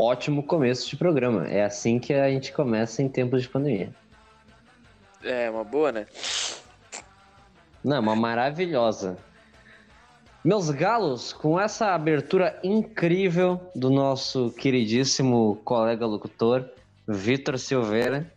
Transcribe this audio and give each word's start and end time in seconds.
ótimo 0.00 0.42
começo 0.42 0.88
de 0.88 0.96
programa. 0.96 1.46
É 1.46 1.62
assim 1.62 1.98
que 1.98 2.14
a 2.14 2.30
gente 2.30 2.52
começa 2.52 3.02
em 3.02 3.08
tempos 3.08 3.42
de 3.42 3.48
pandemia. 3.48 3.94
É, 5.22 5.50
uma 5.50 5.62
boa, 5.62 5.92
né? 5.92 6.06
Não, 7.84 8.00
uma 8.00 8.16
maravilhosa. 8.16 9.18
Meus 10.42 10.70
galos, 10.70 11.34
com 11.34 11.60
essa 11.60 11.94
abertura 11.94 12.58
incrível 12.64 13.60
do 13.74 13.90
nosso 13.90 14.50
queridíssimo 14.52 15.60
colega 15.64 16.06
locutor, 16.06 16.66
Vitor 17.06 17.58
Silveira, 17.58 18.32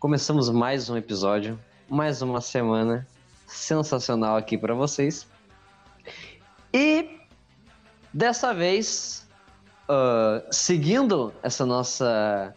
começamos 0.00 0.50
mais 0.50 0.90
um 0.90 0.96
episódio, 0.96 1.56
mais 1.88 2.22
uma 2.22 2.40
semana 2.40 3.06
sensacional 3.46 4.36
aqui 4.36 4.58
para 4.58 4.74
vocês. 4.74 5.28
E 6.72 7.20
dessa 8.12 8.52
vez, 8.52 9.23
uh, 9.88 10.44
seguindo 10.50 11.32
essa 11.42 11.64
nossa 11.64 12.54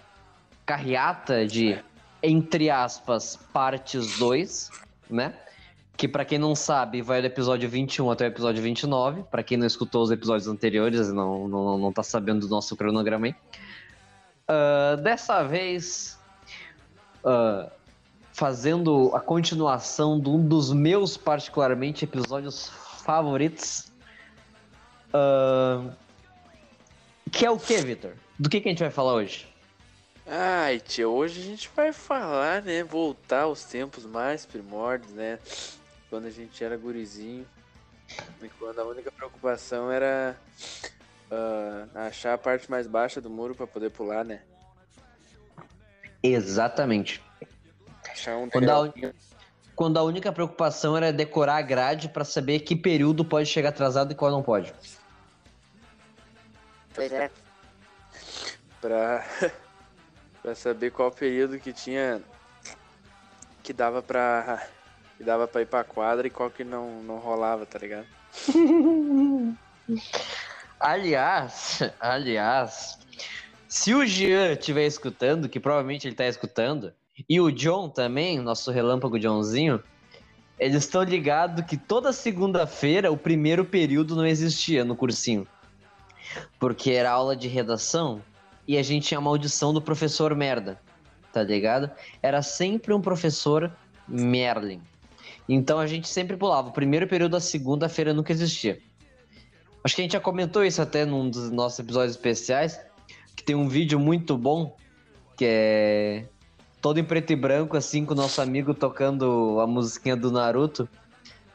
carreata 0.66 1.46
de, 1.46 1.80
entre 2.22 2.70
aspas, 2.70 3.38
partes 3.54 4.18
2, 4.18 4.70
né? 5.10 5.34
que 5.98 6.08
para 6.08 6.24
quem 6.24 6.38
não 6.38 6.54
sabe, 6.54 7.02
vai 7.02 7.22
do 7.22 7.26
episódio 7.26 7.68
21 7.68 8.12
até 8.12 8.26
o 8.26 8.28
episódio 8.28 8.62
29. 8.62 9.24
Para 9.24 9.42
quem 9.42 9.58
não 9.58 9.66
escutou 9.66 10.04
os 10.04 10.12
episódios 10.12 10.48
anteriores 10.48 11.10
e 11.10 11.12
não, 11.12 11.48
não, 11.48 11.78
não 11.78 11.92
tá 11.92 12.04
sabendo 12.04 12.42
do 12.42 12.50
nosso 12.50 12.76
cronograma 12.78 13.26
aí. 13.26 13.36
Uh, 14.48 15.02
dessa 15.02 15.44
vez, 15.44 16.20
uh, 17.26 17.70
fazendo 18.32 19.12
a 19.16 19.20
continuação 19.20 20.20
de 20.20 20.30
um 20.30 20.48
dos 20.48 20.72
meus, 20.72 21.18
particularmente, 21.18 22.06
episódios 22.06 22.70
favoritos. 23.04 23.92
Uh, 25.10 25.92
que 27.30 27.46
é 27.46 27.52
o 27.52 27.60
que, 27.60 27.78
Victor? 27.78 28.14
Do 28.38 28.50
que, 28.50 28.62
que 28.62 28.68
a 28.68 28.72
gente 28.72 28.82
vai 28.82 28.92
falar 28.92 29.14
hoje? 29.14 29.48
Ai, 30.26 30.80
tia, 30.80 31.08
hoje 31.08 31.40
a 31.40 31.44
gente 31.44 31.70
vai 31.76 31.94
falar, 31.94 32.62
né? 32.62 32.84
Voltar 32.84 33.44
aos 33.44 33.64
tempos 33.64 34.06
mais 34.06 34.46
primórdios, 34.46 35.14
né? 35.14 35.40
quando 36.10 36.26
a 36.26 36.30
gente 36.30 36.64
era 36.64 36.78
gurizinho. 36.78 37.46
E 38.42 38.50
quando 38.50 38.80
a 38.80 38.86
única 38.86 39.12
preocupação 39.12 39.92
era 39.92 40.36
uh, 41.30 41.98
achar 41.98 42.34
a 42.34 42.38
parte 42.38 42.70
mais 42.72 42.88
baixa 42.88 43.20
do 43.20 43.30
muro 43.30 43.54
para 43.54 43.68
poder 43.68 43.90
pular, 43.92 44.24
né? 44.24 44.42
Exatamente. 46.24 47.22
Um 48.30 48.50
quando, 48.50 48.70
a, 48.70 48.94
quando 49.76 49.98
a 49.98 50.04
única 50.04 50.32
preocupação 50.32 50.98
era 50.98 51.14
decorar 51.14 51.58
a 51.58 51.62
grade 51.62 52.10
para 52.10 52.24
saber 52.24 52.62
que 52.62 52.76
período 52.76 53.24
pode 53.24 53.48
chegar 53.48 53.70
atrasado 53.70 54.12
e 54.12 54.16
qual 54.16 54.32
não 54.32 54.42
pode. 54.42 54.74
Pois 56.98 57.12
é. 57.12 57.30
Pra, 58.82 59.24
pra 60.42 60.56
saber 60.56 60.92
qual 60.92 61.12
período 61.12 61.60
que 61.60 61.72
tinha 61.72 62.22
que 63.62 63.72
dava 63.72 64.02
pra 64.02 64.68
que 65.18 65.24
dava 65.24 65.48
pra 65.48 65.62
ir 65.62 65.68
pra 65.68 65.84
quadra 65.84 66.26
e 66.26 66.30
qual 66.30 66.50
que 66.50 66.64
não, 66.64 67.02
não 67.04 67.18
rolava, 67.18 67.66
tá 67.66 67.78
ligado? 67.78 68.08
aliás, 70.80 71.80
aliás, 72.00 72.98
se 73.68 73.94
o 73.94 74.06
Jean 74.06 74.54
estiver 74.54 74.86
escutando, 74.86 75.50
que 75.50 75.60
provavelmente 75.60 76.08
ele 76.08 76.16
tá 76.16 76.26
escutando, 76.26 76.94
e 77.28 77.42
o 77.42 77.52
John 77.52 77.90
também, 77.90 78.40
nosso 78.40 78.72
relâmpago 78.72 79.20
Johnzinho, 79.20 79.84
eles 80.60 80.84
estão 80.84 81.04
ligados 81.04 81.66
que 81.66 81.78
toda 81.78 82.14
segunda-feira 82.14 83.12
o 83.12 83.18
primeiro 83.18 83.66
período 83.66 84.16
não 84.16 84.26
existia 84.26 84.86
no 84.86 84.96
cursinho. 84.96 85.48
Porque 86.60 86.92
era 86.92 87.12
aula 87.12 87.36
de 87.36 87.48
redação 87.48 88.22
e 88.68 88.78
a 88.78 88.84
gente 88.84 89.08
tinha 89.08 89.18
a 89.18 89.22
maldição 89.22 89.74
do 89.74 89.82
professor 89.82 90.36
merda, 90.36 90.80
tá 91.32 91.44
ligado? 91.44 91.90
Era 92.22 92.42
sempre 92.42 92.94
um 92.94 93.02
professor 93.02 93.72
Merlin. 94.08 94.82
Então 95.48 95.80
a 95.80 95.88
gente 95.88 96.08
sempre 96.08 96.36
pulava. 96.36 96.70
O 96.70 96.74
primeiro 96.74 97.08
período 97.08 97.32
da 97.34 97.40
segunda-feira 97.40 98.14
nunca 98.14 98.32
existia. 98.32 98.80
Acho 99.84 99.96
que 99.96 100.02
a 100.02 100.04
gente 100.04 100.14
já 100.14 100.20
comentou 100.20 100.66
isso 100.66 100.82
até 100.82 101.06
num 101.06 101.30
dos 101.30 101.50
nossos 101.50 101.80
episódios 101.80 102.16
especiais. 102.16 102.80
Que 103.36 103.44
tem 103.44 103.56
um 103.56 103.70
vídeo 103.70 104.00
muito 104.00 104.38
bom. 104.38 104.76
Que 105.38 105.46
é 105.48 106.26
todo 106.82 107.00
em 107.00 107.04
preto 107.04 107.32
e 107.32 107.36
branco, 107.36 107.78
assim, 107.78 108.06
com 108.06 108.14
o 108.14 108.18
nosso 108.18 108.42
amigo 108.42 108.74
tocando 108.74 109.60
a 109.62 109.68
musiquinha 109.68 110.18
do 110.18 110.32
Naruto. 110.32 110.86
Tá 110.86 110.92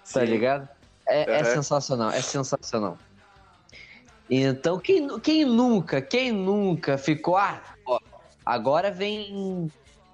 Sim. 0.05 0.15
Tá 0.15 0.25
ligado? 0.25 0.69
É, 1.07 1.25
uhum. 1.29 1.37
é, 1.37 1.45
sensacional, 1.45 2.11
é 2.11 2.23
sensacional. 2.23 2.97
Então, 4.31 4.79
quem, 4.79 5.19
quem 5.21 5.45
nunca, 5.45 6.01
quem 6.01 6.33
nunca 6.33 6.97
ficou. 6.97 7.37
Ah, 7.37 7.61
ó, 7.87 7.99
agora 8.45 8.91
vem 8.91 9.71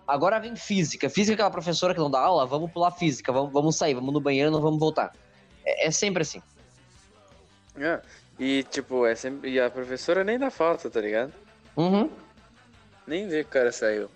Agora 0.08 0.40
vem 0.40 0.56
física. 0.56 1.10
Física 1.10 1.32
é 1.32 1.34
aquela 1.34 1.50
professora 1.50 1.92
que 1.92 2.00
não 2.00 2.10
dá 2.10 2.18
aula, 2.18 2.46
vamos 2.46 2.72
pular 2.72 2.90
física, 2.90 3.30
vamos, 3.30 3.52
vamos 3.52 3.76
sair, 3.76 3.92
vamos 3.92 4.14
no 4.14 4.20
banheiro, 4.20 4.50
não 4.50 4.62
vamos 4.62 4.80
voltar. 4.80 5.12
É, 5.62 5.88
é 5.88 5.90
sempre 5.90 6.22
assim. 6.22 6.42
É, 7.76 8.00
e 8.38 8.62
tipo, 8.62 9.04
é 9.04 9.14
sempre. 9.14 9.50
E 9.50 9.60
a 9.60 9.68
professora 9.68 10.24
nem 10.24 10.38
dá 10.38 10.50
falta, 10.50 10.88
tá 10.88 10.98
ligado? 10.98 11.30
Uhum. 11.76 12.10
Nem 13.06 13.28
vê 13.28 13.44
que 13.44 13.50
o 13.50 13.52
cara 13.52 13.70
saiu. 13.70 14.08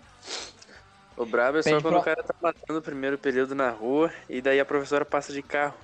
O 1.15 1.27
brabo 1.27 1.59
é 1.59 1.61
só 1.61 1.79
quando 1.79 1.93
pro... 1.93 1.99
o 1.99 2.03
cara 2.03 2.23
tá 2.23 2.33
matando 2.41 2.79
o 2.79 2.81
primeiro 2.81 3.19
período 3.19 3.53
na 3.53 3.69
rua 3.69 4.11
e 4.27 4.41
daí 4.41 4.59
a 4.59 4.65
professora 4.65 5.05
passa 5.05 5.31
de 5.31 5.43
carro 5.43 5.75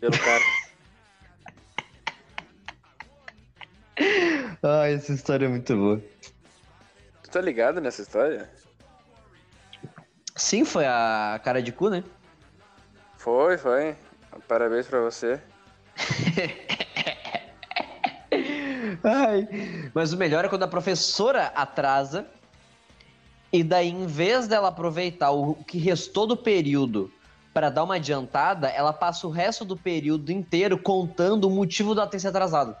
pelo 0.00 0.18
cara. 0.18 0.42
ah, 4.62 4.88
essa 4.88 5.12
história 5.12 5.46
é 5.46 5.48
muito 5.48 5.76
boa. 5.76 6.02
Tu 7.22 7.30
tá 7.30 7.40
ligado 7.40 7.80
nessa 7.80 8.02
história? 8.02 8.50
Sim, 10.36 10.64
foi 10.64 10.86
a 10.86 11.40
cara 11.44 11.62
de 11.62 11.72
cu, 11.72 11.90
né? 11.90 12.02
Foi, 13.18 13.58
foi. 13.58 13.94
Parabéns 14.48 14.86
pra 14.86 15.00
você. 15.00 15.40
Ai, 19.04 19.48
mas 19.94 20.12
o 20.12 20.16
melhor 20.16 20.44
é 20.44 20.48
quando 20.48 20.62
a 20.62 20.68
professora 20.68 21.46
atrasa 21.54 22.26
e 23.52 23.62
daí, 23.62 23.90
em 23.90 24.06
vez 24.06 24.48
dela 24.48 24.68
aproveitar 24.68 25.30
o 25.30 25.54
que 25.54 25.76
restou 25.76 26.26
do 26.26 26.36
período 26.36 27.12
para 27.52 27.68
dar 27.68 27.84
uma 27.84 27.96
adiantada, 27.96 28.68
ela 28.68 28.94
passa 28.94 29.26
o 29.26 29.30
resto 29.30 29.64
do 29.64 29.76
período 29.76 30.32
inteiro 30.32 30.78
contando 30.78 31.44
o 31.46 31.50
motivo 31.50 31.94
dela 31.94 32.06
ter 32.06 32.18
se 32.18 32.26
atrasado. 32.26 32.74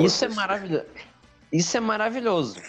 Isso 0.00 0.24
é 0.24 0.28
maravilhoso. 0.28 0.86
Isso 1.52 1.76
é 1.76 1.80
maravilhoso. 1.80 2.60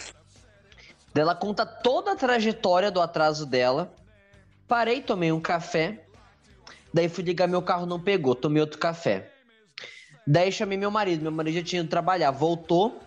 Ela 1.14 1.34
conta 1.34 1.64
toda 1.64 2.12
a 2.12 2.16
trajetória 2.16 2.90
do 2.90 3.00
atraso 3.00 3.46
dela. 3.46 3.92
Parei, 4.68 5.00
tomei 5.00 5.32
um 5.32 5.40
café. 5.40 6.04
Daí 6.92 7.08
fui 7.08 7.24
ligar 7.24 7.48
meu 7.48 7.62
carro, 7.62 7.86
não 7.86 8.00
pegou. 8.00 8.34
Tomei 8.34 8.60
outro 8.60 8.78
café. 8.78 9.32
Daí 10.26 10.52
chamei 10.52 10.76
meu 10.76 10.90
marido. 10.90 11.22
Meu 11.22 11.32
marido 11.32 11.54
já 11.56 11.62
tinha 11.62 11.80
ido 11.80 11.88
trabalhar. 11.88 12.30
Voltou. 12.30 13.00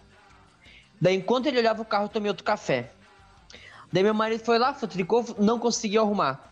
Daí, 0.99 1.15
enquanto 1.15 1.45
ele 1.45 1.59
olhava 1.59 1.81
o 1.81 1.85
carro, 1.85 2.09
tomei 2.09 2.29
outro 2.29 2.43
café. 2.43 2.91
Daí 3.91 4.03
meu 4.03 4.13
marido 4.13 4.43
foi 4.43 4.59
lá, 4.59 4.73
futricou, 4.73 5.25
não 5.39 5.57
conseguiu 5.57 6.01
arrumar. 6.01 6.51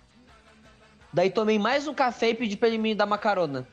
Daí 1.14 1.30
tomei 1.30 1.60
mais 1.60 1.88
um 1.88 1.94
café 1.94 2.30
e 2.30 2.36
pedi 2.36 2.58
pra 2.58 2.68
ele 2.68 2.78
me 2.78 2.96
dar 2.96 3.06
uma 3.06 3.18
carona. 3.18 3.68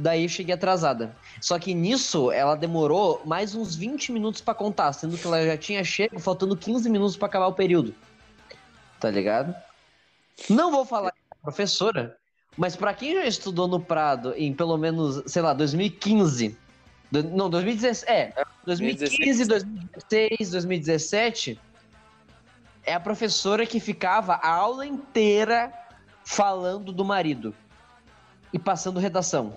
Daí 0.00 0.22
eu 0.22 0.28
cheguei 0.28 0.54
atrasada. 0.54 1.16
Só 1.40 1.58
que 1.58 1.74
nisso 1.74 2.30
ela 2.30 2.54
demorou 2.54 3.20
mais 3.24 3.56
uns 3.56 3.74
20 3.74 4.12
minutos 4.12 4.40
para 4.40 4.54
contar, 4.54 4.92
sendo 4.92 5.18
que 5.18 5.26
ela 5.26 5.44
já 5.44 5.56
tinha 5.56 5.82
chego 5.82 6.20
faltando 6.20 6.56
15 6.56 6.88
minutos 6.88 7.16
para 7.16 7.26
acabar 7.26 7.48
o 7.48 7.52
período. 7.52 7.92
Tá 9.00 9.10
ligado? 9.10 9.52
Não 10.48 10.70
vou 10.70 10.86
falar 10.86 11.10
da 11.10 11.36
professora, 11.42 12.16
mas 12.56 12.76
para 12.76 12.94
quem 12.94 13.14
já 13.14 13.26
estudou 13.26 13.66
no 13.66 13.80
Prado 13.80 14.32
em 14.36 14.54
pelo 14.54 14.78
menos, 14.78 15.20
sei 15.26 15.42
lá, 15.42 15.52
2015, 15.52 16.56
do, 17.10 17.24
não, 17.24 17.50
2016, 17.50 18.08
é, 18.08 18.32
2015, 18.64 19.46
2016, 19.46 20.50
2017, 20.50 21.60
é 22.84 22.94
a 22.94 23.00
professora 23.00 23.66
que 23.66 23.80
ficava 23.80 24.34
a 24.34 24.48
aula 24.48 24.86
inteira 24.86 25.72
falando 26.22 26.92
do 26.92 27.04
marido 27.04 27.52
e 28.52 28.60
passando 28.60 29.00
redação 29.00 29.56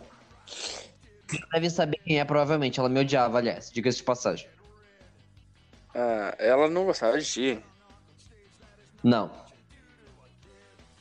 deve 1.54 1.70
saber 1.70 1.98
quem 2.04 2.20
é, 2.20 2.26
provavelmente. 2.26 2.80
Ela 2.80 2.90
me 2.90 3.00
odiava, 3.00 3.38
aliás, 3.38 3.72
diga-se 3.72 3.98
de 3.98 4.04
passagem. 4.04 4.48
Ah, 5.94 6.36
ela 6.40 6.70
não 6.70 6.86
gostava 6.86 7.18
de 7.20 7.26
ti? 7.26 7.64
Não. 9.04 9.32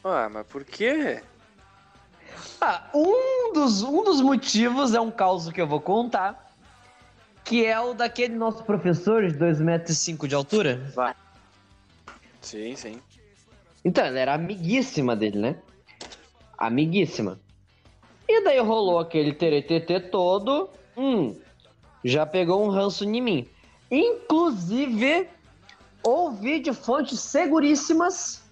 Ah, 0.02 0.28
mas 0.28 0.46
por 0.46 0.64
quê? 0.64 1.22
Ah, 2.60 2.90
um 2.94 3.52
dos, 3.52 3.82
um 3.82 4.04
dos 4.04 4.20
motivos 4.20 4.94
é 4.94 5.00
um 5.00 5.10
caos 5.10 5.50
que 5.50 5.60
eu 5.60 5.66
vou 5.66 5.80
contar, 5.80 6.54
que 7.44 7.64
é 7.64 7.78
o 7.80 7.94
daquele 7.94 8.34
nosso 8.34 8.64
professor 8.64 9.26
de 9.26 9.36
2,5 9.36 9.62
metros 9.62 10.28
de 10.28 10.34
altura. 10.34 10.92
Vai. 10.94 11.14
Sim, 12.40 12.74
sim. 12.76 13.00
Então, 13.84 14.04
ela 14.04 14.18
era 14.18 14.34
amiguíssima 14.34 15.16
dele, 15.16 15.38
né? 15.38 15.62
Amiguíssima. 16.58 17.40
E 18.32 18.44
daí 18.44 18.60
rolou 18.60 19.00
aquele 19.00 19.32
teretetê 19.32 19.98
todo. 19.98 20.70
Hum, 20.96 21.36
já 22.04 22.24
pegou 22.24 22.64
um 22.64 22.68
ranço 22.68 23.02
em 23.02 23.20
mim. 23.20 23.48
Inclusive, 23.90 25.28
ouvi 26.00 26.60
de 26.60 26.72
fontes 26.72 27.18
seguríssimas, 27.18 28.44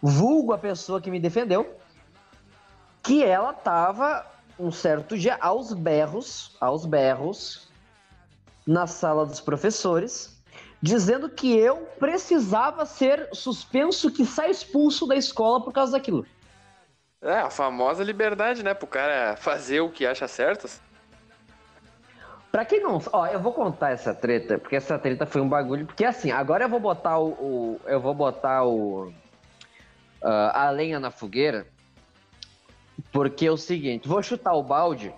vulgo 0.00 0.54
a 0.54 0.58
pessoa 0.58 1.02
que 1.02 1.10
me 1.10 1.20
defendeu, 1.20 1.76
que 3.02 3.22
ela 3.22 3.52
tava 3.52 4.24
um 4.58 4.72
certo 4.72 5.18
dia 5.18 5.36
aos 5.38 5.74
berros, 5.74 6.56
aos 6.58 6.86
berros, 6.86 7.68
na 8.66 8.86
sala 8.86 9.26
dos 9.26 9.38
professores, 9.38 10.42
dizendo 10.80 11.28
que 11.28 11.54
eu 11.54 11.86
precisava 11.98 12.86
ser 12.86 13.28
suspenso 13.34 14.10
que 14.10 14.24
sai 14.24 14.50
expulso 14.50 15.06
da 15.06 15.14
escola 15.14 15.62
por 15.62 15.74
causa 15.74 15.92
daquilo. 15.92 16.24
É, 17.24 17.38
a 17.38 17.48
famosa 17.48 18.04
liberdade, 18.04 18.62
né? 18.62 18.74
Pro 18.74 18.86
cara 18.86 19.34
fazer 19.34 19.80
o 19.80 19.88
que 19.88 20.04
acha 20.04 20.28
certo. 20.28 20.68
Pra 22.52 22.66
quem 22.66 22.80
não. 22.80 23.00
Ó, 23.10 23.26
eu 23.26 23.40
vou 23.40 23.50
contar 23.50 23.92
essa 23.92 24.14
treta, 24.14 24.58
porque 24.58 24.76
essa 24.76 24.98
treta 24.98 25.24
foi 25.24 25.40
um 25.40 25.48
bagulho. 25.48 25.86
Porque 25.86 26.04
assim, 26.04 26.30
agora 26.30 26.66
eu 26.66 26.68
vou 26.68 26.78
botar 26.78 27.18
o. 27.18 27.28
o 27.30 27.80
eu 27.86 27.98
vou 27.98 28.14
botar 28.14 28.64
o. 28.64 29.08
Uh, 30.22 30.50
a 30.52 30.68
lenha 30.68 31.00
na 31.00 31.10
fogueira. 31.10 31.66
Porque 33.10 33.46
é 33.46 33.50
o 33.50 33.56
seguinte, 33.56 34.06
vou 34.06 34.22
chutar 34.22 34.52
o 34.52 34.62
balde. 34.62 35.12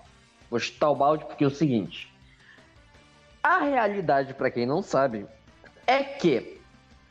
Vou 0.49 0.59
chutar 0.59 0.89
o 0.89 0.95
balde 0.95 1.25
porque 1.25 1.43
é 1.43 1.47
o 1.47 1.51
seguinte. 1.51 2.11
A 3.43 3.59
realidade, 3.59 4.33
para 4.33 4.49
quem 4.49 4.65
não 4.65 4.81
sabe, 4.81 5.27
é 5.85 6.03
que 6.03 6.59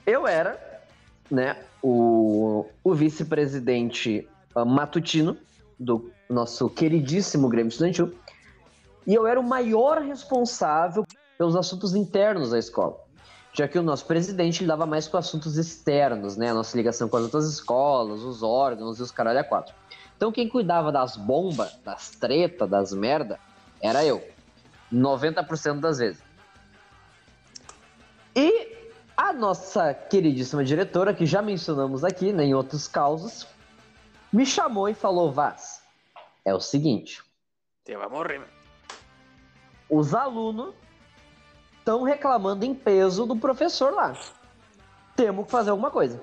eu 0.07 0.27
era, 0.27 0.59
né, 1.31 1.57
o, 1.83 2.67
o 2.83 2.95
vice-presidente 2.95 4.27
matutino 4.65 5.37
do 5.79 6.11
nosso 6.29 6.69
queridíssimo 6.71 7.49
Grêmio 7.49 7.69
Estudantil, 7.69 8.15
e 9.07 9.15
eu 9.15 9.27
era 9.27 9.39
o 9.39 9.43
maior 9.43 10.01
responsável 10.03 11.05
pelos 11.39 11.55
assuntos 11.55 11.95
internos 11.95 12.51
da 12.51 12.59
escola, 12.59 12.97
já 13.53 13.69
que 13.69 13.79
o 13.79 13.83
nosso 13.83 14.07
presidente 14.07 14.63
lidava 14.63 14.87
mais 14.87 15.07
com 15.07 15.17
assuntos 15.17 15.57
externos, 15.57 16.37
né, 16.37 16.51
a 16.51 16.55
nossa 16.55 16.77
ligação 16.77 17.09
com 17.09 17.17
as 17.17 17.25
outras 17.25 17.47
escolas, 17.47 18.23
os 18.23 18.43
órgãos 18.43 18.99
e 18.99 19.03
os 19.03 19.11
caralho 19.11 19.39
a 19.39 19.45
quatro. 19.45 19.75
Então 20.17 20.33
quem 20.33 20.49
cuidava 20.49 20.91
das 20.91 21.17
bombas, 21.17 21.79
das 21.85 22.11
tretas, 22.11 22.69
das 22.69 22.93
merda, 22.93 23.39
era 23.81 24.05
eu. 24.05 24.23
90% 24.93 25.81
das 25.81 25.99
vezes. 25.99 26.23
E 28.35 28.77
a 29.17 29.33
nossa 29.33 29.95
queridíssima 29.95 30.65
diretora, 30.65 31.15
que 31.15 31.27
já 31.27 31.41
mencionamos 31.43 32.05
aqui, 32.05 32.33
né, 32.33 32.45
em 32.45 32.55
outros 32.55 32.87
causos, 32.87 33.47
me 34.37 34.45
chamou 34.45 34.87
e 34.87 34.95
falou: 34.95 35.33
Vaz, 35.33 35.83
é 36.45 36.55
o 36.55 36.61
seguinte. 36.61 37.25
Você 37.83 37.97
vai 37.97 38.09
morrer, 38.09 38.39
mano. 38.39 38.53
Os 39.89 40.15
alunos 40.15 40.75
estão 41.79 42.03
reclamando 42.03 42.65
em 42.65 42.75
peso 42.75 43.25
do 43.25 43.37
professor 43.37 43.95
lá. 43.95 44.15
Temos 45.15 45.47
que 45.47 45.51
fazer 45.51 45.71
alguma 45.71 45.91
coisa. 45.91 46.23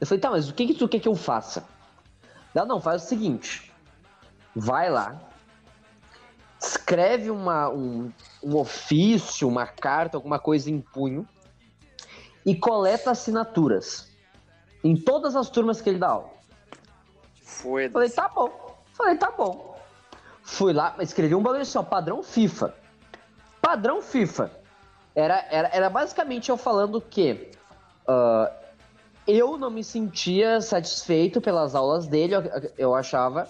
Eu 0.00 0.06
falei, 0.06 0.20
tá, 0.20 0.30
mas 0.30 0.50
o 0.50 0.54
que, 0.54 0.66
que 0.66 0.74
tu 0.74 0.88
quer 0.88 0.98
que 0.98 1.08
eu 1.08 1.14
faça? 1.14 1.64
Não, 2.52 2.66
não, 2.66 2.80
faz 2.80 3.04
o 3.04 3.06
seguinte. 3.06 3.72
Vai 4.54 4.90
lá, 4.90 5.18
escreve 6.60 7.30
uma, 7.30 7.70
um, 7.70 8.12
um 8.42 8.56
ofício, 8.56 9.48
uma 9.48 9.66
carta, 9.66 10.18
alguma 10.18 10.38
coisa 10.38 10.70
em 10.70 10.80
punho 10.80 11.26
e 12.44 12.54
coleta 12.54 13.12
assinaturas 13.12 14.10
em 14.84 14.96
todas 14.96 15.36
as 15.36 15.48
turmas 15.48 15.80
que 15.80 15.88
ele 15.88 15.98
dá 15.98 16.08
aula. 16.08 16.41
Foi. 17.60 17.88
Falei, 17.90 18.10
tá 18.10 18.28
bom. 18.28 18.76
Falei, 18.92 19.16
tá 19.16 19.30
bom. 19.30 19.76
Fui 20.42 20.72
lá, 20.72 20.94
escrevi 21.00 21.34
um 21.34 21.42
bagulho 21.42 21.62
assim, 21.62 21.78
ó, 21.78 21.82
padrão 21.82 22.22
FIFA. 22.22 22.74
Padrão 23.60 24.02
FIFA. 24.02 24.50
Era, 25.14 25.46
era, 25.50 25.68
era 25.72 25.90
basicamente 25.90 26.50
eu 26.50 26.56
falando 26.56 27.00
que 27.00 27.50
uh, 28.08 28.52
eu 29.26 29.56
não 29.56 29.70
me 29.70 29.84
sentia 29.84 30.60
satisfeito 30.60 31.40
pelas 31.40 31.74
aulas 31.74 32.06
dele, 32.06 32.34
eu, 32.34 32.42
eu 32.76 32.94
achava 32.94 33.48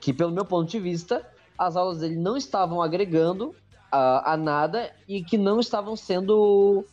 que, 0.00 0.12
pelo 0.12 0.30
meu 0.30 0.44
ponto 0.44 0.70
de 0.70 0.78
vista, 0.78 1.26
as 1.58 1.76
aulas 1.76 1.98
dele 1.98 2.16
não 2.16 2.36
estavam 2.36 2.80
agregando 2.80 3.48
uh, 3.48 4.22
a 4.24 4.36
nada 4.36 4.90
e 5.08 5.22
que 5.22 5.36
não 5.36 5.58
estavam 5.58 5.96
sendo 5.96 6.84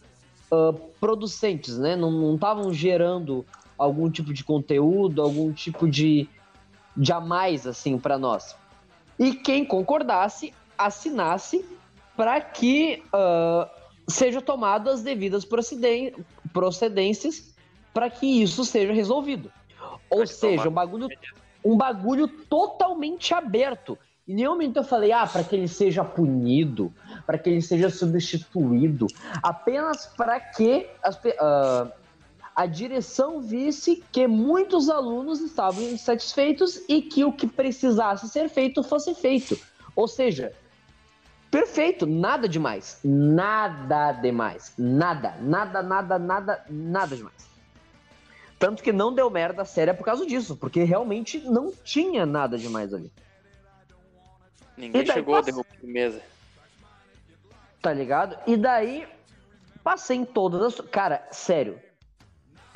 uh, 0.51 0.73
producentes, 0.99 1.77
né? 1.77 1.95
Não 1.95 2.35
estavam 2.35 2.73
gerando 2.73 3.45
algum 3.77 4.09
tipo 4.09 4.33
de 4.33 4.43
conteúdo, 4.43 5.21
algum 5.21 5.53
tipo 5.53 5.87
de, 5.87 6.27
de 6.97 7.13
a 7.13 7.21
mais, 7.21 7.67
assim, 7.67 7.99
para 7.99 8.17
nós. 8.17 8.55
E 9.19 9.33
quem 9.33 9.63
concordasse, 9.63 10.53
assinasse 10.77 11.63
para 12.15 12.41
que 12.41 13.03
uh, 13.07 13.69
sejam 14.07 14.41
tomadas 14.41 14.95
as 14.95 15.03
devidas 15.03 15.45
procedências 15.45 17.55
para 17.93 18.09
que 18.09 18.41
isso 18.41 18.65
seja 18.65 18.91
resolvido. 18.91 19.51
Ou 20.09 20.25
seja, 20.25 20.69
um 20.69 20.71
bagulho, 20.71 21.07
um 21.63 21.77
bagulho 21.77 22.27
totalmente 22.27 23.33
aberto. 23.33 23.97
Em 24.27 24.35
nenhum 24.35 24.51
momento 24.51 24.77
eu 24.77 24.83
falei, 24.83 25.11
ah, 25.11 25.25
para 25.25 25.43
que 25.43 25.55
ele 25.55 25.67
seja 25.67 26.03
punido, 26.03 26.93
para 27.25 27.37
que 27.37 27.49
ele 27.49 27.61
seja 27.61 27.89
substituído, 27.89 29.07
apenas 29.41 30.05
para 30.05 30.39
que 30.39 30.87
as, 31.01 31.15
uh, 31.15 31.91
a 32.57 32.65
direção 32.65 33.39
visse 33.39 34.03
que 34.11 34.25
muitos 34.25 34.89
alunos 34.89 35.41
estavam 35.41 35.83
insatisfeitos 35.83 36.81
e 36.89 37.03
que 37.03 37.23
o 37.23 37.31
que 37.31 37.45
precisasse 37.45 38.27
ser 38.27 38.49
feito 38.49 38.81
fosse 38.81 39.13
feito. 39.13 39.55
Ou 39.95 40.07
seja, 40.07 40.51
perfeito, 41.51 42.07
nada 42.07 42.49
demais, 42.49 42.99
nada 43.03 44.11
demais, 44.13 44.73
nada, 44.75 45.35
nada, 45.39 45.83
nada, 45.83 46.17
nada, 46.17 46.65
nada 46.67 47.15
demais. 47.15 47.47
Tanto 48.57 48.81
que 48.81 48.91
não 48.91 49.13
deu 49.13 49.29
merda 49.29 49.63
séria 49.63 49.93
por 49.93 50.03
causa 50.03 50.25
disso, 50.25 50.57
porque 50.57 50.83
realmente 50.83 51.37
não 51.37 51.71
tinha 51.83 52.25
nada 52.25 52.57
demais 52.57 52.91
ali. 52.91 53.11
Ninguém 54.75 55.03
daí, 55.03 55.13
chegou 55.13 55.35
passe... 55.35 55.51
a 55.51 55.53
derrubar 55.53 55.77
a 55.83 55.87
mesa. 55.87 56.21
Tá 57.83 57.93
ligado? 57.93 58.35
E 58.47 58.57
daí 58.57 59.07
passei 59.83 60.17
em 60.17 60.25
todas 60.25 60.59
as. 60.63 60.81
Cara, 60.89 61.27
sério. 61.31 61.85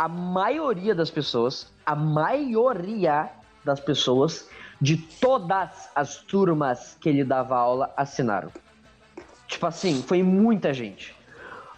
A 0.01 0.07
maioria 0.07 0.95
das 0.95 1.11
pessoas, 1.11 1.71
a 1.85 1.95
maioria 1.95 3.29
das 3.63 3.79
pessoas 3.79 4.49
de 4.81 4.97
todas 4.97 5.91
as 5.93 6.15
turmas 6.15 6.97
que 6.99 7.07
ele 7.07 7.23
dava 7.23 7.55
aula 7.55 7.93
assinaram. 7.95 8.51
Tipo 9.45 9.67
assim, 9.67 10.01
foi 10.01 10.23
muita 10.23 10.73
gente. 10.73 11.15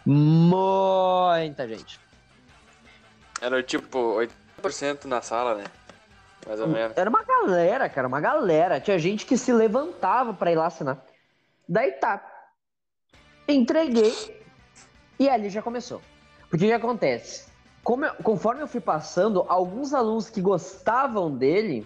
Muita 0.05 1.67
gente. 1.67 1.99
Era 3.41 3.61
tipo 3.61 4.17
80% 4.61 5.03
na 5.03 5.21
sala, 5.21 5.55
né? 5.55 5.65
Mais 6.47 6.61
ou 6.61 6.67
menos. 6.69 6.95
Era 6.95 7.09
uma 7.09 7.23
galera, 7.23 7.89
cara, 7.89 8.07
uma 8.07 8.21
galera. 8.21 8.79
Tinha 8.79 8.97
gente 8.97 9.25
que 9.25 9.37
se 9.37 9.51
levantava 9.51 10.33
pra 10.33 10.49
ir 10.49 10.55
lá 10.55 10.67
assinar. 10.67 11.05
Daí 11.67 11.91
tá. 11.91 12.25
Entreguei 13.49 14.41
e 15.19 15.27
ali 15.27 15.49
já 15.49 15.61
começou. 15.61 16.01
Porque 16.49 16.63
o 16.63 16.69
que 16.69 16.73
acontece? 16.73 17.51
Eu, 17.85 18.23
conforme 18.23 18.61
eu 18.61 18.67
fui 18.67 18.79
passando, 18.79 19.45
alguns 19.47 19.93
alunos 19.93 20.29
que 20.29 20.41
gostavam 20.41 21.29
dele 21.29 21.85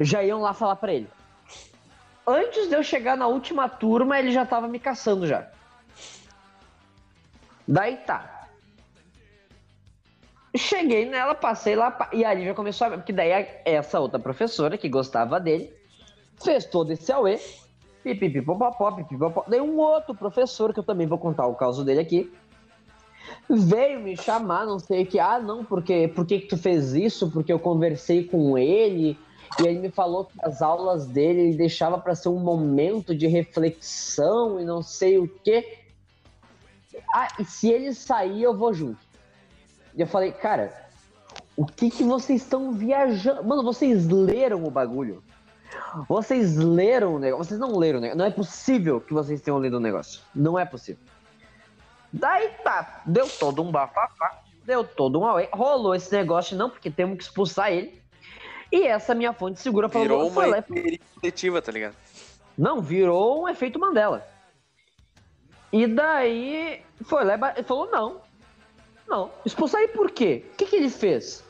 já 0.00 0.22
iam 0.22 0.40
lá 0.40 0.54
falar 0.54 0.76
para 0.76 0.94
ele. 0.94 1.08
Antes 2.26 2.68
de 2.68 2.74
eu 2.74 2.82
chegar 2.82 3.16
na 3.16 3.26
última 3.26 3.68
turma, 3.68 4.18
ele 4.18 4.32
já 4.32 4.46
tava 4.46 4.66
me 4.66 4.78
caçando 4.78 5.26
já. 5.26 5.46
Daí 7.68 7.98
tá. 7.98 8.48
Cheguei 10.56 11.04
nela, 11.04 11.34
passei 11.34 11.74
lá, 11.74 12.08
e 12.12 12.24
ali 12.24 12.44
já 12.44 12.54
começou 12.54 12.86
a. 12.86 12.90
Porque 12.92 13.12
daí 13.12 13.30
essa 13.64 14.00
outra 14.00 14.18
professora 14.18 14.78
que 14.78 14.88
gostava 14.88 15.40
dele 15.40 15.74
fez 16.42 16.64
todo 16.64 16.92
esse 16.92 17.12
auê. 17.12 17.38
Pipipipopopó. 18.02 19.44
Daí 19.48 19.60
um 19.60 19.78
outro 19.78 20.14
professor, 20.14 20.72
que 20.72 20.78
eu 20.78 20.84
também 20.84 21.06
vou 21.06 21.18
contar 21.18 21.46
o 21.46 21.54
caso 21.54 21.84
dele 21.84 22.00
aqui, 22.00 22.32
veio 23.48 24.00
me 24.00 24.16
chamar, 24.16 24.66
não 24.66 24.78
sei 24.78 25.02
o 25.02 25.06
que. 25.06 25.18
Ah, 25.18 25.38
não, 25.38 25.64
porque 25.64 26.08
por 26.08 26.26
que, 26.26 26.40
que 26.40 26.48
tu 26.48 26.58
fez 26.58 26.94
isso? 26.94 27.30
Porque 27.30 27.52
eu 27.52 27.58
conversei 27.58 28.24
com 28.24 28.56
ele 28.58 29.18
e 29.60 29.66
ele 29.66 29.78
me 29.78 29.90
falou 29.90 30.24
que 30.24 30.32
as 30.42 30.62
aulas 30.62 31.06
dele 31.06 31.40
ele 31.40 31.56
deixava 31.56 31.98
para 31.98 32.14
ser 32.14 32.28
um 32.28 32.38
momento 32.38 33.14
de 33.14 33.26
reflexão 33.26 34.60
e 34.60 34.64
não 34.64 34.82
sei 34.82 35.18
o 35.18 35.28
que. 35.28 35.78
Ah, 37.14 37.28
e 37.38 37.44
se 37.44 37.70
ele 37.70 37.94
sair, 37.94 38.42
eu 38.42 38.56
vou 38.56 38.72
junto. 38.72 38.98
E 39.94 40.00
eu 40.00 40.06
falei, 40.06 40.32
cara, 40.32 40.72
o 41.56 41.64
que 41.64 41.90
que 41.90 42.02
vocês 42.02 42.42
estão 42.42 42.72
viajando? 42.72 43.44
Mano, 43.44 43.62
vocês 43.62 44.08
leram 44.08 44.64
o 44.64 44.70
bagulho? 44.70 45.22
Vocês 46.08 46.56
leram 46.56 47.14
o 47.14 47.18
negócio? 47.18 47.44
Vocês 47.44 47.60
não 47.60 47.76
leram 47.76 47.98
o 47.98 48.02
negócio? 48.02 48.18
Não 48.18 48.24
é 48.24 48.30
possível 48.30 49.00
que 49.00 49.12
vocês 49.12 49.40
tenham 49.40 49.60
lido 49.60 49.76
o 49.76 49.80
negócio. 49.80 50.20
Não 50.34 50.58
é 50.58 50.64
possível. 50.64 51.02
Daí 52.16 52.48
tá, 52.62 53.02
deu 53.04 53.28
todo 53.28 53.60
um 53.60 53.72
bafafá, 53.72 54.40
deu 54.64 54.84
todo 54.84 55.18
um 55.18 55.26
auê. 55.26 55.48
Rolou 55.52 55.96
esse 55.96 56.14
negócio, 56.14 56.56
não, 56.56 56.70
porque 56.70 56.88
temos 56.88 57.18
que 57.18 57.24
expulsar 57.24 57.72
ele. 57.72 58.00
E 58.70 58.86
essa 58.86 59.16
minha 59.16 59.32
fonte 59.32 59.60
segura 59.60 59.88
falou... 59.88 60.06
Virou 60.06 60.28
uma 60.28 60.62
coletiva, 61.20 61.60
tá 61.60 61.72
ligado? 61.72 61.96
Não, 62.56 62.80
virou 62.80 63.42
um 63.42 63.48
efeito 63.48 63.80
Mandela. 63.80 64.24
E 65.72 65.88
daí 65.88 66.84
foi 67.04 67.24
lá 67.24 67.54
e 67.56 67.64
falou: 67.64 67.90
não. 67.90 68.20
Não. 69.08 69.32
Expulsar 69.44 69.80
aí 69.80 69.88
por 69.88 70.08
quê? 70.12 70.46
O 70.52 70.56
que, 70.56 70.66
que 70.66 70.76
ele 70.76 70.90
fez? 70.90 71.42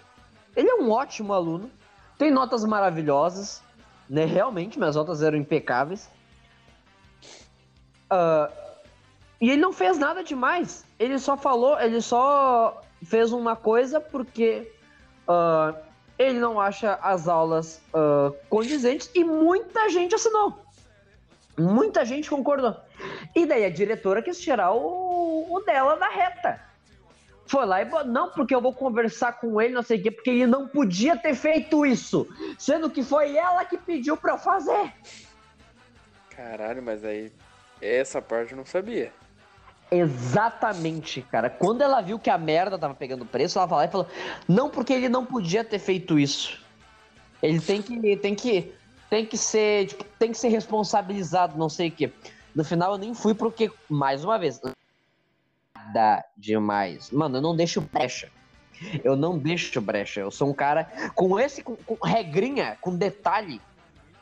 Ele 0.56 0.70
é 0.70 0.74
um 0.76 0.90
ótimo 0.90 1.34
aluno, 1.34 1.70
tem 2.16 2.30
notas 2.30 2.64
maravilhosas, 2.64 3.62
né? 4.08 4.24
Realmente, 4.24 4.78
minhas 4.78 4.96
notas 4.96 5.20
eram 5.20 5.36
impecáveis. 5.36 6.08
Uh, 8.10 8.63
e 9.40 9.50
ele 9.50 9.60
não 9.60 9.72
fez 9.72 9.98
nada 9.98 10.22
demais. 10.22 10.84
Ele 10.98 11.18
só 11.18 11.36
falou, 11.36 11.78
ele 11.80 12.00
só 12.00 12.82
fez 13.04 13.32
uma 13.32 13.56
coisa 13.56 14.00
porque 14.00 14.70
uh, 15.28 15.76
ele 16.18 16.38
não 16.38 16.60
acha 16.60 16.98
as 17.02 17.28
aulas 17.28 17.82
uh, 17.92 18.34
condizentes 18.48 19.10
e 19.14 19.24
muita 19.24 19.88
gente 19.88 20.14
assinou. 20.14 20.58
Muita 21.58 22.04
gente 22.04 22.28
concordou. 22.28 22.76
E 23.34 23.46
daí 23.46 23.64
a 23.64 23.70
diretora 23.70 24.22
quis 24.22 24.40
tirar 24.40 24.72
o, 24.72 25.46
o 25.52 25.60
dela 25.60 25.96
da 25.96 26.08
reta. 26.08 26.60
Foi 27.46 27.66
lá 27.66 27.82
e 27.82 28.04
não, 28.06 28.30
porque 28.30 28.54
eu 28.54 28.60
vou 28.60 28.72
conversar 28.72 29.34
com 29.34 29.60
ele, 29.60 29.74
não 29.74 29.82
sei 29.82 29.98
o 29.98 30.02
quê, 30.02 30.10
porque 30.10 30.30
ele 30.30 30.46
não 30.46 30.66
podia 30.66 31.16
ter 31.16 31.34
feito 31.34 31.84
isso, 31.84 32.26
sendo 32.58 32.88
que 32.88 33.02
foi 33.02 33.36
ela 33.36 33.64
que 33.64 33.76
pediu 33.76 34.16
para 34.16 34.32
eu 34.32 34.38
fazer. 34.38 34.92
Caralho, 36.30 36.82
mas 36.82 37.04
aí 37.04 37.30
essa 37.80 38.22
parte 38.22 38.52
eu 38.52 38.56
não 38.56 38.64
sabia. 38.64 39.12
Exatamente, 39.90 41.22
cara. 41.22 41.48
Quando 41.48 41.82
ela 41.82 42.00
viu 42.00 42.18
que 42.18 42.30
a 42.30 42.38
merda 42.38 42.78
tava 42.78 42.94
pegando 42.94 43.24
preço, 43.24 43.58
ela 43.58 43.68
falou 43.68 43.84
e 43.84 43.88
falou: 43.88 44.08
"Não, 44.48 44.68
porque 44.70 44.92
ele 44.92 45.08
não 45.08 45.24
podia 45.24 45.62
ter 45.62 45.78
feito 45.78 46.18
isso. 46.18 46.60
Ele 47.42 47.60
tem 47.60 47.82
que 47.82 48.16
tem 48.16 48.34
que 48.34 48.72
tem 49.10 49.26
que 49.26 49.36
ser, 49.36 49.86
tipo, 49.86 50.04
tem 50.18 50.32
que 50.32 50.38
ser 50.38 50.48
responsabilizado, 50.48 51.58
não 51.58 51.68
sei 51.68 51.88
o 51.88 51.92
quê". 51.92 52.12
No 52.54 52.64
final 52.64 52.92
eu 52.92 52.98
nem 52.98 53.14
fui 53.14 53.34
porque 53.34 53.70
mais 53.88 54.24
uma 54.24 54.38
vez, 54.38 54.60
nada 55.74 56.24
demais. 56.36 57.10
Mano, 57.10 57.38
eu 57.38 57.42
não 57.42 57.54
deixo 57.54 57.80
brecha. 57.80 58.30
Eu 59.04 59.16
não 59.16 59.38
deixo 59.38 59.80
brecha. 59.80 60.20
Eu 60.20 60.30
sou 60.30 60.50
um 60.50 60.54
cara 60.54 60.84
com 61.14 61.38
esse 61.38 61.62
com, 61.62 61.76
com 61.76 62.06
regrinha, 62.06 62.76
com 62.80 62.96
detalhe. 62.96 63.60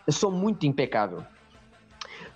Eu 0.06 0.12
sou 0.12 0.30
muito 0.30 0.66
impecável. 0.66 1.24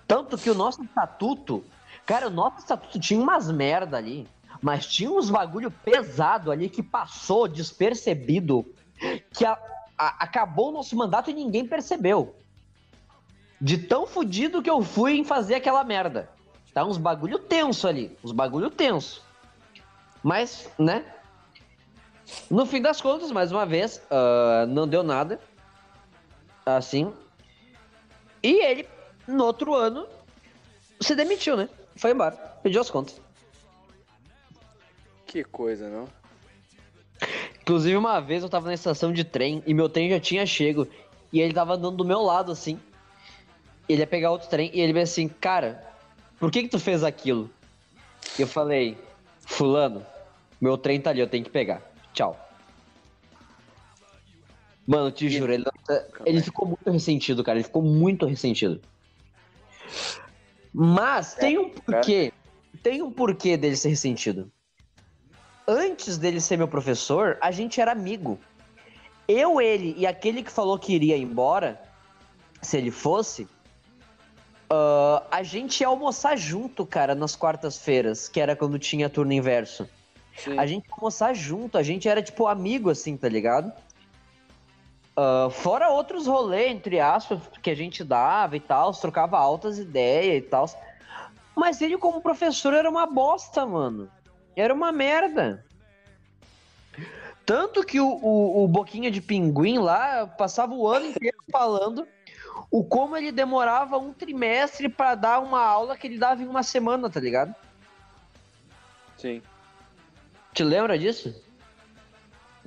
Tanto 0.07 0.37
que 0.37 0.49
o 0.49 0.55
nosso 0.55 0.83
estatuto 0.83 1.63
Cara, 2.07 2.27
o 2.27 2.31
nosso 2.31 2.59
estatuto 2.59 2.97
tinha 3.01 3.19
umas 3.19 3.51
merda 3.51 3.97
ali, 3.97 4.25
mas 4.61 4.87
tinha 4.87 5.11
uns 5.11 5.29
bagulho 5.29 5.69
pesado 5.69 6.49
ali 6.53 6.69
que 6.69 6.81
passou 6.81 7.49
despercebido, 7.49 8.65
que 9.33 9.45
a, 9.45 9.59
a, 9.97 10.23
acabou 10.23 10.69
o 10.69 10.71
nosso 10.71 10.95
mandato 10.95 11.29
e 11.29 11.33
ninguém 11.33 11.67
percebeu. 11.67 12.33
De 13.59 13.77
tão 13.77 14.07
fodido 14.07 14.61
que 14.61 14.69
eu 14.69 14.81
fui 14.81 15.17
em 15.17 15.25
fazer 15.25 15.55
aquela 15.55 15.83
merda. 15.83 16.29
Tá 16.73 16.85
uns 16.85 16.97
bagulho 16.97 17.39
tenso 17.39 17.85
ali, 17.89 18.17
uns 18.23 18.31
bagulho 18.31 18.69
tenso. 18.69 19.21
Mas, 20.23 20.69
né? 20.79 21.03
No 22.49 22.65
fim 22.65 22.81
das 22.81 23.01
contas, 23.01 23.33
mais 23.33 23.51
uma 23.51 23.65
vez, 23.65 24.01
uh, 24.09 24.65
não 24.65 24.87
deu 24.87 25.03
nada. 25.03 25.41
Assim. 26.65 27.13
E 28.41 28.63
ele, 28.63 28.87
no 29.27 29.43
outro 29.43 29.73
ano, 29.73 30.07
se 31.01 31.13
demitiu, 31.13 31.57
né? 31.57 31.67
Foi 31.97 32.11
embora. 32.11 32.35
Pediu 32.63 32.81
as 32.81 32.89
contas. 32.89 33.19
Que 35.25 35.43
coisa, 35.43 35.89
não? 35.89 36.07
Inclusive, 37.61 37.97
uma 37.97 38.19
vez 38.19 38.43
eu 38.43 38.49
tava 38.49 38.67
na 38.67 38.73
estação 38.73 39.11
de 39.11 39.23
trem 39.23 39.61
e 39.65 39.73
meu 39.73 39.89
trem 39.89 40.09
já 40.09 40.19
tinha 40.19 40.45
chego. 40.45 40.87
E 41.33 41.41
ele 41.41 41.53
tava 41.53 41.73
andando 41.73 41.97
do 41.97 42.05
meu 42.05 42.21
lado, 42.21 42.51
assim. 42.51 42.79
Ele 43.89 44.01
ia 44.01 44.07
pegar 44.07 44.31
outro 44.31 44.47
trem 44.47 44.71
e 44.73 44.79
ele 44.79 44.93
veio 44.93 45.03
assim, 45.03 45.27
cara, 45.27 45.85
por 46.39 46.51
que 46.51 46.63
que 46.63 46.69
tu 46.69 46.79
fez 46.79 47.03
aquilo? 47.03 47.49
E 48.37 48.41
eu 48.41 48.47
falei, 48.47 48.97
fulano, 49.41 50.05
meu 50.61 50.77
trem 50.77 51.01
tá 51.01 51.09
ali, 51.09 51.19
eu 51.19 51.27
tenho 51.27 51.43
que 51.43 51.49
pegar. 51.49 51.81
Tchau. 52.13 52.37
Mano, 54.85 55.11
te 55.11 55.29
juro, 55.29 55.51
ele, 55.51 55.65
ele 56.25 56.41
ficou 56.41 56.65
muito 56.65 56.89
ressentido, 56.89 57.43
cara. 57.43 57.57
Ele 57.57 57.65
ficou 57.65 57.81
muito 57.81 58.25
ressentido. 58.25 58.79
Mas 60.79 61.35
é, 61.37 61.39
tem 61.39 61.57
um 61.57 61.69
porquê. 61.71 62.31
Tem 62.83 63.01
um 63.01 63.11
porquê 63.11 63.57
dele 63.57 63.75
ser 63.75 63.89
ressentido. 63.89 64.51
Antes 65.67 66.19
dele 66.19 66.39
ser 66.39 66.55
meu 66.55 66.67
professor, 66.67 67.35
a 67.41 67.49
gente 67.49 67.81
era 67.81 67.91
amigo. 67.91 68.39
Eu, 69.27 69.59
ele 69.59 69.95
e 69.97 70.05
aquele 70.05 70.43
que 70.43 70.51
falou 70.51 70.77
que 70.77 70.93
iria 70.93 71.17
embora, 71.17 71.81
se 72.61 72.77
ele 72.77 72.91
fosse, 72.91 73.47
uh, 74.71 75.25
a 75.31 75.41
gente 75.41 75.81
ia 75.81 75.87
almoçar 75.87 76.37
junto, 76.37 76.85
cara, 76.85 77.15
nas 77.15 77.35
quartas-feiras, 77.35 78.29
que 78.29 78.39
era 78.39 78.55
quando 78.55 78.77
tinha 78.77 79.09
turno 79.09 79.33
inverso. 79.33 79.89
Sim. 80.37 80.59
A 80.59 80.67
gente 80.67 80.85
ia 80.85 80.93
almoçar 80.93 81.33
junto, 81.33 81.75
a 81.75 81.81
gente 81.81 82.07
era 82.07 82.21
tipo 82.21 82.45
amigo, 82.45 82.91
assim, 82.91 83.17
tá 83.17 83.27
ligado? 83.27 83.73
Uh, 85.17 85.49
fora 85.49 85.89
outros 85.89 86.27
rolês, 86.27 86.71
entre 86.71 86.99
aspas, 86.99 87.39
que 87.61 87.71
a 87.71 87.75
gente 87.75 88.03
dava 88.03 88.55
e 88.55 88.59
tal, 88.59 88.91
trocava 88.91 89.37
altas 89.37 89.79
ideias 89.79 90.37
e 90.37 90.47
tal. 90.47 90.69
Mas 91.55 91.81
ele, 91.81 91.97
como 91.97 92.21
professor, 92.21 92.73
era 92.75 92.87
uma 92.87 93.07
bosta, 93.07 93.65
mano. 93.65 94.07
Era 94.55 94.71
uma 94.71 94.91
merda. 94.91 95.65
Tanto 97.43 97.83
que 97.83 97.99
o, 97.99 98.07
o, 98.07 98.63
o 98.63 98.67
Boquinha 98.67 99.09
de 99.09 99.21
Pinguim 99.21 99.79
lá 99.79 100.27
passava 100.27 100.75
o 100.75 100.87
ano 100.87 101.07
inteiro 101.07 101.37
falando 101.51 102.07
o 102.69 102.83
como 102.83 103.15
ele 103.15 103.31
demorava 103.31 103.97
um 103.97 104.13
trimestre 104.13 104.89
para 104.89 105.15
dar 105.15 105.39
uma 105.39 105.63
aula 105.63 105.97
que 105.97 106.07
ele 106.07 106.17
dava 106.17 106.43
em 106.43 106.47
uma 106.47 106.61
semana, 106.61 107.09
tá 107.09 107.19
ligado? 107.19 107.55
Sim. 109.17 109.41
Te 110.53 110.63
lembra 110.63 110.97
disso? 110.97 111.41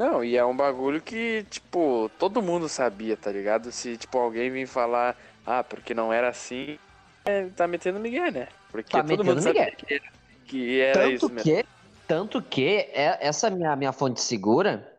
Não, 0.00 0.24
e 0.24 0.34
é 0.34 0.42
um 0.42 0.56
bagulho 0.56 0.98
que, 0.98 1.44
tipo, 1.50 2.10
todo 2.18 2.40
mundo 2.40 2.70
sabia, 2.70 3.18
tá 3.18 3.30
ligado? 3.30 3.70
Se, 3.70 3.98
tipo, 3.98 4.16
alguém 4.16 4.50
vir 4.50 4.66
falar, 4.66 5.14
ah, 5.44 5.62
porque 5.62 5.92
não 5.92 6.10
era 6.10 6.30
assim, 6.30 6.78
é, 7.22 7.48
tá 7.54 7.68
metendo 7.68 8.00
Miguel, 8.00 8.32
né? 8.32 8.48
Porque 8.70 8.92
tá 8.92 9.04
todo 9.04 9.22
mundo 9.22 9.42
sabia 9.42 9.70
que 9.70 9.94
era, 9.94 10.04
que 10.46 10.80
era 10.80 11.00
tanto 11.00 11.12
isso 11.12 11.28
mesmo. 11.28 11.42
Que, 11.42 11.66
tanto 12.08 12.40
que 12.40 12.88
é, 12.94 13.18
essa 13.20 13.50
minha, 13.50 13.76
minha 13.76 13.92
fonte 13.92 14.22
segura, 14.22 14.90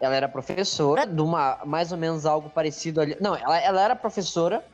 ela 0.00 0.16
era 0.16 0.26
professora 0.26 1.06
de 1.06 1.20
uma, 1.20 1.58
mais 1.66 1.92
ou 1.92 1.98
menos 1.98 2.24
algo 2.24 2.48
parecido 2.48 2.98
ali. 2.98 3.14
Não, 3.20 3.36
ela, 3.36 3.58
ela 3.58 3.82
era 3.82 3.94
professora 3.94 4.64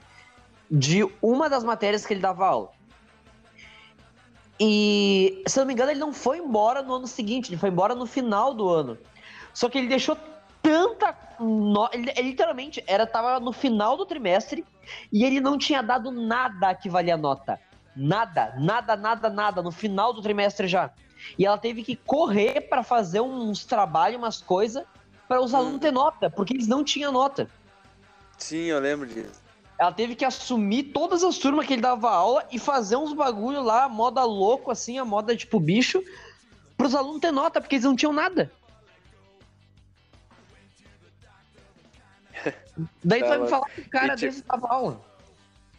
de 0.71 1.05
uma 1.21 1.50
das 1.50 1.64
matérias 1.64 2.07
que 2.07 2.14
ele 2.14 2.21
dava 2.21 2.47
aula. 2.47 2.75
E, 4.59 5.43
se 5.47 5.59
não 5.59 5.67
me 5.67 5.73
engano, 5.73 5.91
ele 5.91 6.01
não 6.01 6.13
foi 6.13 6.39
embora 6.39 6.83
no 6.83 6.95
ano 6.95 7.07
seguinte, 7.07 7.51
ele 7.51 7.59
foi 7.59 7.69
embora 7.69 7.95
no 7.95 8.07
final 8.07 8.55
do 8.55 8.69
ano. 8.69 8.99
Só 9.53 9.69
que 9.69 9.79
ele 9.79 9.87
deixou 9.87 10.17
tanta. 10.63 11.15
No... 11.39 11.89
Ele, 11.93 12.11
ele, 12.17 12.31
literalmente 12.31 12.83
era, 12.87 13.07
tava 13.07 13.39
no 13.39 13.53
final 13.53 13.97
do 13.97 14.07
trimestre 14.07 14.65
e 15.13 15.25
ele 15.25 15.41
não 15.41 15.59
tinha 15.59 15.83
dado 15.83 16.11
nada 16.11 16.75
que 16.75 16.89
valia 16.89 17.17
nota. 17.17 17.61
Nada, 17.95 18.55
nada, 18.59 18.97
nada, 18.97 19.31
nada, 19.31 19.63
no 19.63 19.71
final 19.71 20.13
do 20.13 20.23
trimestre 20.23 20.67
já. 20.67 20.91
E 21.39 21.47
ela 21.47 21.57
teve 21.57 21.83
que 21.83 21.97
correr 21.97 22.63
para 22.63 22.83
fazer 22.83 23.21
uns 23.21 23.65
trabalhos, 23.65 24.19
umas 24.19 24.41
coisas, 24.43 24.85
para 25.27 25.41
os 25.41 25.55
alunos 25.55 25.81
ter 25.81 25.93
nota, 25.93 26.31
porque 26.31 26.55
eles 26.55 26.69
não 26.69 26.85
tinham 26.85 27.11
nota. 27.11 27.49
Sim, 28.37 28.65
eu 28.65 28.79
lembro 28.79 29.07
disso. 29.07 29.46
Ela 29.78 29.92
teve 29.92 30.14
que 30.14 30.25
assumir 30.25 30.85
todas 30.85 31.23
as 31.23 31.37
turmas 31.38 31.66
que 31.66 31.75
ele 31.75 31.83
dava 31.83 32.11
aula 32.11 32.47
e 32.50 32.59
fazer 32.59 32.97
uns 32.97 33.12
bagulho 33.12 33.62
lá, 33.62 33.88
moda 33.88 34.25
louco, 34.25 34.71
assim, 34.71 34.99
a 34.99 35.04
moda 35.04 35.37
tipo 35.37 35.61
bicho, 35.61 36.02
pros 36.76 36.95
alunos 36.95 37.21
ter 37.21 37.30
nota, 37.30 37.61
porque 37.61 37.75
eles 37.76 37.85
não 37.85 37.95
tinham 37.95 38.12
nada. 38.12 38.50
Daí 43.04 43.23
tu 43.23 43.28
vai 43.28 43.38
me 43.38 43.49
falar 43.49 43.68
que 43.68 43.80
o 43.83 43.90
cara 43.90 44.16
tipo... 44.16 44.33
desse 44.33 44.42
dava 44.45 44.66
aula. 44.68 45.00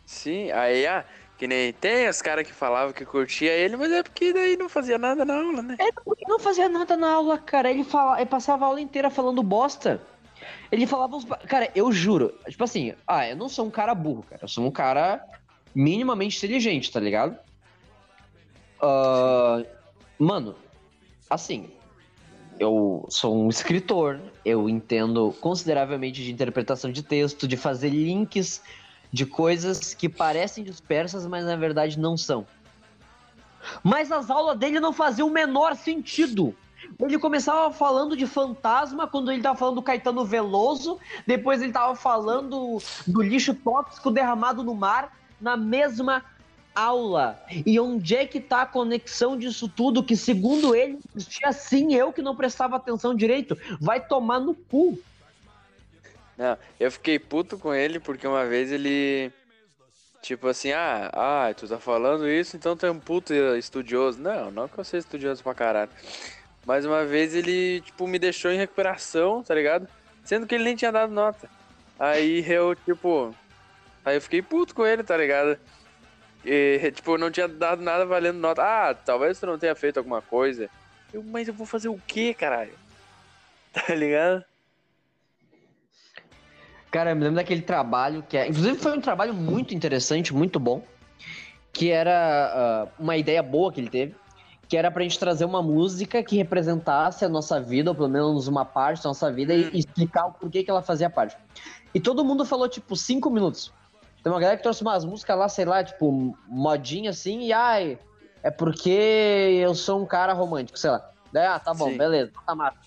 Sim, 0.05 0.51
aí, 0.51 0.85
ah, 0.85 1.03
que 1.37 1.47
nem 1.47 1.71
tem 1.73 2.09
os 2.09 2.21
caras 2.21 2.47
que 2.47 2.53
falavam 2.53 2.93
que 2.93 3.05
curtia 3.05 3.51
ele, 3.51 3.77
mas 3.77 3.91
é 3.91 4.01
porque 4.01 4.33
daí 4.33 4.57
não 4.57 4.69
fazia 4.69 4.97
nada 4.97 5.23
na 5.23 5.35
aula, 5.35 5.61
né? 5.61 5.75
É 5.79 5.91
porque 5.91 6.25
não 6.27 6.39
fazia 6.39 6.67
nada 6.67 6.97
na 6.97 7.11
aula, 7.11 7.37
cara. 7.37 7.69
Ele, 7.69 7.83
fala, 7.83 8.17
ele 8.17 8.29
passava 8.29 8.65
a 8.65 8.67
aula 8.69 8.81
inteira 8.81 9.09
falando 9.09 9.43
bosta. 9.43 10.01
Ele 10.71 10.87
falava 10.87 11.15
uns. 11.15 11.25
Cara, 11.47 11.71
eu 11.75 11.91
juro. 11.91 12.33
Tipo 12.47 12.63
assim, 12.63 12.93
ah, 13.07 13.27
eu 13.27 13.35
não 13.35 13.49
sou 13.49 13.65
um 13.65 13.69
cara 13.69 13.93
burro, 13.95 14.23
cara. 14.23 14.43
Eu 14.43 14.47
sou 14.47 14.65
um 14.65 14.71
cara 14.71 15.23
minimamente 15.73 16.37
inteligente, 16.37 16.91
tá 16.91 16.99
ligado? 16.99 17.37
Uh, 18.81 19.65
mano, 20.17 20.55
assim. 21.29 21.69
Eu 22.59 23.05
sou 23.09 23.37
um 23.37 23.49
escritor, 23.49 24.19
eu 24.43 24.67
entendo 24.67 25.31
consideravelmente 25.39 26.23
de 26.23 26.31
interpretação 26.31 26.91
de 26.91 27.03
texto, 27.03 27.47
de 27.47 27.55
fazer 27.55 27.89
links 27.89 28.63
de 29.13 29.27
coisas 29.27 29.93
que 29.93 30.09
parecem 30.09 30.63
dispersas, 30.63 31.27
mas 31.27 31.45
na 31.45 31.55
verdade 31.55 31.99
não 31.99 32.17
são. 32.17 32.47
Mas 33.83 34.11
as 34.11 34.29
aulas 34.29 34.57
dele 34.57 34.79
não 34.79 34.93
faziam 34.93 35.27
o 35.27 35.31
menor 35.31 35.75
sentido. 35.75 36.55
Ele 37.00 37.17
começava 37.17 37.72
falando 37.72 38.15
de 38.15 38.25
fantasma 38.27 39.07
quando 39.07 39.31
ele 39.31 39.41
tava 39.41 39.57
falando 39.57 39.75
do 39.75 39.81
Caetano 39.81 40.25
Veloso, 40.25 41.00
depois 41.25 41.62
ele 41.62 41.72
tava 41.72 41.96
falando 41.96 42.79
do 43.05 43.22
lixo 43.22 43.53
tóxico 43.53 44.12
derramado 44.12 44.63
no 44.63 44.74
mar, 44.74 45.17
na 45.39 45.57
mesma 45.57 46.24
aula. 46.77 47.41
E 47.65 47.79
onde 47.79 48.15
é 48.15 48.25
que 48.27 48.39
tá 48.39 48.62
a 48.62 48.65
conexão 48.65 49.36
disso 49.36 49.67
tudo? 49.67 50.03
Que 50.03 50.15
segundo 50.15 50.75
ele, 50.75 51.00
existia 51.15 51.50
assim 51.50 51.96
eu 51.96 52.13
que 52.13 52.22
não 52.22 52.36
prestava 52.36 52.75
atenção 52.75 53.15
direito. 53.15 53.57
Vai 53.81 54.00
tomar 54.00 54.39
no 54.39 54.53
cu. 54.53 55.00
Não, 56.38 56.55
eu 56.79 56.91
fiquei 56.91 57.17
puto 57.17 57.57
com 57.57 57.74
ele 57.74 58.00
porque 58.00 58.27
uma 58.27 58.46
vez 58.46 58.72
ele. 58.72 59.31
Tipo 60.22 60.48
assim, 60.48 60.72
ah, 60.72 61.10
ah, 61.13 61.53
tu 61.55 61.67
tá 61.67 61.79
falando 61.79 62.27
isso, 62.27 62.57
então 62.57 62.75
tu 62.75 62.86
é 62.86 62.91
um 62.91 63.00
puto 63.00 63.34
estudioso. 63.34 64.19
Não, 64.19 64.51
não 64.51 64.67
que 64.67 64.77
eu 64.77 64.84
seja 64.84 65.05
estudioso 65.05 65.41
pra 65.41 65.55
caralho. 65.55 65.91
Mas 66.67 66.86
uma 66.86 67.05
vez 67.05 67.33
ele, 67.33 67.79
tipo, 67.79 68.05
me 68.05 68.19
deixou 68.19 68.51
em 68.51 68.57
recuperação, 68.57 69.41
tá 69.41 69.55
ligado? 69.55 69.88
Sendo 70.21 70.45
que 70.45 70.53
ele 70.53 70.65
nem 70.65 70.75
tinha 70.75 70.91
dado 70.91 71.13
nota. 71.13 71.50
Aí 71.97 72.43
eu, 72.45 72.75
tipo. 72.75 73.33
Aí 74.03 74.17
eu 74.17 74.21
fiquei 74.21 74.41
puto 74.41 74.75
com 74.75 74.86
ele, 74.86 75.01
tá 75.01 75.15
ligado? 75.15 75.57
E, 76.43 76.91
tipo, 76.93 77.17
não 77.17 77.31
tinha 77.31 77.47
dado 77.47 77.81
nada 77.81 78.05
valendo 78.05 78.38
nota. 78.39 78.62
Ah, 78.62 78.93
talvez 78.93 79.39
tu 79.39 79.45
não 79.45 79.57
tenha 79.57 79.74
feito 79.75 79.97
alguma 79.97 80.21
coisa. 80.21 80.69
Eu, 81.13 81.24
mas 81.24 81.47
eu 81.47 81.53
vou 81.53 81.65
fazer 81.65 81.88
o 81.88 82.00
quê, 82.05 82.33
caralho? 82.33 82.74
Tá 83.71 83.93
ligado? 83.93 84.43
Cara, 86.89 87.12
eu 87.12 87.15
me 87.15 87.21
lembro 87.21 87.36
daquele 87.36 87.62
trabalho 87.62 88.25
que 88.27 88.36
é. 88.36 88.47
Inclusive 88.47 88.77
foi 88.77 88.97
um 88.97 89.01
trabalho 89.01 89.33
muito 89.33 89.74
interessante, 89.74 90.33
muito 90.33 90.59
bom. 90.59 90.83
Que 91.71 91.91
era 91.91 92.89
uh, 92.97 93.03
uma 93.03 93.15
ideia 93.15 93.43
boa 93.43 93.71
que 93.71 93.79
ele 93.79 93.89
teve. 93.89 94.15
Que 94.67 94.75
era 94.75 94.91
pra 94.91 95.03
gente 95.03 95.17
trazer 95.17 95.45
uma 95.45 95.62
música 95.62 96.21
que 96.21 96.36
representasse 96.36 97.24
a 97.24 97.29
nossa 97.29 97.59
vida, 97.59 97.91
ou 97.91 97.95
pelo 97.95 98.09
menos 98.09 98.47
uma 98.47 98.65
parte 98.65 99.03
da 99.03 99.09
nossa 99.09 99.31
vida, 99.31 99.53
e, 99.53 99.69
e 99.74 99.79
explicar 99.79 100.27
o 100.27 100.33
porquê 100.33 100.63
que 100.63 100.69
ela 100.69 100.81
fazia 100.81 101.09
parte. 101.09 101.38
E 101.93 102.00
todo 102.00 102.24
mundo 102.24 102.45
falou, 102.45 102.67
tipo, 102.67 102.95
cinco 102.95 103.29
minutos. 103.29 103.71
Tem 104.21 104.31
uma 104.31 104.39
galera 104.39 104.57
que 104.57 104.63
trouxe 104.63 104.81
umas 104.81 105.05
músicas 105.05 105.38
lá, 105.38 105.47
sei 105.47 105.65
lá, 105.65 105.83
tipo, 105.83 106.38
modinha 106.47 107.12
assim, 107.12 107.43
e 107.43 107.53
ai, 107.53 107.97
é 108.43 108.51
porque 108.51 108.89
eu 108.89 109.74
sou 109.74 110.01
um 110.01 110.05
cara 110.05 110.33
romântico, 110.33 110.77
sei 110.77 110.89
lá. 110.91 111.09
Daí, 111.31 111.45
ah, 111.45 111.59
tá 111.59 111.74
bom, 111.74 111.89
Sim. 111.91 111.97
beleza, 111.97 112.31
tá 112.45 112.55
massa. 112.55 112.77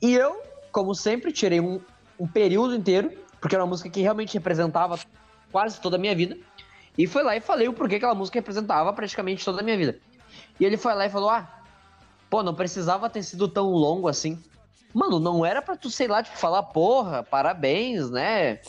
E 0.00 0.14
eu, 0.14 0.42
como 0.72 0.94
sempre, 0.94 1.32
tirei 1.32 1.60
um, 1.60 1.80
um 2.18 2.26
período 2.26 2.74
inteiro, 2.74 3.10
porque 3.40 3.54
era 3.54 3.64
uma 3.64 3.70
música 3.70 3.88
que 3.88 4.00
realmente 4.00 4.34
representava 4.34 4.98
quase 5.50 5.80
toda 5.80 5.96
a 5.96 5.98
minha 5.98 6.14
vida. 6.14 6.36
E 6.98 7.06
foi 7.06 7.22
lá 7.22 7.36
e 7.36 7.40
falei 7.40 7.68
o 7.68 7.72
porquê 7.72 7.96
aquela 7.96 8.14
música 8.14 8.38
representava 8.38 8.92
praticamente 8.92 9.44
toda 9.44 9.60
a 9.60 9.62
minha 9.62 9.76
vida. 9.76 9.98
E 10.58 10.64
ele 10.64 10.76
foi 10.76 10.94
lá 10.94 11.06
e 11.06 11.10
falou: 11.10 11.30
Ah, 11.30 11.48
pô, 12.30 12.42
não 12.42 12.54
precisava 12.54 13.10
ter 13.10 13.22
sido 13.22 13.48
tão 13.48 13.70
longo 13.70 14.08
assim. 14.08 14.42
Mano, 14.94 15.20
não 15.20 15.44
era 15.44 15.60
pra 15.60 15.76
tu, 15.76 15.90
sei 15.90 16.08
lá, 16.08 16.22
tipo, 16.22 16.38
falar, 16.38 16.62
porra, 16.62 17.22
parabéns, 17.22 18.10
né? 18.10 18.60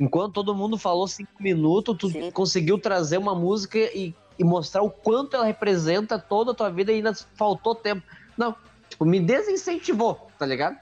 Enquanto 0.00 0.32
todo 0.32 0.54
mundo 0.54 0.76
falou 0.78 1.06
cinco 1.06 1.30
minutos, 1.40 1.96
tu 1.96 2.08
Sim. 2.08 2.30
conseguiu 2.30 2.78
trazer 2.78 3.18
uma 3.18 3.34
música 3.34 3.78
e, 3.78 4.14
e, 4.38 4.42
mostrar 4.42 4.82
o 4.82 4.90
quanto 4.90 5.36
ela 5.36 5.44
representa 5.44 6.18
toda 6.18 6.52
a 6.52 6.54
tua 6.54 6.70
vida 6.70 6.90
e 6.90 6.96
ainda 6.96 7.14
faltou 7.36 7.74
tempo. 7.74 8.02
Não, 8.36 8.56
tipo, 8.88 9.04
me 9.04 9.20
desincentivou, 9.20 10.28
tá 10.38 10.46
ligado? 10.46 10.76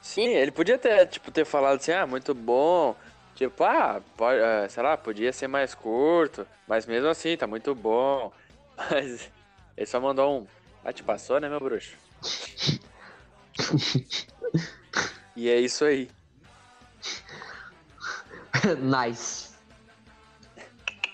Sim, 0.00 0.26
ele 0.26 0.50
podia 0.50 0.76
ter, 0.76 1.06
tipo, 1.06 1.30
ter 1.30 1.44
falado 1.44 1.76
assim, 1.76 1.92
ah, 1.92 2.06
muito 2.06 2.34
bom. 2.34 2.96
Tipo, 3.36 3.62
ah, 3.62 4.00
pode, 4.16 4.40
uh, 4.40 4.68
sei 4.68 4.82
lá, 4.82 4.96
podia 4.96 5.32
ser 5.32 5.46
mais 5.46 5.74
curto, 5.74 6.46
mas 6.66 6.86
mesmo 6.86 7.08
assim, 7.08 7.36
tá 7.36 7.46
muito 7.46 7.74
bom. 7.74 8.32
Mas 8.76 9.30
ele 9.76 9.86
só 9.86 10.00
mandou 10.00 10.40
um. 10.40 10.46
Ah, 10.84 10.92
te 10.92 11.02
passou, 11.02 11.40
né, 11.40 11.48
meu 11.48 11.60
bruxo? 11.60 11.96
e 15.36 15.48
é 15.48 15.60
isso 15.60 15.84
aí. 15.84 16.10
nice. 18.80 19.52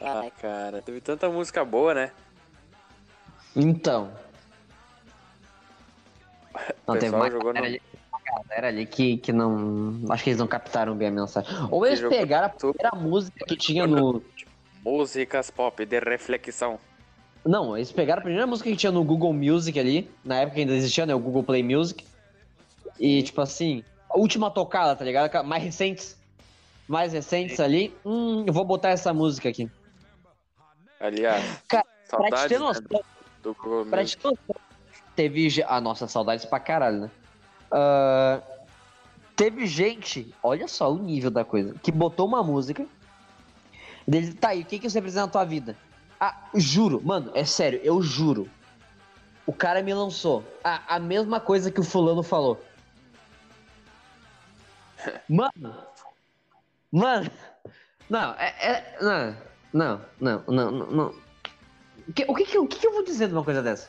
Ah, 0.01 0.31
cara, 0.41 0.81
teve 0.81 1.01
tanta 1.01 1.29
música 1.29 1.65
boa, 1.65 1.93
né? 1.93 2.13
Então. 3.55 4.13
Não, 6.87 6.99
teve 6.99 7.15
uma 7.15 7.31
jogou 7.31 7.53
galera, 7.53 7.61
no... 7.61 7.67
ali, 7.67 7.83
uma 8.11 8.21
galera 8.25 8.69
ali 8.69 8.87
que, 8.87 9.19
que 9.19 9.33
não. 9.33 10.01
Acho 10.09 10.25
que 10.25 10.31
eles 10.31 10.39
não 10.39 10.47
captaram 10.47 10.97
bem 10.97 11.09
a 11.09 11.11
mensagem. 11.11 11.51
Ou 11.71 11.85
eles 11.85 12.01
pegaram 12.01 12.47
a 12.47 12.51
primeira 12.51 12.91
música 12.95 13.45
que 13.45 13.57
tinha 13.57 13.87
no. 13.87 14.23
Músicas 14.83 15.51
pop 15.51 15.85
de 15.85 15.99
reflexão. 15.99 16.81
Não, 17.49 17.75
eles 17.75 17.91
pegaram 17.91 18.21
a 18.21 18.23
primeira 18.23 18.47
música 18.47 18.69
que 18.69 18.77
tinha 18.77 18.93
no 18.93 19.03
Google 19.03 19.33
Music 19.33 19.81
ali, 19.81 20.11
na 20.23 20.41
época 20.41 20.61
ainda 20.61 20.75
existia, 20.75 21.07
né? 21.07 21.15
O 21.15 21.19
Google 21.19 21.43
Play 21.43 21.63
Music. 21.63 22.05
E, 23.01 23.23
tipo 23.23 23.41
assim, 23.41 23.83
a 24.11 24.19
última 24.19 24.51
tocada, 24.51 24.95
tá 24.95 25.03
ligado? 25.03 25.43
Mais 25.47 25.65
recentes. 25.65 26.15
Mais 26.87 27.15
recentes 27.15 27.59
ali. 27.59 27.97
Hum, 28.05 28.45
eu 28.47 28.53
vou 28.53 28.67
botar 28.67 28.91
essa 28.91 29.15
música 29.15 29.49
aqui. 29.49 29.67
Aliás, 31.01 31.43
Cara, 31.67 31.87
pra 32.11 32.43
te 32.43 32.49
ter 32.49 32.59
noção. 32.59 32.85
Né? 32.91 33.01
Do 33.43 33.55
Google 33.55 33.87
pra 33.87 34.05
te 34.05 34.19
ter 34.19 34.29
noção. 34.29 34.57
Teve. 35.17 35.65
Ah, 35.67 35.81
nossa, 35.81 36.07
saudades 36.07 36.45
pra 36.45 36.61
caralho, 36.61 37.01
né? 37.01 37.11
Uh, 37.73 38.43
teve 39.35 39.67
gente, 39.67 40.35
olha 40.43 40.69
só 40.69 40.93
o 40.93 40.99
nível 40.99 41.31
da 41.31 41.47
coisa, 41.47 41.75
que 41.83 41.91
botou 41.91 42.27
uma 42.27 42.43
música. 42.43 42.85
Dele, 44.07 44.35
tá 44.35 44.49
aí, 44.49 44.61
o 44.61 44.67
que, 44.67 44.79
que 44.79 44.91
você 44.91 45.01
precisa 45.01 45.23
na 45.23 45.29
tua 45.29 45.45
vida? 45.45 45.75
Ah, 46.21 46.49
juro, 46.55 47.01
mano, 47.05 47.31
é 47.35 47.45
sério, 47.45 47.81
eu 47.83 48.03
juro. 48.03 48.49
O 49.47 49.53
cara 49.53 49.83
me 49.83 49.95
lançou 49.95 50.45
a, 50.63 50.97
a 50.97 50.99
mesma 50.99 51.41
coisa 51.41 51.71
que 51.71 51.81
o 51.81 51.85
fulano 51.85 52.23
falou. 52.23 52.63
Mano. 55.29 55.75
Mano. 56.91 57.31
Não, 58.11 58.35
é. 58.35 58.55
é 58.61 58.99
não, 59.01 59.37
não, 59.73 60.05
não, 60.21 60.45
não, 60.49 60.71
não. 60.91 61.15
O 62.09 62.13
que, 62.13 62.25
o, 62.27 62.35
que, 62.35 62.59
o 62.59 62.67
que 62.67 62.87
eu 62.87 62.93
vou 62.93 63.05
dizer 63.05 63.29
de 63.29 63.35
uma 63.35 63.45
coisa 63.45 63.63
dessa? 63.63 63.89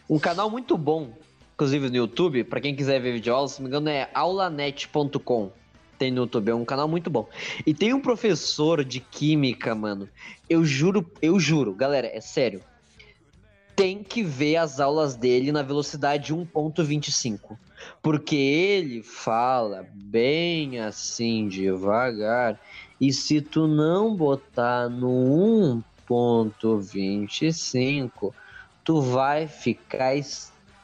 Um 0.08 0.18
canal 0.18 0.48
muito 0.50 0.78
bom, 0.78 1.10
inclusive 1.54 1.88
no 1.88 1.96
YouTube, 1.96 2.42
para 2.44 2.60
quem 2.60 2.74
quiser 2.74 3.00
ver 3.00 3.12
videoaula, 3.12 3.48
se 3.48 3.60
não 3.60 3.64
me 3.64 3.68
engano 3.68 3.88
é 3.90 4.08
aulanet.com. 4.14 5.52
Tem 5.98 6.10
no 6.10 6.22
YouTube, 6.22 6.50
é 6.50 6.54
um 6.54 6.64
canal 6.64 6.88
muito 6.88 7.10
bom. 7.10 7.28
E 7.66 7.72
tem 7.72 7.94
um 7.94 8.00
professor 8.00 8.84
de 8.84 9.00
química, 9.00 9.74
mano. 9.74 10.08
Eu 10.48 10.64
juro, 10.64 11.10
eu 11.20 11.40
juro, 11.40 11.74
galera, 11.74 12.10
é 12.12 12.20
sério. 12.20 12.62
Tem 13.74 14.02
que 14.02 14.22
ver 14.22 14.56
as 14.56 14.80
aulas 14.80 15.16
dele 15.16 15.52
na 15.52 15.62
velocidade 15.62 16.34
1.25 16.34 17.56
porque 18.02 18.36
ele 18.36 19.02
fala 19.02 19.86
bem 19.92 20.80
assim 20.80 21.48
devagar. 21.48 22.58
E 23.00 23.12
se 23.12 23.40
tu 23.40 23.66
não 23.66 24.14
botar 24.16 24.88
no 24.88 25.82
1.25, 26.08 28.32
tu 28.84 29.00
vai 29.00 29.48
ficar 29.48 30.14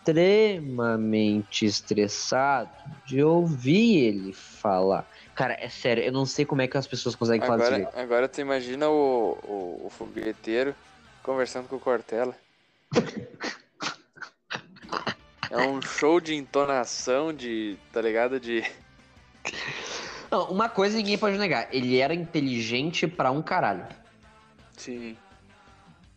extremamente 0.02 1.64
estressado 1.64 2.70
de 3.06 3.22
ouvir 3.22 3.98
ele 3.98 4.32
falar. 4.32 5.08
Cara, 5.34 5.56
é 5.60 5.68
sério, 5.68 6.02
eu 6.02 6.12
não 6.12 6.26
sei 6.26 6.44
como 6.44 6.60
é 6.60 6.66
que 6.66 6.76
as 6.76 6.86
pessoas 6.86 7.14
conseguem 7.14 7.46
falar 7.46 7.54
Agora, 7.54 7.76
jeito. 7.76 7.98
agora 7.98 8.28
tu 8.28 8.40
imagina 8.40 8.88
o, 8.88 9.38
o, 9.44 9.86
o 9.86 9.90
fogueteiro 9.90 10.74
conversando 11.22 11.68
com 11.68 11.76
o 11.76 11.80
Cortella. 11.80 12.34
É 15.50 15.58
um 15.58 15.80
show 15.80 16.20
de 16.20 16.34
entonação, 16.34 17.32
de. 17.32 17.78
tá 17.92 18.00
ligado? 18.00 18.40
De. 18.40 18.64
Não, 20.30 20.50
uma 20.50 20.68
coisa 20.68 20.96
ninguém 20.96 21.18
pode 21.18 21.38
negar, 21.38 21.68
ele 21.70 21.98
era 21.98 22.14
inteligente 22.14 23.06
pra 23.06 23.30
um 23.30 23.42
caralho. 23.42 23.86
Sim. 24.76 25.16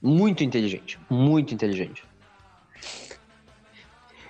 Muito 0.01 0.43
inteligente, 0.43 0.99
muito 1.09 1.53
inteligente. 1.53 2.03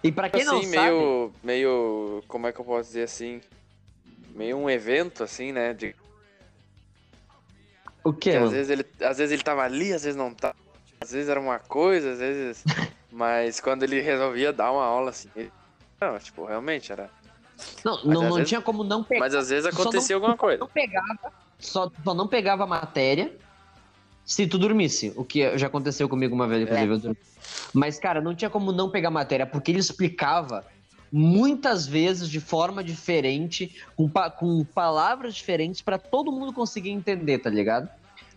E 0.08 0.12
pra 0.12 0.30
quem 0.30 0.46
não 0.46 0.60
assim, 0.60 0.72
sabe, 0.74 0.92
meio. 0.92 1.34
meio. 1.44 2.24
como 2.28 2.48
é 2.48 2.52
que 2.54 2.60
eu 2.60 2.66
posso 2.66 2.90
dizer 2.90 3.04
assim? 3.04 3.42
Meio 4.36 4.58
um 4.58 4.70
evento, 4.70 5.24
assim, 5.24 5.52
né? 5.52 5.74
De, 5.74 5.96
o 8.04 8.14
quê? 8.14 8.32
que 8.32 8.38
às 8.38 8.52
vezes 8.52 8.70
ele. 8.70 8.86
Às 9.02 9.18
vezes 9.18 9.34
ele 9.34 9.44
tava 9.44 9.64
ali, 9.64 9.92
às 9.94 10.04
vezes 10.04 10.16
não 10.16 10.34
tava. 10.34 10.56
Às 11.02 11.12
vezes 11.12 11.28
era 11.30 11.40
uma 11.40 11.60
coisa, 11.60 12.12
às 12.12 12.20
vezes. 12.20 12.64
Mas 13.12 13.60
quando 13.60 13.84
ele 13.84 14.02
resolvia 14.02 14.52
dar 14.54 14.72
uma 14.72 14.84
aula, 14.84 15.10
assim. 15.10 15.30
Ele... 15.36 15.52
Não, 16.00 16.20
tipo, 16.20 16.46
realmente 16.46 16.92
era. 16.92 17.10
Não, 17.84 17.96
Mas 17.96 18.04
não, 18.06 18.24
não 18.24 18.34
vezes- 18.34 18.50
tinha 18.50 18.62
como 18.62 18.84
não 18.84 19.04
pegar. 19.04 19.22
Mas 19.22 19.34
às 19.34 19.50
vezes 19.50 19.66
Só 19.66 19.72
não- 19.76 19.82
acontecia 19.90 20.16
alguma 20.16 20.36
coisa. 20.38 20.60
não 20.60 20.68
pegava, 20.68 21.34
só, 21.58 21.90
só 22.04 22.14
não 22.14 22.28
pegava 22.28 22.66
a 22.66 22.68
matéria 22.68 23.34
se 24.26 24.48
tu 24.48 24.58
dormisse. 24.58 25.14
O 25.16 25.24
que 25.24 25.58
já 25.58 25.68
aconteceu 25.68 26.10
comigo 26.10 26.34
uma 26.34 26.48
vez, 26.48 26.64
inclusive, 26.64 26.92
eu 26.94 27.00
dormi. 27.00 27.18
Mas, 27.74 28.00
cara, 28.00 28.22
não 28.22 28.34
tinha 28.36 28.50
como 28.50 28.72
não 28.72 28.90
pegar 28.90 29.10
a 29.10 29.12
matéria, 29.12 29.46
porque 29.46 29.72
ele 29.72 29.80
explicava 29.80 30.66
muitas 31.12 31.86
vezes 31.86 32.30
de 32.30 32.40
forma 32.40 32.84
diferente, 32.84 33.72
com, 33.96 34.10
pa- 34.10 34.30
com 34.30 34.66
palavras 34.66 35.36
diferentes, 35.36 35.82
pra 35.82 35.98
todo 35.98 36.32
mundo 36.32 36.52
conseguir 36.54 36.90
entender, 36.90 37.40
tá 37.40 37.50
ligado? 37.50 37.88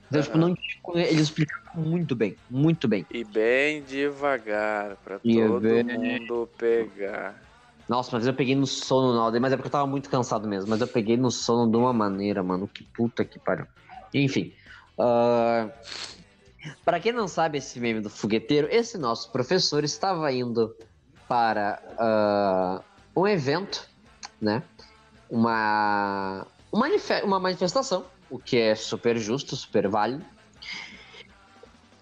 Então, 0.09 0.23
tipo, 0.23 0.37
Aham. 0.39 0.49
não 0.49 0.55
tinha 0.55 1.07
ele 1.07 1.21
explicava 1.21 1.61
muito 1.75 2.15
bem, 2.17 2.37
muito 2.49 2.89
bem. 2.89 3.07
E 3.11 3.25
bem 3.25 3.83
devagar, 3.83 4.97
pra 4.97 5.21
E 5.25 5.35
todo 5.35 5.61
bem- 5.61 5.85
mundo 5.85 6.49
pegar. 6.59 7.43
Nossa, 7.89 8.11
uma 8.13 8.19
vez 8.19 8.27
eu 8.27 8.35
peguei 8.35 8.55
no 8.55 8.67
sono 8.67 9.15
na 9.15 9.21
aula, 9.23 9.41
mas 9.41 9.53
é 9.53 9.57
porque 9.57 9.69
eu 9.69 9.73
tava 9.73 9.87
muito 9.87 10.09
cansado 10.11 10.47
mesmo. 10.49 10.69
Mas 10.71 10.81
eu 10.81 10.87
peguei 10.89 11.17
no 11.17 11.31
sono 11.31 11.71
de 11.71 11.77
uma 11.77 11.93
maneira, 11.93 12.43
mano. 12.43 12.69
Que 12.69 12.85
puta 12.85 13.25
que 13.25 13.39
pariu. 13.39 13.67
Enfim. 14.15 14.53
Ah, 14.99 15.69
Pra 16.85 16.99
quem 17.01 17.13
não 17.13 17.29
sabe 17.29 17.59
esse 17.59 17.79
meme 17.79 18.01
do 18.01 18.11
fogueteiro, 18.11 18.69
esse 18.71 18.99
nosso 18.99 19.31
professor 19.31 19.85
estava 19.85 20.31
indo 20.33 20.75
para 21.29 21.81
ah, 21.99 22.83
um 23.17 23.27
evento, 23.27 23.89
né? 24.41 24.63
Uma, 25.31 26.47
uma, 26.73 26.87
manife- 26.89 27.23
uma 27.23 27.39
manifestação, 27.39 28.05
o 28.31 28.39
que 28.39 28.57
é 28.57 28.75
super 28.75 29.17
justo, 29.19 29.55
super 29.55 29.89
válido. 29.89 30.25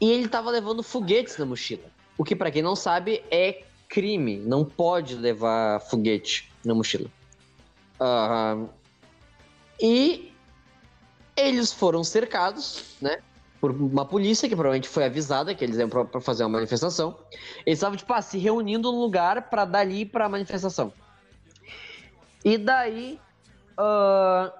E 0.00 0.10
ele 0.10 0.28
tava 0.28 0.50
levando 0.50 0.82
foguetes 0.82 1.36
na 1.38 1.46
mochila. 1.46 1.84
O 2.18 2.24
que, 2.24 2.36
pra 2.36 2.50
quem 2.50 2.62
não 2.62 2.76
sabe, 2.76 3.22
é 3.30 3.64
crime. 3.88 4.36
Não 4.38 4.64
pode 4.64 5.14
levar 5.14 5.80
foguete 5.80 6.50
na 6.64 6.74
mochila. 6.74 7.08
Ahn, 7.98 8.68
e 9.80 10.32
eles 11.36 11.72
foram 11.72 12.02
cercados, 12.02 12.96
né? 13.00 13.18
Por 13.60 13.70
uma 13.70 14.04
polícia 14.04 14.48
que 14.48 14.54
provavelmente 14.54 14.88
foi 14.88 15.04
avisada 15.04 15.54
que 15.54 15.64
eles 15.64 15.76
iam 15.76 15.88
pra 15.88 16.20
fazer 16.20 16.44
uma 16.44 16.50
manifestação. 16.50 17.18
Eles 17.64 17.78
estavam, 17.78 17.96
tipo, 17.96 18.12
ah, 18.12 18.22
se 18.22 18.38
reunindo 18.38 18.90
num 18.90 19.00
lugar 19.00 19.48
pra 19.50 19.64
dali 19.64 20.04
pra 20.04 20.28
manifestação. 20.28 20.92
E 22.44 22.56
daí, 22.56 23.20
ah, 23.76 24.52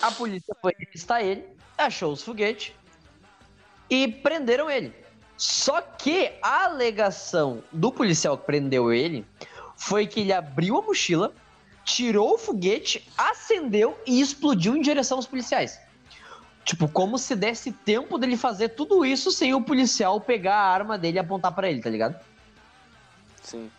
a 0.00 0.10
polícia 0.12 0.54
foi 0.60 0.72
revistar 0.78 1.22
ele, 1.22 1.44
achou 1.76 2.12
os 2.12 2.22
foguetes 2.22 2.74
e 3.90 4.08
prenderam 4.08 4.70
ele. 4.70 4.94
Só 5.36 5.80
que 5.80 6.32
a 6.42 6.66
alegação 6.66 7.62
do 7.72 7.90
policial 7.90 8.38
que 8.38 8.46
prendeu 8.46 8.92
ele 8.92 9.26
foi 9.76 10.06
que 10.06 10.20
ele 10.20 10.32
abriu 10.32 10.78
a 10.78 10.82
mochila, 10.82 11.34
tirou 11.84 12.34
o 12.34 12.38
foguete, 12.38 13.08
acendeu 13.18 13.98
e 14.06 14.20
explodiu 14.20 14.76
em 14.76 14.80
direção 14.80 15.18
aos 15.18 15.26
policiais. 15.26 15.80
Tipo, 16.64 16.88
como 16.88 17.18
se 17.18 17.34
desse 17.34 17.72
tempo 17.72 18.16
dele 18.18 18.36
fazer 18.36 18.70
tudo 18.70 19.04
isso 19.04 19.30
sem 19.32 19.52
o 19.54 19.60
policial 19.60 20.20
pegar 20.20 20.54
a 20.54 20.68
arma 20.72 20.96
dele 20.96 21.16
e 21.16 21.20
apontar 21.20 21.52
pra 21.52 21.68
ele, 21.68 21.80
tá 21.82 21.90
ligado? 21.90 22.16
Sim. 23.42 23.70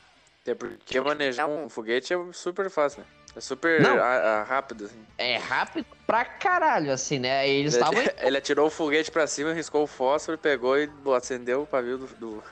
Até 0.42 0.54
porque 0.54 1.00
manejar 1.00 1.48
um 1.48 1.70
foguete 1.70 2.14
é 2.14 2.18
super 2.34 2.70
fácil, 2.70 3.00
né? 3.00 3.06
É 3.36 3.40
super 3.40 3.82
Não. 3.82 3.98
a- 3.98 4.04
a- 4.06 4.44
rápido, 4.44 4.86
assim. 4.86 5.00
É 5.18 5.38
rápido 5.38 5.86
pra 6.06 6.24
caralho, 6.26 6.92
assim, 6.92 7.18
né? 7.18 7.48
Eles. 7.48 7.74
Ele, 7.76 7.84
ele 8.22 8.38
atirou 8.38 8.68
o 8.68 8.70
foguete 8.70 9.10
pra 9.10 9.26
cima, 9.26 9.54
riscou 9.54 9.84
o 9.84 9.88
fósforo, 9.88 10.38
pegou 10.38 10.78
e 10.78 10.90
acendeu 11.16 11.62
o 11.64 11.66
pavio 11.66 11.98
do. 11.98 12.08
do- 12.20 12.44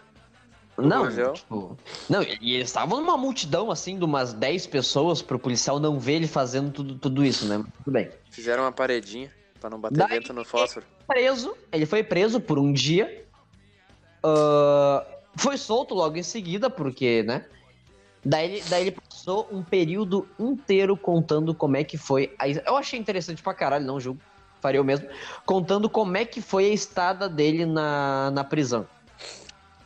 Não, 0.77 1.03
Rangel. 1.03 1.33
tipo. 1.33 1.77
Não, 2.09 2.23
e 2.23 2.55
eles 2.55 2.69
estavam 2.69 2.99
numa 3.01 3.17
multidão, 3.17 3.69
assim, 3.69 3.99
de 3.99 4.05
umas 4.05 4.31
10 4.33 4.65
pessoas 4.65 5.21
pro 5.21 5.37
policial 5.37 5.77
não 5.79 5.99
ver 5.99 6.13
ele 6.13 6.27
fazendo 6.27 6.71
tudo, 6.71 6.95
tudo 6.97 7.23
isso, 7.25 7.45
né? 7.45 7.63
Tudo 7.83 7.93
bem. 7.93 8.09
Fizeram 8.31 8.63
uma 8.63 8.71
paredinha 8.71 9.29
pra 9.61 9.69
não 9.69 9.79
bater 9.79 9.95
Daí- 9.97 10.09
vento 10.19 10.33
no 10.33 10.43
fósforo. 10.43 10.85
preso, 11.07 11.55
ele 11.71 11.85
foi 11.85 12.03
preso 12.03 12.41
por 12.41 12.59
um 12.59 12.73
dia. 12.73 13.25
Ah, 14.23 15.05
foi 15.37 15.57
solto 15.57 15.93
logo 15.95 16.17
em 16.17 16.23
seguida, 16.23 16.69
porque, 16.69 17.23
né? 17.23 17.45
Daí 18.25 18.51
ele, 18.55 18.63
daí 18.69 18.81
ele 18.87 18.91
passou 18.91 19.47
um 19.51 19.63
período 19.63 20.27
inteiro 20.37 20.97
contando 20.97 21.55
como 21.55 21.77
é 21.77 21.83
que 21.83 21.97
foi. 21.97 22.33
A, 22.37 22.47
eu 22.49 22.75
achei 22.75 22.99
interessante 22.99 23.41
pra 23.41 23.53
caralho, 23.53 23.85
não 23.85 23.99
julgo. 23.99 24.19
Faria 24.59 24.79
o 24.81 24.85
mesmo. 24.85 25.07
Contando 25.43 25.89
como 25.89 26.15
é 26.17 26.23
que 26.25 26.39
foi 26.41 26.65
a 26.65 26.73
estada 26.73 27.27
dele 27.27 27.65
na, 27.65 28.29
na 28.31 28.43
prisão. 28.43 28.87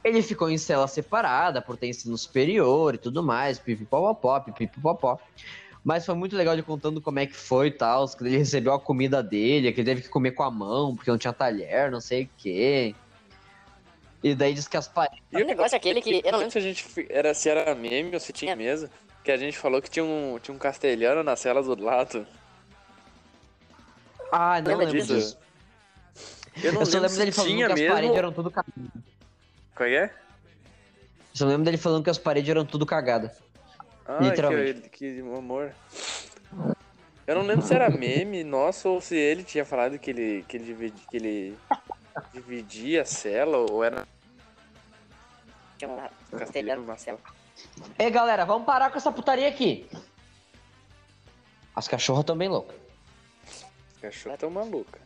Ele 0.03 0.21
ficou 0.21 0.49
em 0.49 0.57
cela 0.57 0.85
separada 0.88 1.61
por 1.61 1.77
ter 1.77 1.88
ensino 1.88 2.17
superior 2.17 2.93
e 2.93 2.97
tudo 2.97 3.23
mais, 3.23 3.57
pipipopopó, 3.57 4.39
pipipopopó. 4.41 5.17
Mas 5.85 6.03
foi 6.03 6.15
muito 6.15 6.35
legal 6.35 6.55
ele 6.55 6.63
contando 6.63 6.99
como 6.99 7.19
é 7.19 7.27
que 7.27 7.35
foi 7.35 7.67
e 7.67 7.71
tal, 7.71 8.09
que 8.09 8.23
ele 8.23 8.37
recebeu 8.39 8.73
a 8.73 8.79
comida 8.79 9.21
dele, 9.21 9.71
que 9.71 9.81
ele 9.81 9.89
teve 9.89 10.01
que 10.01 10.09
comer 10.09 10.31
com 10.31 10.41
a 10.41 10.49
mão, 10.49 10.95
porque 10.95 11.11
não 11.11 11.17
tinha 11.17 11.31
talher, 11.31 11.91
não 11.91 12.01
sei 12.01 12.23
o 12.23 12.29
quê. 12.39 12.95
E 14.23 14.33
daí 14.33 14.55
diz 14.55 14.67
que 14.67 14.75
as 14.75 14.87
paredes. 14.87 15.23
E 15.31 15.43
o 15.43 15.45
negócio 15.45 15.75
é 15.75 15.77
aquele 15.77 16.01
que. 16.01 16.23
Eu 16.25 16.31
não 16.31 16.39
lembro 16.39 16.51
se 16.51 16.57
a 16.57 16.61
gente. 16.61 17.07
Era, 17.07 17.35
se 17.35 17.47
era 17.47 17.75
meme 17.75 18.15
ou 18.15 18.19
se 18.19 18.33
tinha 18.33 18.55
mesa. 18.55 18.89
Que 19.23 19.31
a 19.31 19.37
gente 19.37 19.57
falou 19.59 19.79
que 19.79 19.89
tinha 19.89 20.03
um, 20.03 20.39
tinha 20.41 20.55
um 20.55 20.57
castelhano 20.57 21.21
na 21.21 21.35
cela 21.35 21.61
do 21.61 21.83
lado. 21.83 22.25
Ah, 24.31 24.59
não 24.61 24.77
lembro 24.77 24.91
disso? 24.91 25.13
disso. 25.15 25.37
Eu 26.63 26.73
não 26.73 26.81
Eu 26.81 26.85
só 26.87 26.93
lembro 26.97 27.09
lembro 27.09 27.17
dele 27.19 27.31
falando 27.31 27.51
tinha 27.51 27.67
que 27.67 27.73
as 27.73 27.79
mesmo. 27.79 27.93
paredes 27.93 28.17
eram 28.17 28.31
tudo 28.33 28.49
cagadas. 28.49 28.91
Qual 29.75 29.89
é? 29.89 30.03
Eu 30.05 30.11
só 31.33 31.45
lembro 31.45 31.63
dele 31.63 31.77
falando 31.77 32.03
que 32.03 32.09
as 32.09 32.17
paredes 32.17 32.49
eram 32.49 32.65
tudo 32.65 32.85
cagadas. 32.87 33.44
Ah, 34.05 34.19
Literalmente. 34.21 34.89
Que, 34.89 35.15
que 35.15 35.19
amor. 35.19 35.73
Eu 37.27 37.35
não 37.35 37.41
lembro 37.41 37.65
se 37.65 37.73
era 37.73 37.89
meme 37.89 38.43
nosso 38.43 38.87
ou 38.89 39.01
se 39.01 39.15
ele 39.15 39.43
tinha 39.43 39.65
falado 39.65 39.97
que 39.97 40.11
ele, 40.11 40.45
que 40.47 40.57
ele, 40.57 40.65
dividi, 40.65 41.07
que 41.09 41.17
ele 41.17 41.57
dividia 42.31 43.01
a 43.01 43.05
cela 43.05 43.57
ou 43.57 43.83
era. 43.83 44.07
Tinha 45.77 45.89
um 45.89 46.37
castelhano 46.37 46.83
numa 46.83 46.97
cela. 46.97 47.19
Ei, 47.97 48.11
galera, 48.11 48.45
vamos 48.45 48.65
parar 48.65 48.91
com 48.91 48.97
essa 48.97 49.11
putaria 49.11 49.47
aqui. 49.47 49.89
As 51.75 51.87
cachorras 51.87 52.21
estão 52.21 52.37
bem 52.37 52.47
loucas. 52.47 52.75
Os 53.95 54.01
cachorros 54.01 54.39
tão 54.39 54.49
maluca. 54.51 54.99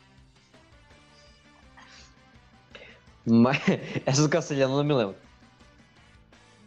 Mas 3.26 3.58
essas 4.06 4.28
castelhanas 4.28 4.72
eu 4.72 4.78
não 4.78 4.84
me 4.84 4.94
lembro. 4.94 5.16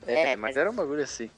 É, 0.07 0.35
mas 0.35 0.57
era 0.57 0.71
um 0.71 0.75
bagulho 0.75 1.03
assim. 1.03 1.31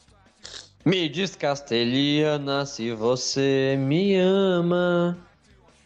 Me 0.84 1.08
diz, 1.08 1.34
castelhana, 1.34 2.66
se 2.66 2.92
você 2.92 3.74
me 3.78 4.16
ama. 4.16 5.16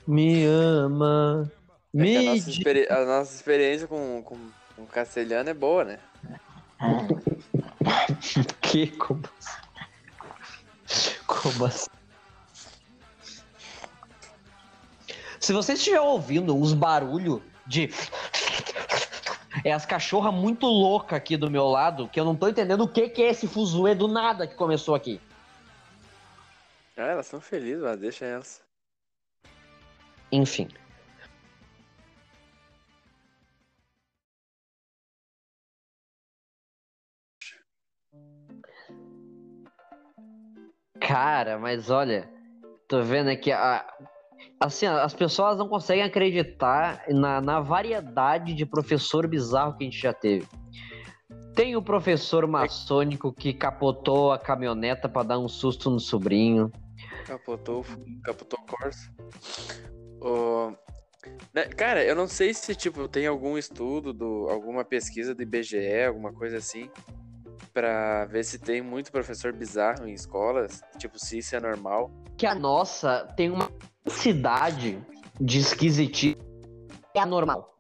Me 0.06 0.44
ama. 0.44 1.50
É 1.94 2.02
que 2.02 2.16
a, 2.16 2.20
Me 2.20 2.26
nossa 2.26 2.50
diz. 2.50 2.90
a 2.90 3.04
nossa 3.04 3.34
experiência 3.34 3.86
com, 3.86 4.22
com, 4.22 4.36
com 4.76 4.86
castelhano 4.86 5.50
é 5.50 5.54
boa, 5.54 5.84
né? 5.84 5.98
Que? 8.60 8.88
Como 8.88 9.22
assim? 9.38 11.22
Como 11.26 11.64
assim? 11.64 11.90
Se 15.40 15.52
você 15.52 15.72
estiver 15.74 16.00
ouvindo 16.00 16.54
uns 16.54 16.74
barulhos 16.74 17.40
de. 17.66 17.90
É 19.64 19.72
as 19.72 19.86
cachorras 19.86 20.32
muito 20.32 20.66
louca 20.66 21.16
aqui 21.16 21.36
do 21.36 21.50
meu 21.50 21.66
lado, 21.66 22.08
que 22.08 22.20
eu 22.20 22.24
não 22.24 22.36
tô 22.36 22.48
entendendo 22.48 22.82
o 22.82 22.88
que, 22.88 23.08
que 23.08 23.22
é 23.22 23.30
esse 23.30 23.48
fuzuê 23.48 23.94
do 23.94 24.06
nada 24.06 24.46
que 24.46 24.54
começou 24.54 24.94
aqui. 24.94 25.20
Ah, 26.96 27.06
elas 27.06 27.26
são 27.26 27.40
felizes, 27.40 27.82
mas 27.82 27.98
deixa 27.98 28.24
elas. 28.24 28.62
Enfim. 30.30 30.68
Cara, 41.00 41.58
mas 41.58 41.88
olha, 41.88 42.28
tô 42.86 43.02
vendo 43.02 43.30
aqui 43.30 43.50
a 43.50 43.86
Assim, 44.60 44.86
as 44.86 45.14
pessoas 45.14 45.56
não 45.56 45.68
conseguem 45.68 46.02
acreditar 46.02 47.04
na, 47.08 47.40
na 47.40 47.60
variedade 47.60 48.54
de 48.54 48.66
professor 48.66 49.26
bizarro 49.26 49.76
que 49.76 49.84
a 49.84 49.86
gente 49.86 50.00
já 50.00 50.12
teve. 50.12 50.46
Tem 51.54 51.76
o 51.76 51.82
professor 51.82 52.46
maçônico 52.46 53.32
que 53.32 53.52
capotou 53.52 54.32
a 54.32 54.38
caminhoneta 54.38 55.08
para 55.08 55.28
dar 55.28 55.38
um 55.38 55.48
susto 55.48 55.90
no 55.90 56.00
sobrinho. 56.00 56.70
Capotou, 57.26 57.84
capotou 58.24 58.58
Corsa. 58.66 59.12
Né, 61.52 61.66
cara, 61.66 62.04
eu 62.04 62.14
não 62.14 62.26
sei 62.26 62.54
se 62.54 62.74
tipo 62.74 63.08
tem 63.08 63.26
algum 63.26 63.58
estudo, 63.58 64.12
do, 64.12 64.48
alguma 64.48 64.84
pesquisa 64.84 65.34
do 65.34 65.42
IBGE, 65.42 66.04
alguma 66.06 66.32
coisa 66.32 66.58
assim, 66.58 66.90
para 67.78 68.24
ver 68.24 68.44
se 68.44 68.58
tem 68.58 68.82
muito 68.82 69.12
professor 69.12 69.52
bizarro 69.52 70.08
em 70.08 70.12
escolas, 70.12 70.82
tipo 70.96 71.16
se 71.16 71.38
isso 71.38 71.54
é 71.54 71.60
normal. 71.60 72.10
Que 72.36 72.44
a 72.44 72.52
nossa 72.52 73.32
tem 73.36 73.52
uma 73.52 73.70
cidade 74.04 75.00
de 75.40 75.60
esquisitice 75.60 76.36
é 77.14 77.20
anormal. 77.20 77.78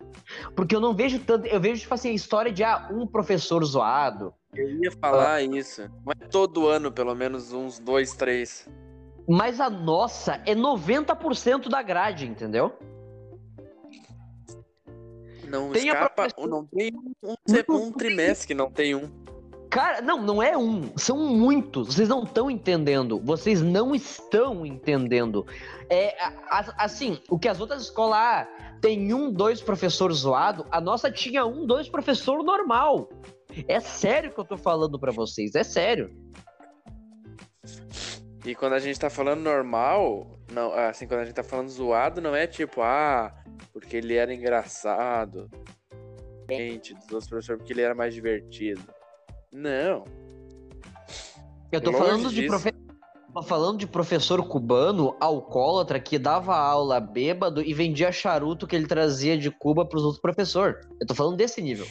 Porque 0.54 0.76
eu 0.76 0.80
não 0.80 0.94
vejo 0.94 1.18
tanto, 1.18 1.48
eu 1.48 1.60
vejo 1.60 1.80
tipo 1.80 1.92
assim 1.92 2.10
a 2.10 2.12
história 2.12 2.52
de 2.52 2.62
ah, 2.62 2.88
um 2.92 3.08
professor 3.08 3.64
zoado. 3.64 4.32
Eu 4.54 4.68
ia 4.84 4.92
falar 4.92 5.34
ah. 5.34 5.42
isso. 5.42 5.90
Mas 6.04 6.16
todo 6.30 6.68
ano, 6.68 6.92
pelo 6.92 7.14
menos 7.16 7.52
uns 7.52 7.80
dois, 7.80 8.12
três. 8.14 8.68
Mas 9.28 9.60
a 9.60 9.68
nossa 9.68 10.40
é 10.46 10.54
90% 10.54 11.68
da 11.68 11.82
grade, 11.82 12.24
entendeu? 12.24 12.72
Não 15.48 15.72
tem 15.72 15.88
escapa, 15.88 16.28
não 16.46 16.64
tem 16.66 16.92
um, 16.94 17.32
um, 17.32 17.74
um 17.74 17.92
trimestre 17.92 18.46
que 18.46 18.54
não 18.54 18.70
tem 18.70 18.94
um. 18.94 19.10
Cara, 19.70 20.00
não, 20.00 20.22
não 20.22 20.42
é 20.42 20.56
um, 20.56 20.96
são 20.96 21.18
muitos. 21.18 21.94
Vocês 21.94 22.08
não 22.08 22.22
estão 22.22 22.50
entendendo. 22.50 23.20
Vocês 23.20 23.60
não 23.60 23.94
estão 23.94 24.64
entendendo. 24.64 25.46
É 25.90 26.16
assim, 26.76 27.20
o 27.28 27.38
que 27.38 27.48
as 27.48 27.60
outras 27.60 27.82
escolas 27.82 28.18
ah, 28.18 28.48
tem 28.80 29.12
um, 29.12 29.30
dois 29.30 29.60
professores 29.60 30.18
zoado, 30.18 30.66
a 30.70 30.80
nossa 30.80 31.10
tinha 31.10 31.44
um, 31.44 31.66
dois 31.66 31.88
professor 31.88 32.42
normal. 32.42 33.08
É 33.66 33.80
sério 33.80 34.32
que 34.32 34.38
eu 34.38 34.44
tô 34.44 34.56
falando 34.56 34.98
para 34.98 35.12
vocês, 35.12 35.54
é 35.54 35.64
sério. 35.64 36.10
E 38.44 38.54
quando 38.54 38.74
a 38.74 38.78
gente 38.78 38.98
tá 38.98 39.10
falando 39.10 39.40
normal, 39.40 40.30
não, 40.52 40.72
assim, 40.72 41.06
quando 41.06 41.20
a 41.20 41.24
gente 41.24 41.34
tá 41.34 41.42
falando 41.42 41.68
zoado, 41.68 42.20
não 42.20 42.34
é 42.34 42.46
tipo, 42.46 42.80
ah, 42.80 43.34
porque 43.72 43.96
ele 43.96 44.14
era 44.14 44.32
engraçado. 44.32 45.50
Gente, 46.50 46.94
dos 46.94 47.12
outros 47.12 47.28
professores, 47.28 47.60
porque 47.60 47.72
ele 47.74 47.82
era 47.82 47.94
mais 47.94 48.14
divertido. 48.14 48.82
Não. 49.52 50.04
Eu 51.70 51.80
tô 51.80 51.92
falando 51.92 52.30
de 52.30 52.46
professor. 52.46 52.78
Falando 53.46 53.78
de 53.78 53.86
professor 53.86 54.42
cubano, 54.48 55.14
alcoólatra, 55.20 56.00
que 56.00 56.18
dava 56.18 56.56
aula 56.56 56.98
bêbado 56.98 57.62
e 57.62 57.72
vendia 57.72 58.10
charuto 58.10 58.66
que 58.66 58.74
ele 58.74 58.86
trazia 58.86 59.38
de 59.38 59.48
Cuba 59.48 59.86
pros 59.86 60.02
outros 60.02 60.20
professores. 60.20 60.84
Eu 61.00 61.06
tô 61.06 61.14
falando 61.14 61.36
desse 61.36 61.62
nível. 61.62 61.86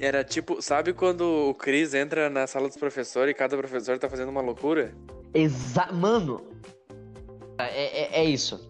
Era 0.00 0.24
tipo, 0.24 0.60
sabe 0.60 0.92
quando 0.92 1.50
o 1.50 1.54
Cris 1.54 1.94
entra 1.94 2.28
na 2.28 2.48
sala 2.48 2.66
dos 2.66 2.76
professores 2.76 3.30
e 3.30 3.34
cada 3.34 3.56
professor 3.56 3.96
tá 3.96 4.08
fazendo 4.08 4.30
uma 4.30 4.40
loucura? 4.40 4.92
Exa 5.32 5.92
mano, 5.92 6.42
é, 7.58 8.18
é, 8.18 8.20
é 8.22 8.24
isso. 8.24 8.68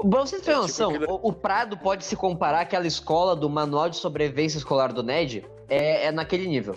Pra 0.00 0.20
vocês 0.20 0.42
terem 0.42 0.58
é, 0.58 0.62
noção, 0.62 0.92
tipo 0.92 1.12
o, 1.12 1.28
o, 1.28 1.32
Prado 1.32 1.76
pode 1.76 2.04
se 2.04 2.14
comparar 2.14 2.60
àquela 2.60 2.86
escola 2.86 3.34
do 3.34 3.50
Manual 3.50 3.90
de 3.90 3.96
Sobrevivência 3.96 4.58
Escolar 4.58 4.92
do 4.92 5.02
NED? 5.02 5.44
É, 5.68 6.06
é 6.06 6.12
naquele 6.12 6.46
nível. 6.46 6.76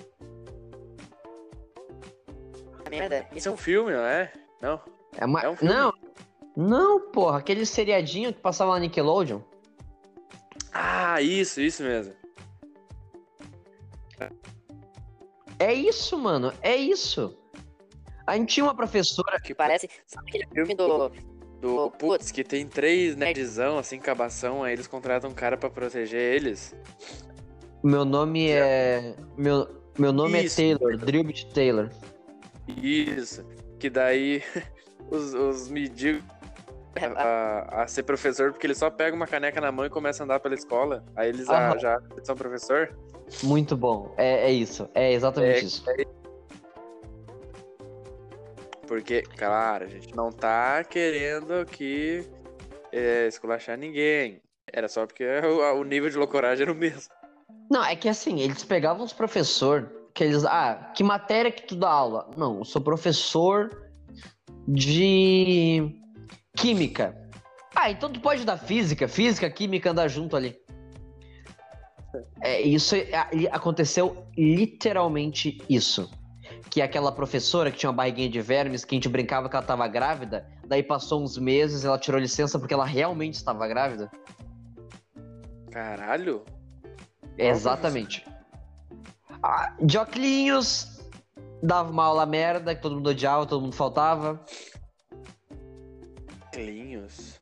Merda, 2.90 3.28
isso 3.34 3.48
é 3.48 3.52
um 3.52 3.58
filme, 3.58 3.92
não 3.92 4.02
é? 4.02 4.34
Não. 4.62 4.80
É, 5.18 5.26
uma... 5.26 5.42
é 5.42 5.50
um 5.50 5.56
filme. 5.56 5.74
Não, 5.74 5.94
não, 6.56 7.00
porra, 7.12 7.38
aquele 7.38 7.66
seriadinho 7.66 8.34
que 8.34 8.40
passava 8.42 8.72
na 8.74 8.80
Nickelodeon. 8.80 9.40
Ah, 10.74 11.22
isso, 11.22 11.62
isso 11.62 11.84
mesmo. 11.84 12.14
É 15.62 15.72
isso, 15.72 16.18
mano. 16.18 16.52
É 16.62 16.76
isso. 16.76 17.38
A 18.26 18.36
gente 18.36 18.56
tinha 18.56 18.64
uma 18.64 18.76
professora. 18.76 19.40
Que 19.40 19.54
parece. 19.54 19.88
Sabe 20.08 20.30
aquele 20.30 20.48
filme 20.48 20.74
do. 20.74 21.12
Do. 21.62 21.92
Putz, 21.92 22.32
que 22.32 22.44
tem 22.44 22.68
três 22.68 23.16
nerdzão, 23.16 23.78
assim, 23.78 24.00
cabação, 24.00 24.64
aí 24.64 24.74
eles 24.74 24.88
contratam 24.88 25.30
um 25.30 25.34
cara 25.34 25.56
para 25.56 25.70
proteger 25.70 26.20
eles. 26.20 26.76
Meu 27.84 28.04
nome 28.04 28.50
é. 28.50 29.16
Meu, 29.38 29.68
meu 29.98 30.12
nome 30.12 30.44
isso, 30.44 30.60
é 30.60 30.76
Taylor, 30.76 30.98
Drillbit 30.98 31.54
Taylor. 31.54 31.90
Isso. 32.82 33.46
Que 33.80 33.90
daí 33.90 34.44
os, 35.10 35.34
os 35.34 35.70
mendigos 35.70 36.24
a, 37.16 37.84
a, 37.84 37.88
ser 37.88 38.04
professor, 38.04 38.52
porque 38.52 38.68
ele 38.68 38.76
só 38.76 38.90
pega 38.90 39.16
uma 39.16 39.28
caneca 39.28 39.62
na 39.62 39.72
mão 39.72 39.86
e 39.86 39.90
começa 39.90 40.24
a 40.24 40.26
andar 40.26 40.40
pela 40.40 40.56
escola. 40.56 41.04
Aí 41.16 41.30
eles 41.30 41.50
ah, 41.50 41.78
já 41.78 42.00
são 42.24 42.36
professor. 42.36 42.96
Muito 43.44 43.78
bom. 43.78 44.14
É, 44.18 44.48
é 44.48 44.52
isso. 44.52 44.90
É 44.94 45.14
exatamente 45.14 45.60
é, 45.60 45.64
isso. 45.64 45.90
É... 45.90 46.06
Porque, 48.92 49.22
claro, 49.22 49.86
a 49.86 49.88
gente 49.88 50.14
não 50.14 50.34
tá 50.34 50.84
querendo 50.84 51.54
aqui 51.54 52.28
é, 52.92 53.26
esculachar 53.26 53.78
ninguém. 53.78 54.42
Era 54.68 54.90
só 54.90 55.08
porque 55.08 55.24
o, 55.48 55.80
o 55.80 55.84
nível 55.86 56.10
de 56.10 56.18
loucoragem 56.18 56.64
era 56.64 56.74
o 56.74 56.76
mesmo. 56.76 57.10
Não, 57.72 57.86
é 57.86 57.96
que 57.96 58.10
assim, 58.10 58.42
eles 58.42 58.66
pegavam 58.66 59.06
os 59.06 59.14
professor 59.14 59.90
que 60.14 60.26
eles. 60.26 60.44
Ah, 60.44 60.92
que 60.94 61.06
matéria 61.06 61.50
que 61.50 61.66
tu 61.66 61.74
dá 61.74 61.90
aula? 61.90 62.30
Não, 62.36 62.58
eu 62.58 62.66
sou 62.66 62.82
professor 62.82 63.70
de 64.68 65.98
química. 66.58 67.16
Ah, 67.74 67.90
então 67.90 68.12
tu 68.12 68.20
pode 68.20 68.44
dar 68.44 68.58
física, 68.58 69.08
física, 69.08 69.50
química 69.50 69.92
andar 69.92 70.10
junto 70.10 70.36
ali. 70.36 70.54
É, 72.42 72.60
isso 72.60 72.94
é, 72.94 73.10
aconteceu 73.54 74.28
literalmente 74.38 75.60
isso. 75.70 76.12
Que 76.72 76.82
é 76.82 76.86
aquela 76.86 77.12
professora 77.12 77.70
que 77.70 77.78
tinha 77.78 77.90
uma 77.90 77.98
barriguinha 77.98 78.30
de 78.30 78.42
vermes, 78.42 78.84
que 78.84 78.96
a 78.96 78.98
gente 78.98 79.10
brincava 79.10 79.48
que 79.50 79.56
ela 79.56 79.64
estava 79.64 79.88
grávida, 79.88 80.48
daí 80.66 80.82
passou 80.82 81.22
uns 81.22 81.38
meses, 81.38 81.86
ela 81.86 82.00
tirou 82.00 82.20
licença 82.20 82.58
porque 82.58 82.74
ela 82.74 82.86
realmente 82.86 83.36
estava 83.36 83.68
grávida. 83.68 84.10
Caralho! 85.70 86.44
Exatamente. 87.38 88.26
Ah, 89.44 89.76
de 89.82 89.98
oclinhos, 89.98 91.02
dava 91.62 91.92
uma 91.92 92.06
aula 92.06 92.26
merda, 92.26 92.74
que 92.74 92.82
todo 92.82 92.96
mundo 92.96 93.10
odiava, 93.10 93.46
todo 93.46 93.62
mundo 93.62 93.76
faltava. 93.76 94.40
Clinhos. 96.52 97.40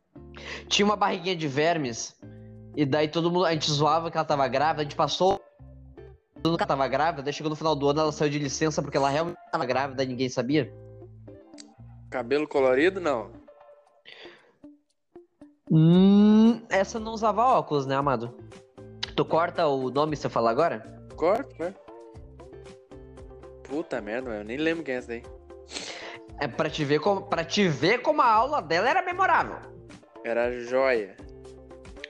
Tinha 0.67 0.85
uma 0.85 0.95
barriguinha 0.95 1.35
de 1.35 1.47
vermes 1.47 2.19
e 2.75 2.85
daí 2.85 3.07
todo 3.07 3.31
mundo, 3.31 3.45
a 3.45 3.53
gente 3.53 3.69
zoava 3.71 4.09
que 4.09 4.17
ela 4.17 4.25
tava 4.25 4.47
grávida, 4.47 4.81
a 4.81 4.83
gente 4.83 4.95
passou 4.95 5.41
ela 6.43 6.58
tava 6.58 6.88
grávida, 6.88 7.23
daí 7.23 7.34
chegou 7.34 7.49
no 7.49 7.56
final 7.56 7.75
do 7.75 7.89
ano 7.89 8.02
ela 8.02 8.12
saiu 8.12 8.30
de 8.30 8.39
licença 8.39 8.82
porque 8.82 8.97
ela 8.97 9.10
realmente 9.10 9.38
tava 9.52 9.65
grávida 9.65 10.04
e 10.04 10.08
ninguém 10.08 10.30
sabia. 10.30 10.73
Cabelo 12.10 12.47
colorido, 12.47 12.99
não? 12.99 13.32
Hum, 15.71 16.62
essa 16.69 16.99
não 16.99 17.13
usava 17.13 17.43
óculos, 17.43 17.86
né, 17.86 17.95
amado? 17.95 18.36
Tu 19.15 19.23
corta 19.25 19.67
o 19.67 19.91
nome 19.91 20.15
se 20.15 20.25
eu 20.25 20.32
falar 20.32 20.52
agora? 20.52 21.06
Corta, 21.15 21.65
né? 21.65 21.75
Puta 23.63 24.02
merda, 24.02 24.32
eu 24.32 24.43
nem 24.43 24.58
lembro 24.58 24.84
quem 24.84 24.95
é 24.95 24.97
essa 24.97 25.10
daí. 25.10 25.23
É 26.39 26.47
pra 26.47 26.69
te 26.69 26.84
ver 26.84 26.99
como, 26.99 27.23
pra 27.23 27.43
te 27.43 27.67
ver 27.67 28.02
como 28.02 28.21
a 28.21 28.32
aula 28.32 28.62
dela 28.62 28.89
era 28.89 29.04
memorável. 29.04 29.58
Era 30.23 30.60
joia. 30.62 31.15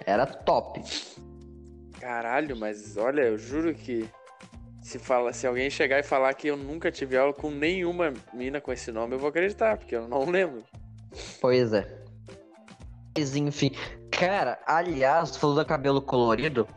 Era 0.05 0.25
top. 0.25 0.81
Caralho, 1.99 2.55
mas 2.55 2.95
olha, 2.95 3.23
eu 3.23 3.37
juro 3.37 3.73
que 3.73 4.09
se, 4.81 4.97
fala, 4.97 5.33
se 5.33 5.45
alguém 5.45 5.69
chegar 5.69 5.99
e 5.99 6.03
falar 6.03 6.33
que 6.33 6.47
eu 6.47 6.57
nunca 6.57 6.91
tive 6.91 7.17
aula 7.17 7.33
com 7.33 7.51
nenhuma 7.51 8.13
mina 8.33 8.61
com 8.61 8.71
esse 8.71 8.91
nome, 8.91 9.15
eu 9.15 9.19
vou 9.19 9.29
acreditar, 9.29 9.77
porque 9.77 9.95
eu 9.95 10.07
não 10.07 10.29
lembro. 10.29 10.63
Pois 11.41 11.73
é. 11.73 11.99
Mas 13.17 13.35
enfim, 13.35 13.71
cara, 14.11 14.59
aliás, 14.65 15.31
tu 15.31 15.39
falou 15.39 15.55
do 15.55 15.65
cabelo 15.65 16.01
colorido. 16.01 16.67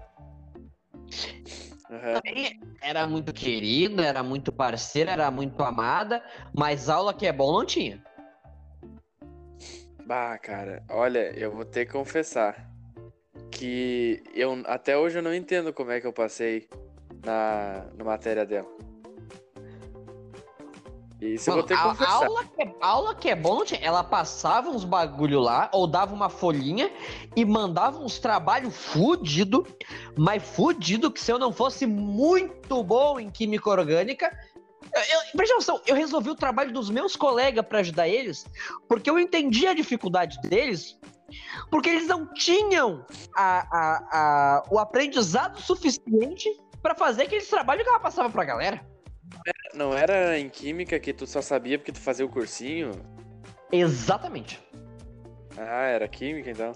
Uhum. 1.90 2.60
Era 2.80 3.06
muito 3.06 3.32
querida, 3.32 4.02
era 4.02 4.22
muito 4.22 4.50
parceira, 4.50 5.12
era 5.12 5.30
muito 5.30 5.62
amada, 5.62 6.24
mas 6.56 6.88
aula 6.88 7.12
que 7.12 7.26
é 7.26 7.32
bom 7.32 7.52
não 7.52 7.66
tinha. 7.66 8.02
Bah, 10.06 10.36
cara, 10.38 10.82
olha, 10.88 11.30
eu 11.38 11.52
vou 11.52 11.64
ter 11.64 11.86
que 11.86 11.92
confessar 11.92 12.68
que 13.50 14.22
eu 14.34 14.60
até 14.64 14.96
hoje 14.96 15.18
eu 15.18 15.22
não 15.22 15.34
entendo 15.34 15.72
como 15.72 15.92
é 15.92 16.00
que 16.00 16.06
eu 16.06 16.12
passei 16.12 16.68
na, 17.24 17.86
na 17.96 18.04
matéria 18.04 18.44
dela. 18.44 18.68
Isso 21.20 21.50
Mano, 21.50 21.62
eu 21.62 21.66
vou 21.66 21.68
ter 21.68 21.76
que 21.76 21.82
confessar. 21.82 22.10
A 22.10 22.16
aula 22.16 22.44
que, 22.44 22.62
é, 22.62 22.74
aula 22.80 23.14
que 23.14 23.28
é 23.30 23.36
bom, 23.36 23.62
ela 23.80 24.02
passava 24.02 24.68
uns 24.68 24.84
bagulho 24.84 25.38
lá, 25.38 25.70
ou 25.72 25.86
dava 25.86 26.12
uma 26.12 26.28
folhinha 26.28 26.90
e 27.36 27.44
mandava 27.44 27.98
uns 28.00 28.18
trabalhos 28.18 28.76
fudido, 28.76 29.64
mas 30.18 30.42
fudido 30.42 31.12
que 31.12 31.20
se 31.20 31.30
eu 31.30 31.38
não 31.38 31.52
fosse 31.52 31.86
muito 31.86 32.82
bom 32.82 33.20
em 33.20 33.30
química 33.30 33.70
orgânica, 33.70 34.36
Eu, 34.92 35.20
presta 35.36 35.54
atenção, 35.54 35.80
eu 35.86 35.94
resolvi 35.94 36.28
o 36.28 36.34
trabalho 36.34 36.72
dos 36.72 36.90
meus 36.90 37.14
colegas 37.14 37.64
para 37.64 37.78
ajudar 37.78 38.08
eles, 38.08 38.44
porque 38.88 39.08
eu 39.08 39.18
entendi 39.18 39.66
a 39.66 39.74
dificuldade 39.74 40.40
deles, 40.42 40.98
porque 41.70 41.88
eles 41.88 42.08
não 42.08 42.26
tinham 42.34 43.06
a, 43.34 43.60
a, 43.70 44.08
a, 44.12 44.64
o 44.70 44.78
aprendizado 44.78 45.60
suficiente 45.60 46.50
para 46.82 46.94
fazer 46.94 47.22
aqueles 47.22 47.48
trabalhos 47.48 47.84
que 47.84 47.88
ela 47.88 48.00
passava 48.00 48.28
pra 48.28 48.44
galera. 48.44 48.84
Não 49.72 49.96
era 49.96 50.38
em 50.38 50.48
química 50.48 50.98
que 50.98 51.12
tu 51.12 51.26
só 51.26 51.40
sabia 51.40 51.78
porque 51.78 51.92
tu 51.92 52.00
fazia 52.00 52.26
o 52.26 52.28
cursinho? 52.28 52.90
Exatamente. 53.70 54.60
Ah, 55.56 55.86
era 55.86 56.08
química 56.08 56.50
então. 56.50 56.72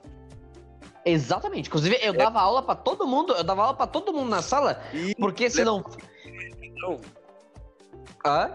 Exatamente. 1.04 1.68
Inclusive, 1.68 1.98
eu 2.00 2.14
é. 2.14 2.16
dava 2.16 2.40
aula 2.40 2.62
para 2.62 2.74
todo 2.74 3.06
mundo, 3.06 3.34
eu 3.34 3.44
dava 3.44 3.62
aula 3.62 3.74
para 3.74 3.86
todo 3.86 4.12
mundo 4.12 4.28
na 4.30 4.42
sala, 4.42 4.82
e... 4.92 5.14
porque 5.16 5.50
senão. 5.50 5.84
Não. 6.76 7.00
Hã? 8.24 8.50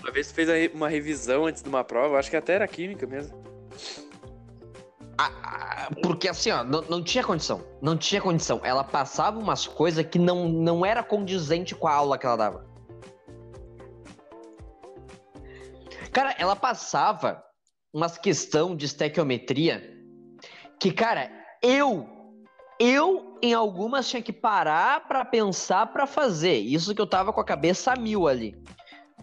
Uma 0.00 0.10
vez 0.10 0.28
tu 0.28 0.34
fez 0.34 0.72
uma 0.74 0.88
revisão 0.88 1.46
antes 1.46 1.62
de 1.62 1.68
uma 1.68 1.84
prova, 1.84 2.18
acho 2.18 2.28
que 2.28 2.36
até 2.36 2.54
era 2.54 2.68
química 2.68 3.06
mesmo. 3.06 3.42
Ah, 5.16 5.30
ah, 5.42 5.88
porque 6.02 6.28
assim, 6.28 6.50
ó, 6.50 6.64
não, 6.64 6.82
não 6.82 7.02
tinha 7.02 7.22
condição. 7.22 7.62
Não 7.80 7.96
tinha 7.96 8.20
condição. 8.20 8.60
Ela 8.64 8.82
passava 8.82 9.38
umas 9.38 9.66
coisas 9.66 10.04
que 10.06 10.18
não, 10.18 10.48
não 10.48 10.84
era 10.84 11.02
condizente 11.02 11.74
com 11.74 11.86
a 11.86 11.94
aula 11.94 12.18
que 12.18 12.26
ela 12.26 12.36
dava. 12.36 12.66
Cara, 16.12 16.34
ela 16.38 16.54
passava 16.54 17.42
umas 17.92 18.18
questão 18.18 18.76
de 18.76 18.86
estequiometria 18.86 19.82
que, 20.80 20.92
cara, 20.92 21.30
eu 21.62 22.08
eu 22.80 23.38
em 23.40 23.54
algumas 23.54 24.08
tinha 24.08 24.22
que 24.22 24.32
parar 24.32 25.06
para 25.06 25.24
pensar 25.24 25.86
para 25.92 26.06
fazer. 26.06 26.56
Isso 26.58 26.94
que 26.94 27.00
eu 27.00 27.06
tava 27.06 27.32
com 27.32 27.40
a 27.40 27.44
cabeça 27.44 27.92
a 27.92 27.96
mil 27.96 28.26
ali, 28.26 28.54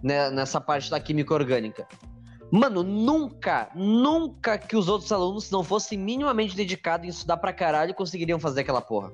né, 0.02 0.30
nessa 0.30 0.62
parte 0.62 0.90
da 0.90 1.00
química 1.00 1.34
orgânica. 1.34 1.88
Mano, 2.52 2.84
nunca, 2.84 3.70
nunca 3.74 4.58
que 4.58 4.76
os 4.76 4.90
outros 4.90 5.10
alunos 5.12 5.50
não 5.50 5.64
fossem 5.64 5.98
minimamente 5.98 6.54
dedicados 6.54 7.08
em 7.08 7.10
estudar 7.10 7.38
pra 7.38 7.54
caralho 7.54 7.94
conseguiriam 7.94 8.38
fazer 8.38 8.62
aquela 8.62 8.82
porra. 8.82 9.12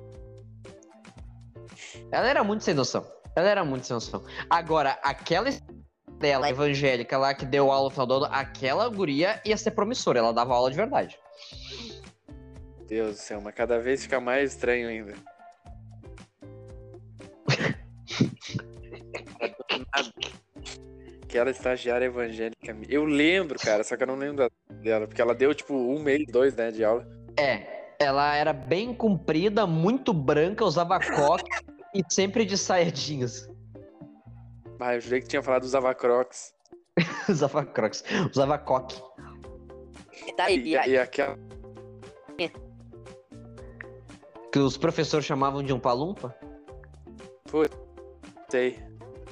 Ela 2.10 2.28
era 2.28 2.42
muito 2.42 2.64
sem 2.64 2.74
noção. 2.74 3.06
Ela 3.36 3.48
era 3.48 3.64
muito 3.64 3.86
sem 3.86 3.94
noção. 3.94 4.24
Agora, 4.50 4.98
aquela 5.04 5.48
dela 6.18 6.50
evangélica 6.50 7.16
lá 7.16 7.32
que 7.32 7.46
deu 7.46 7.70
aula 7.70 7.84
no 7.84 7.90
final 7.90 8.06
do 8.06 8.14
ano, 8.14 8.28
aquela 8.30 8.88
guria 8.88 9.40
ia 9.44 9.56
ser 9.56 9.70
promissora. 9.70 10.18
Ela 10.18 10.32
dava 10.32 10.54
aula 10.54 10.68
de 10.68 10.76
verdade. 10.76 11.16
Deus 12.88 13.16
do 13.16 13.20
céu, 13.20 13.40
mas 13.40 13.54
cada 13.54 13.78
vez 13.78 14.02
fica 14.02 14.18
mais 14.18 14.52
estranho 14.52 14.88
ainda. 14.88 15.14
Aquela 21.28 21.50
estagiária 21.50 22.06
evangélica. 22.06 22.76
Eu 22.88 23.04
lembro, 23.04 23.58
cara, 23.58 23.84
só 23.84 23.96
que 23.96 24.02
eu 24.02 24.06
não 24.06 24.16
lembro 24.16 24.50
dela, 24.82 25.06
porque 25.06 25.20
ela 25.20 25.34
deu 25.34 25.54
tipo 25.54 25.74
um 25.74 26.00
mês, 26.00 26.26
dois, 26.26 26.56
né, 26.56 26.70
de 26.70 26.82
aula. 26.82 27.06
É, 27.38 27.94
ela 27.98 28.34
era 28.34 28.52
bem 28.52 28.94
comprida, 28.94 29.66
muito 29.66 30.12
branca, 30.14 30.64
usava 30.64 30.98
coque 31.14 31.50
e 31.94 32.02
sempre 32.08 32.44
de 32.44 32.56
saia 32.56 32.90
jeans. 32.90 33.48
Ah, 34.80 34.94
eu 34.94 35.00
jurei 35.00 35.20
que 35.20 35.28
tinha 35.28 35.42
falado 35.42 35.64
usava 35.64 35.94
crocs. 35.94 36.54
usava 37.28 37.64
crocs, 37.64 38.02
usava 38.30 38.58
coque. 38.58 39.00
Tá, 40.36 40.50
e, 40.50 40.56
e, 40.56 40.70
e 40.70 40.98
aquela 40.98 41.36
que 44.50 44.58
os 44.58 44.76
professores 44.76 45.26
chamavam 45.26 45.62
de 45.62 45.72
um 45.72 45.78
palumpa? 45.78 46.34
Foi. 47.46 47.68
Sei. 48.48 48.78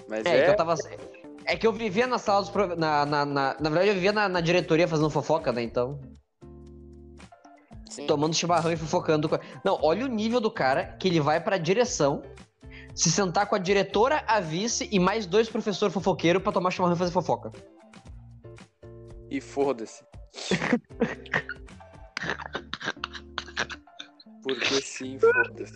Mas 0.09 0.27
é, 0.27 0.39
é... 0.39 0.45
Que 0.45 0.51
eu 0.51 0.57
tava... 0.57 0.75
é 1.47 1.57
que 1.57 1.67
eu 1.67 1.73
vivia 1.73 2.07
na 2.07 2.19
sala 2.19 2.43
dos 2.43 2.53
na, 2.77 3.07
na, 3.07 3.25
na, 3.25 3.57
na 3.59 3.71
verdade, 3.71 3.89
eu 3.89 3.95
vivia 3.95 4.13
na, 4.13 4.29
na 4.29 4.41
diretoria 4.41 4.87
fazendo 4.89 5.09
fofoca, 5.11 5.53
né? 5.53 5.63
Então. 5.63 6.01
Sim. 7.89 8.07
Tomando 8.07 8.35
chimarrão 8.35 8.73
e 8.73 8.77
fofocando. 8.77 9.31
Não, 9.65 9.79
olha 9.83 10.05
o 10.05 10.09
nível 10.09 10.41
do 10.41 10.51
cara 10.51 10.97
que 10.99 11.07
ele 11.09 11.21
vai 11.21 11.41
pra 11.41 11.57
direção 11.57 12.23
se 12.95 13.11
sentar 13.11 13.47
com 13.47 13.55
a 13.55 13.59
diretora, 13.59 14.25
a 14.27 14.41
vice 14.41 14.89
e 14.91 14.99
mais 14.99 15.25
dois 15.27 15.49
professores 15.49 15.95
fofoqueiros 15.95 16.43
pra 16.43 16.51
tomar 16.51 16.71
chimarrão 16.71 16.97
e 16.97 16.99
fazer 16.99 17.13
fofoca. 17.13 17.53
E 19.31 19.41
foda-se. 19.41 20.05
Porque 24.43 24.81
sim, 24.81 25.19
foda-se. 25.19 25.75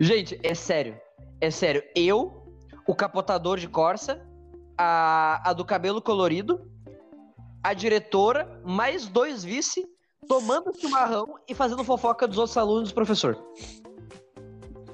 Gente, 0.00 0.38
é 0.42 0.54
sério. 0.54 1.00
É 1.40 1.50
sério. 1.50 1.82
Eu, 1.94 2.43
o 2.86 2.94
capotador 2.94 3.58
de 3.58 3.68
Corsa, 3.68 4.24
a, 4.76 5.50
a 5.50 5.52
do 5.52 5.64
cabelo 5.64 6.02
colorido, 6.02 6.70
a 7.62 7.72
diretora, 7.72 8.60
mais 8.64 9.06
dois 9.06 9.42
vice, 9.42 9.86
tomando 10.28 10.74
chimarrão 10.78 11.38
e 11.48 11.54
fazendo 11.54 11.84
fofoca 11.84 12.26
dos 12.26 12.38
outros 12.38 12.56
alunos 12.56 12.90
do 12.90 12.94
professor. 12.94 13.42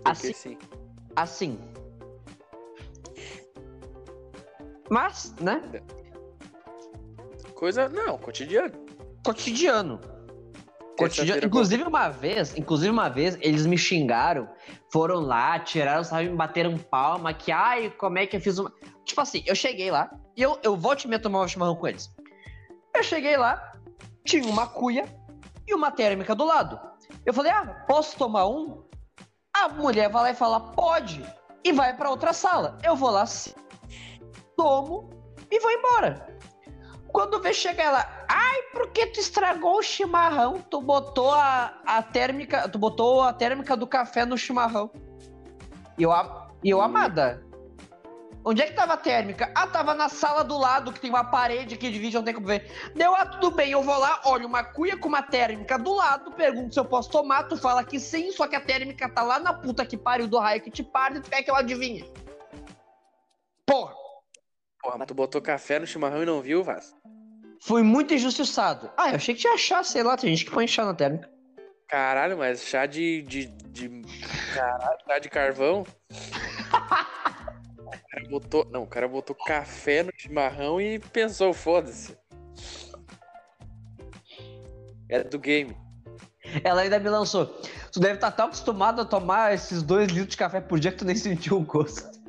Assim. 0.04 0.32
Sim. 0.32 0.58
Assim. 1.16 1.58
Mas, 4.88 5.34
né? 5.40 5.62
Coisa. 7.54 7.88
Não, 7.88 8.18
cotidiano. 8.18 8.74
Cotidiano. 9.24 10.00
Cotidiano. 11.04 11.46
Inclusive 11.46 11.82
uma 11.82 12.08
vez, 12.08 12.56
inclusive 12.56 12.90
uma 12.90 13.08
vez, 13.08 13.36
eles 13.40 13.66
me 13.66 13.78
xingaram, 13.78 14.48
foram 14.92 15.20
lá, 15.20 15.58
tiraram, 15.58 16.04
sabe, 16.04 16.28
me 16.28 16.36
bateram 16.36 16.76
palma, 16.76 17.32
que 17.32 17.50
ai, 17.50 17.90
como 17.90 18.18
é 18.18 18.26
que 18.26 18.36
eu 18.36 18.40
fiz 18.40 18.58
uma. 18.58 18.72
Tipo 19.04 19.20
assim, 19.20 19.42
eu 19.46 19.54
cheguei 19.54 19.90
lá 19.90 20.10
e 20.36 20.42
eu, 20.42 20.58
eu 20.62 20.76
volto 20.76 21.08
me 21.08 21.18
tomar 21.18 21.42
um 21.42 21.48
chimarrão 21.48 21.76
com 21.76 21.88
eles. 21.88 22.10
Eu 22.94 23.02
cheguei 23.02 23.36
lá, 23.36 23.72
tinha 24.24 24.44
uma 24.44 24.66
cuia 24.66 25.04
e 25.66 25.74
uma 25.74 25.90
térmica 25.90 26.34
do 26.34 26.44
lado. 26.44 26.78
Eu 27.24 27.32
falei, 27.32 27.52
ah, 27.52 27.84
posso 27.86 28.16
tomar 28.16 28.46
um? 28.46 28.84
A 29.54 29.68
mulher 29.68 30.08
vai 30.10 30.22
lá 30.22 30.30
e 30.30 30.34
fala, 30.34 30.60
pode, 30.60 31.24
e 31.64 31.72
vai 31.72 31.96
para 31.96 32.10
outra 32.10 32.32
sala. 32.32 32.78
Eu 32.84 32.94
vou 32.96 33.10
lá, 33.10 33.24
tomo 34.56 35.10
e 35.50 35.58
vou 35.58 35.70
embora. 35.70 36.38
Quando 37.08 37.40
vê 37.40 37.52
chegar 37.52 37.84
ela, 37.84 38.19
ai, 38.30 38.62
por 38.72 38.88
que 38.90 39.06
tu 39.06 39.18
estragou 39.18 39.78
o 39.78 39.82
chimarrão? 39.82 40.60
Tu 40.70 40.80
botou 40.80 41.32
a, 41.32 41.80
a 41.84 42.02
térmica, 42.02 42.68
tu 42.68 42.78
botou 42.78 43.22
a 43.22 43.32
térmica 43.32 43.76
do 43.76 43.86
café 43.86 44.24
no 44.24 44.38
chimarrão. 44.38 44.90
E 45.98 46.04
eu, 46.04 46.12
e 46.62 46.70
eu 46.70 46.80
amada. 46.80 47.44
Onde 48.42 48.62
é 48.62 48.66
que 48.66 48.72
tava 48.72 48.94
a 48.94 48.96
térmica? 48.96 49.52
Ah, 49.54 49.66
tava 49.66 49.94
na 49.94 50.08
sala 50.08 50.42
do 50.42 50.56
lado, 50.56 50.92
que 50.92 51.00
tem 51.00 51.10
uma 51.10 51.24
parede 51.24 51.76
que 51.76 51.90
divide, 51.90 52.16
não 52.16 52.22
tem 52.22 52.32
como 52.32 52.46
ver. 52.46 52.70
Deu, 52.94 53.14
ah, 53.14 53.26
tudo 53.26 53.50
bem, 53.50 53.72
eu 53.72 53.82
vou 53.82 53.98
lá, 53.98 54.20
olho 54.24 54.46
uma 54.46 54.64
cuia 54.64 54.96
com 54.96 55.08
uma 55.08 55.22
térmica 55.22 55.76
do 55.76 55.92
lado, 55.92 56.30
pergunto 56.32 56.72
se 56.72 56.80
eu 56.80 56.84
posso 56.84 57.10
tomar, 57.10 57.44
tu 57.48 57.56
fala 57.56 57.84
que 57.84 58.00
sim, 58.00 58.32
só 58.32 58.46
que 58.46 58.56
a 58.56 58.60
térmica 58.60 59.08
tá 59.10 59.22
lá 59.22 59.38
na 59.38 59.52
puta 59.52 59.84
que 59.84 59.96
pariu 59.96 60.26
do 60.26 60.38
raio 60.38 60.62
que 60.62 60.70
te 60.70 60.82
parte 60.82 61.20
tu 61.20 61.28
quer 61.28 61.42
que 61.42 61.50
eu 61.50 61.56
adivinhe. 61.56 62.10
Porra! 63.66 63.94
Porra, 64.80 64.96
mas 64.96 65.06
tu 65.06 65.14
botou 65.14 65.42
café 65.42 65.78
no 65.78 65.86
chimarrão 65.86 66.22
e 66.22 66.26
não 66.26 66.40
viu, 66.40 66.64
Vaz? 66.64 66.94
Fui 67.60 67.82
muito 67.82 68.14
injustiçado. 68.14 68.90
Ah, 68.96 69.10
eu 69.10 69.16
achei 69.16 69.34
que 69.34 69.42
tinha 69.42 69.56
chá, 69.58 69.84
sei 69.84 70.02
lá, 70.02 70.16
tem 70.16 70.30
gente 70.30 70.46
que 70.46 70.50
põe 70.50 70.66
chá 70.66 70.84
na 70.84 70.94
térmica. 70.94 71.28
Caralho, 71.86 72.38
mas 72.38 72.62
chá 72.62 72.86
de. 72.86 73.22
de, 73.22 73.46
de... 73.46 74.02
Caralho, 74.54 74.98
chá 75.06 75.18
de 75.18 75.28
carvão? 75.28 75.84
o 77.76 78.08
cara 78.10 78.28
botou. 78.30 78.64
Não, 78.70 78.84
o 78.84 78.86
cara 78.86 79.06
botou 79.06 79.36
café 79.36 80.02
no 80.02 80.12
chimarrão 80.16 80.80
e 80.80 80.98
pensou, 80.98 81.52
foda-se. 81.52 82.16
É 85.08 85.22
do 85.22 85.38
game. 85.38 85.76
Ela 86.64 86.82
ainda 86.82 86.98
me 86.98 87.08
lançou. 87.08 87.46
Tu 87.92 88.00
deve 88.00 88.14
estar 88.14 88.30
tão 88.30 88.46
acostumado 88.46 89.02
a 89.02 89.04
tomar 89.04 89.52
esses 89.52 89.82
dois 89.82 90.08
litros 90.08 90.30
de 90.30 90.36
café 90.36 90.60
por 90.60 90.78
dia 90.78 90.92
que 90.92 90.98
tu 90.98 91.04
nem 91.04 91.16
sentiu 91.16 91.58
o 91.58 91.60
gosto. 91.60 92.19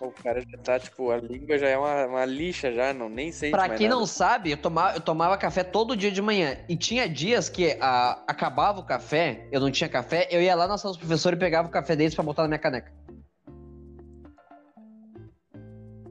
O 0.00 0.10
cara 0.10 0.40
já 0.40 0.58
tá, 0.58 0.78
tipo, 0.78 1.10
a 1.10 1.16
língua 1.16 1.56
já 1.56 1.68
é 1.68 1.78
uma, 1.78 2.06
uma 2.06 2.24
lixa 2.24 2.72
já, 2.72 2.92
não 2.92 3.08
nem 3.08 3.30
sei. 3.30 3.50
Pra 3.50 3.68
quem 3.68 3.88
nada. 3.88 4.00
não 4.00 4.06
sabe, 4.06 4.50
eu 4.50 4.56
tomava, 4.56 4.96
eu 4.96 5.00
tomava 5.00 5.38
café 5.38 5.62
todo 5.62 5.96
dia 5.96 6.10
de 6.10 6.20
manhã. 6.20 6.58
E 6.68 6.76
tinha 6.76 7.08
dias 7.08 7.48
que 7.48 7.78
a, 7.80 8.22
acabava 8.26 8.80
o 8.80 8.84
café, 8.84 9.48
eu 9.52 9.60
não 9.60 9.70
tinha 9.70 9.88
café, 9.88 10.28
eu 10.30 10.42
ia 10.42 10.54
lá 10.54 10.66
na 10.66 10.76
sala 10.76 10.92
dos 10.92 10.98
professores 10.98 11.36
e 11.36 11.40
pegava 11.40 11.68
o 11.68 11.70
café 11.70 11.94
deles 11.94 12.14
pra 12.14 12.24
botar 12.24 12.42
na 12.42 12.48
minha 12.48 12.58
caneca. 12.58 12.92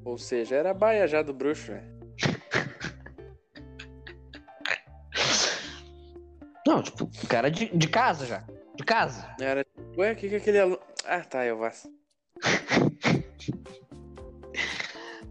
Ou 0.05 0.17
seja, 0.17 0.55
era 0.55 0.71
a 0.71 0.73
baia 0.73 1.07
já 1.07 1.21
do 1.21 1.33
bruxo, 1.33 1.71
né? 1.71 1.83
Não, 6.65 6.81
tipo, 6.81 7.03
o 7.03 7.27
cara 7.27 7.51
de, 7.51 7.69
de 7.75 7.87
casa 7.87 8.25
já. 8.25 8.43
De 8.75 8.83
casa. 8.83 9.35
Era 9.39 9.65
ué, 9.97 10.13
o 10.13 10.15
que 10.15 10.29
que 10.29 10.35
é 10.35 10.37
aquele 10.37 10.59
aluno. 10.59 10.79
Ah, 11.05 11.19
tá, 11.19 11.45
eu 11.45 11.57
vaso. 11.57 11.89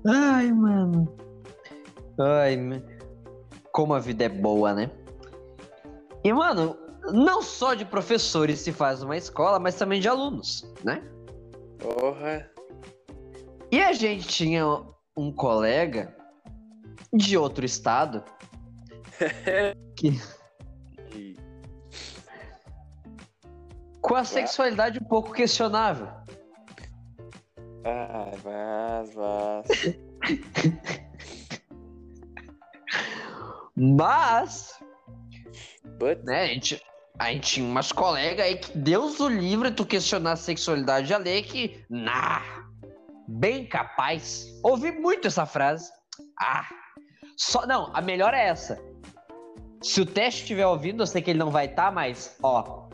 Ai, 0.06 0.50
mano. 0.52 1.16
Ai, 2.18 2.56
como 3.72 3.94
a 3.94 3.98
vida 3.98 4.24
é 4.24 4.28
boa, 4.28 4.72
né? 4.74 4.90
E, 6.24 6.32
mano, 6.32 6.76
não 7.12 7.42
só 7.42 7.74
de 7.74 7.84
professores 7.84 8.60
se 8.60 8.72
faz 8.72 9.02
uma 9.02 9.16
escola, 9.16 9.58
mas 9.58 9.74
também 9.74 10.00
de 10.00 10.08
alunos, 10.08 10.70
né? 10.84 11.02
Porra. 11.78 12.50
a 13.80 13.92
gente 13.92 14.28
tinha 14.28 14.64
um 15.16 15.32
colega 15.32 16.14
de 17.12 17.36
outro 17.36 17.64
estado 17.64 18.22
que 19.96 20.20
E- 21.14 21.36
com 24.00 24.14
a 24.14 24.24
sexualidade 24.24 24.98
um 24.98 25.04
pouco 25.04 25.32
questionável. 25.32 26.08
Ai, 27.84 28.36
vaz, 28.42 29.14
vaz. 29.14 29.66
Mas, 33.74 34.82
But, 36.02 36.24
né, 36.24 36.42
a 36.42 36.46
gente, 36.46 36.82
a 37.16 37.32
gente 37.32 37.52
tinha 37.52 37.66
umas 37.66 37.92
colegas 37.92 38.44
aí 38.44 38.56
que 38.56 38.76
Deus 38.76 39.20
o 39.20 39.28
livre 39.28 39.70
tu 39.70 39.86
questionar 39.86 40.32
a 40.32 40.36
sexualidade 40.36 41.14
alheia 41.14 41.42
que, 41.42 41.84
nah, 41.88 42.42
bem 43.28 43.66
capaz. 43.66 44.46
Ouvi 44.64 44.90
muito 44.90 45.28
essa 45.28 45.46
frase. 45.46 45.90
Ah, 46.40 46.66
só, 47.36 47.66
não, 47.66 47.90
a 47.94 48.00
melhor 48.00 48.34
é 48.34 48.48
essa. 48.48 48.82
Se 49.80 50.00
o 50.00 50.06
teste 50.06 50.42
estiver 50.42 50.66
ouvindo, 50.66 51.02
eu 51.02 51.06
sei 51.06 51.22
que 51.22 51.30
ele 51.30 51.38
não 51.38 51.50
vai 51.50 51.66
estar, 51.66 51.92
mas, 51.92 52.36
ó, 52.42 52.88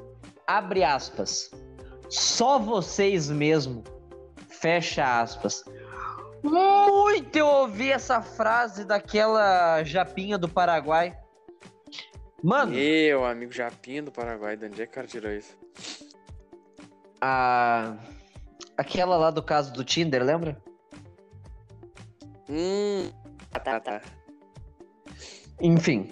abre 0.47 0.85
aspas. 0.85 1.51
Só 2.11 2.59
vocês 2.59 3.31
mesmo, 3.31 3.85
fecha 4.61 5.21
aspas. 5.21 5.65
Muito 6.43 7.37
eu 7.37 7.47
ouvi 7.47 7.91
essa 7.91 8.23
frase 8.23 8.85
daquela 8.85 9.83
japinha 9.85 10.39
do 10.39 10.49
Paraguai. 10.49 11.17
Mano, 12.43 12.73
meu 12.73 13.25
amigo 13.25 13.51
Japinha 13.51 14.03
do 14.03 14.13
Paraguai, 14.13 14.57
de 14.57 14.67
onde 14.67 14.83
é 14.83 14.87
que 14.87 14.93
o 14.93 14.95
cara 14.95 15.07
tirou 15.07 15.33
isso? 15.33 15.59
a... 17.21 17.97
aquela 18.77 19.17
lá 19.17 19.31
do 19.31 19.43
caso 19.43 19.73
do 19.73 19.85
Tinder, 19.85 20.23
lembra? 20.23 20.57
Hum. 22.49 23.11
Ah, 23.53 23.61
tá, 23.61 23.81
tá. 23.81 24.01
Enfim. 25.61 26.11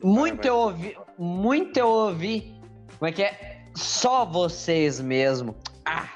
do 0.00 0.06
muito 0.06 0.46
eu 0.46 0.56
ouvi. 0.56 0.96
Muito 1.18 1.76
eu 1.76 1.88
ouvi. 1.88 2.58
Como 2.98 3.08
é 3.08 3.12
que 3.12 3.22
é? 3.22 3.64
Só 3.76 4.24
vocês 4.24 5.00
mesmo. 5.00 5.54
Ah, 5.84 6.08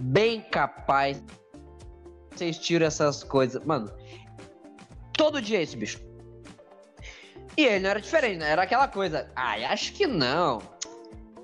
bem 0.00 0.40
capaz. 0.40 1.22
Vocês 2.30 2.58
tiram 2.58 2.86
essas 2.86 3.22
coisas. 3.22 3.64
Mano, 3.64 3.90
todo 5.16 5.40
dia 5.40 5.58
é 5.58 5.62
esse 5.62 5.76
bicho. 5.76 6.00
E 7.56 7.64
ele 7.64 7.80
não 7.80 7.90
era 7.90 8.00
diferente, 8.00 8.38
né? 8.38 8.50
Era 8.50 8.62
aquela 8.62 8.88
coisa. 8.88 9.30
Ai, 9.36 9.64
acho 9.64 9.92
que 9.92 10.06
não. 10.06 10.60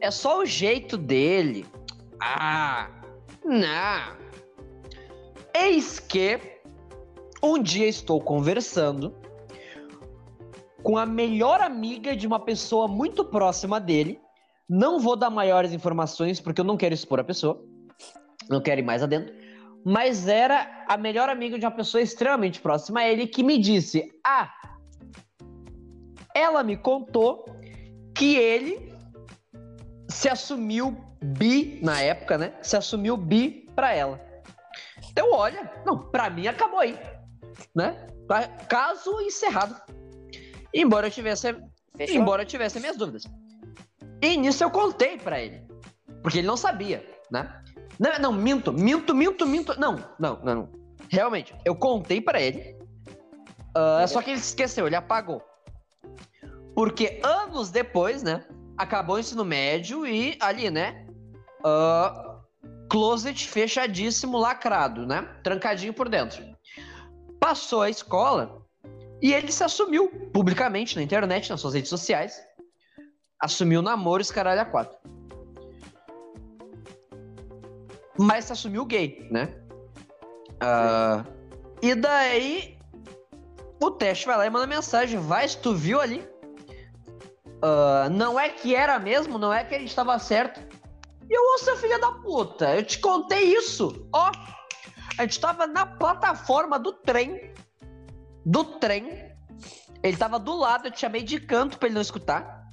É 0.01 0.11
só 0.11 0.41
o 0.41 0.47
jeito 0.47 0.97
dele. 0.97 1.67
Ah, 2.21 2.89
não. 3.45 4.17
Eis 5.55 5.99
que 5.99 6.41
um 7.43 7.63
dia 7.63 7.87
estou 7.87 8.21
conversando 8.21 9.15
com 10.83 10.97
a 10.97 11.05
melhor 11.05 11.61
amiga 11.61 12.17
de 12.17 12.27
uma 12.27 12.41
pessoa 12.41 12.89
muito 12.89 13.25
próxima 13.25 13.79
dele. 13.81 14.21
Não 14.69 14.99
vou 14.99 15.17
dar 15.17 15.31
maiores 15.31 15.73
informações 15.73 16.41
porque 16.41 16.61
eu 16.61 16.65
não 16.65 16.77
quero 16.77 16.95
expor 16.95 17.21
a 17.21 17.25
pessoa. 17.25 17.65
Não 18.49 18.61
quero 18.61 18.81
ir 18.81 18.85
mais 18.85 19.03
adentro. 19.03 19.35
Mas 19.85 20.29
era 20.29 20.85
a 20.87 20.97
melhor 20.97 21.29
amiga 21.29 21.59
de 21.59 21.65
uma 21.65 21.71
pessoa 21.71 22.03
extremamente 22.03 22.61
próxima 22.61 23.01
a 23.01 23.09
ele 23.09 23.27
que 23.27 23.43
me 23.43 23.59
disse: 23.59 24.13
Ah, 24.27 24.53
ela 26.35 26.63
me 26.63 26.77
contou 26.77 27.47
que 28.15 28.37
ele 28.37 28.93
se 30.09 30.29
assumiu 30.29 30.97
bi 31.23 31.81
na 31.83 32.01
época, 32.01 32.37
né? 32.37 32.53
Se 32.63 32.77
assumiu 32.77 33.17
bi 33.17 33.67
pra 33.75 33.95
ela. 33.95 34.21
Então, 35.11 35.33
olha, 35.33 35.71
não, 35.87 36.11
pra 36.11 36.29
mim 36.29 36.47
acabou 36.47 36.81
aí, 36.81 36.99
né? 37.75 38.07
Caso 38.69 39.21
encerrado. 39.21 39.75
Embora 40.75 41.07
eu 41.07 41.11
tivesse 41.11 41.57
Fechou? 41.97 42.17
Embora 42.17 42.43
eu 42.43 42.47
tivesse 42.47 42.79
minhas 42.79 42.97
dúvidas. 42.97 43.25
E 44.21 44.37
nisso 44.37 44.65
eu 44.65 44.71
contei 44.71 45.17
pra 45.19 45.41
ele. 45.41 45.63
Porque 46.23 46.39
ele 46.39 46.47
não 46.47 46.57
sabia, 46.57 47.05
né? 47.31 47.63
Não, 47.99 48.19
não, 48.19 48.33
minto, 48.33 48.73
minto, 48.73 49.15
minto, 49.15 49.47
minto. 49.47 49.79
Não, 49.79 50.05
não, 50.19 50.41
não. 50.43 50.69
Realmente, 51.09 51.55
eu 51.65 51.75
contei 51.75 52.21
pra 52.21 52.41
ele. 52.41 52.77
ah, 53.75 54.07
só 54.07 54.21
que 54.23 54.31
ele 54.31 54.41
esqueceu, 54.41 54.87
ele 54.87 54.97
apagou. 54.97 55.43
Porque 56.75 57.21
anos 57.25 57.71
depois, 57.71 58.23
né? 58.23 58.45
Acabou 58.77 59.17
o 59.17 59.19
ensino 59.19 59.45
médio 59.45 60.07
e 60.07 60.37
ali, 60.41 60.71
né? 60.71 61.09
ah, 61.65 62.41
closet 62.89 63.49
fechadíssimo, 63.49 64.39
lacrado, 64.39 65.07
né? 65.07 65.23
Trancadinho 65.43 65.93
por 65.93 66.09
dentro. 66.09 66.43
Passou 67.41 67.83
a 67.83 67.91
escola 67.91 68.63
e 69.23 69.33
ele 69.33 69.53
se 69.53 69.63
assumiu 69.65 70.09
publicamente 70.33 70.97
na 70.97 71.03
internet, 71.03 71.51
nas 71.51 71.61
suas 71.61 71.75
redes 71.75 71.91
sociais. 71.91 72.41
Assumiu 73.41 73.83
namoros, 73.83 74.31
caralho, 74.31 74.61
a 74.61 74.65
quatro. 74.65 74.99
Mas 78.19 78.47
se 78.47 78.53
assumiu 78.53 78.85
gay, 78.85 79.29
né? 79.31 79.55
Ah, 80.61 81.25
e 81.81 81.95
daí, 81.95 82.77
o 83.81 83.91
teste 83.93 84.27
vai 84.27 84.37
lá 84.37 84.47
e 84.47 84.51
manda 84.51 84.67
mensagem. 84.67 85.21
Vai, 85.21 85.49
se 85.49 85.59
tu 85.59 85.75
viu 85.75 86.01
ali. 86.01 86.29
Ah, 87.63 88.09
não 88.11 88.39
é 88.39 88.49
que 88.49 88.75
era 88.75 88.99
mesmo, 88.99 89.39
não 89.39 89.53
é 89.53 89.65
que 89.65 89.75
a 89.75 89.79
gente 89.79 89.95
tava 89.95 90.19
certo. 90.19 90.61
E 91.31 91.33
eu, 91.33 91.43
ô, 91.55 91.59
seu 91.59 91.77
filho 91.77 92.01
da 92.01 92.13
puta, 92.13 92.75
eu 92.75 92.83
te 92.83 92.99
contei 92.99 93.55
isso. 93.55 94.09
Ó, 94.13 94.33
a 95.17 95.23
gente 95.23 95.39
tava 95.39 95.67
na 95.67 95.87
plataforma 95.87 96.79
do 96.79 96.93
trem 96.93 97.53
do 98.49 98.65
trem. 98.65 99.29
Ele 100.03 100.17
tava 100.17 100.39
do 100.39 100.57
lado, 100.57 100.87
eu 100.87 100.91
te 100.91 101.01
chamei 101.01 101.23
de 101.23 101.39
canto 101.39 101.79
pra 101.79 101.89
ele 101.89 101.95
não 101.95 102.03
escutar. 102.03 102.67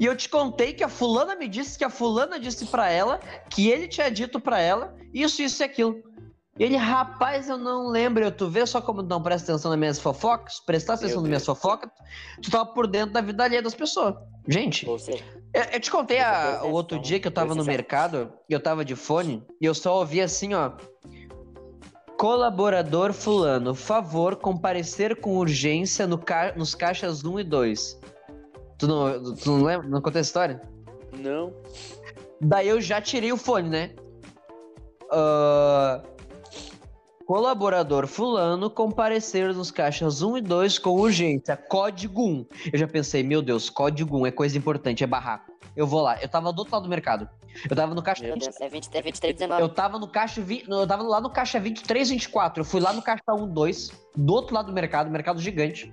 E 0.00 0.04
eu 0.06 0.16
te 0.16 0.28
contei 0.28 0.72
que 0.72 0.82
a 0.84 0.88
fulana 0.88 1.34
me 1.36 1.48
disse 1.48 1.76
que 1.78 1.84
a 1.84 1.90
fulana 1.90 2.38
disse 2.38 2.66
pra 2.66 2.90
ela 2.90 3.18
que 3.50 3.68
ele 3.70 3.86
tinha 3.88 4.10
dito 4.10 4.40
pra 4.40 4.58
ela 4.60 4.94
isso, 5.12 5.42
isso 5.42 5.62
e 5.62 5.64
aquilo. 5.64 6.02
E 6.58 6.64
ele, 6.64 6.76
rapaz, 6.76 7.48
eu 7.48 7.56
não 7.56 7.88
lembro. 7.88 8.22
Eu, 8.22 8.30
tu 8.30 8.48
vê 8.48 8.66
só 8.66 8.80
como 8.80 9.00
não 9.02 9.22
presta 9.22 9.52
atenção 9.52 9.70
nas 9.70 9.78
minhas 9.80 9.98
fofocas? 9.98 10.60
Prestar 10.60 10.94
atenção 10.94 11.20
nas 11.22 11.28
minhas 11.28 11.46
fofocas, 11.46 11.90
tu 12.42 12.50
tava 12.50 12.66
por 12.66 12.86
dentro 12.86 13.12
da 13.14 13.20
vida 13.22 13.42
alheia 13.44 13.62
das 13.62 13.74
pessoas. 13.74 14.14
Gente, 14.46 14.84
eu, 15.54 15.62
eu 15.72 15.80
te 15.80 15.90
contei 15.90 16.18
a- 16.20 16.30
Presta 16.48 16.66
o 16.66 16.72
outro 16.72 16.98
dia 16.98 17.18
que 17.20 17.26
eu 17.28 17.32
tava 17.32 17.54
no 17.54 17.62
mercado 17.64 18.32
e 18.48 18.52
eu 18.52 18.60
tava 18.60 18.84
de 18.84 18.94
fone 18.94 19.42
e 19.60 19.64
eu 19.64 19.74
só 19.74 19.96
ouvi 19.98 20.20
assim, 20.20 20.52
ó. 20.52 20.72
Colaborador 22.18 23.12
fulano, 23.12 23.74
favor 23.74 24.36
comparecer 24.36 25.16
com 25.20 25.36
urgência 25.38 26.06
no 26.06 26.18
ca- 26.18 26.52
nos 26.56 26.74
caixas 26.74 27.24
1 27.24 27.40
e 27.40 27.44
2. 27.44 27.98
Tu 28.82 28.88
não, 28.88 29.34
tu 29.36 29.48
não 29.48 29.62
lembra? 29.62 29.86
Não 29.86 30.02
conta 30.02 30.18
essa 30.18 30.26
história? 30.28 30.60
Não. 31.16 31.54
Daí 32.40 32.66
eu 32.66 32.80
já 32.80 33.00
tirei 33.00 33.30
o 33.32 33.36
fone, 33.36 33.68
né? 33.68 33.90
Ah, 35.12 36.02
colaborador 37.24 38.08
fulano 38.08 38.68
comparecer 38.68 39.54
nos 39.54 39.70
caixas 39.70 40.20
1 40.20 40.38
e 40.38 40.40
2 40.40 40.80
com 40.80 40.90
urgência. 40.98 41.56
Código 41.56 42.26
1. 42.26 42.46
Eu 42.72 42.78
já 42.80 42.88
pensei, 42.88 43.22
meu 43.22 43.40
Deus, 43.40 43.70
código 43.70 44.18
1 44.18 44.26
é 44.26 44.30
coisa 44.32 44.58
importante, 44.58 45.04
é 45.04 45.06
barraco. 45.06 45.52
Eu 45.76 45.86
vou 45.86 46.00
lá. 46.00 46.20
Eu 46.20 46.28
tava 46.28 46.52
do 46.52 46.58
outro 46.58 46.74
lado 46.74 46.82
do 46.82 46.88
mercado. 46.88 47.28
Eu 47.70 47.76
tava 47.76 47.94
no 47.94 48.02
caixa 48.02 48.24
meu 48.24 48.34
20, 48.34 48.42
Deus, 48.42 48.60
é 48.60 48.68
20, 48.68 48.88
é 48.96 49.00
23, 49.00 49.34
19. 49.36 49.62
eu 49.62 49.68
tava 49.68 49.96
no 49.96 50.08
caixa 50.08 50.40
vi- 50.40 50.64
eu 50.66 50.84
tava 50.88 51.04
lá 51.04 51.20
no 51.20 51.30
caixa 51.30 51.60
23, 51.60 52.10
24. 52.10 52.62
Eu 52.62 52.64
fui 52.64 52.80
lá 52.80 52.92
no 52.92 53.00
caixa 53.00 53.22
1, 53.32 53.46
2, 53.46 53.92
do 54.16 54.32
outro 54.34 54.56
lado 54.56 54.66
do 54.66 54.72
mercado, 54.72 55.08
mercado 55.08 55.40
gigante, 55.40 55.92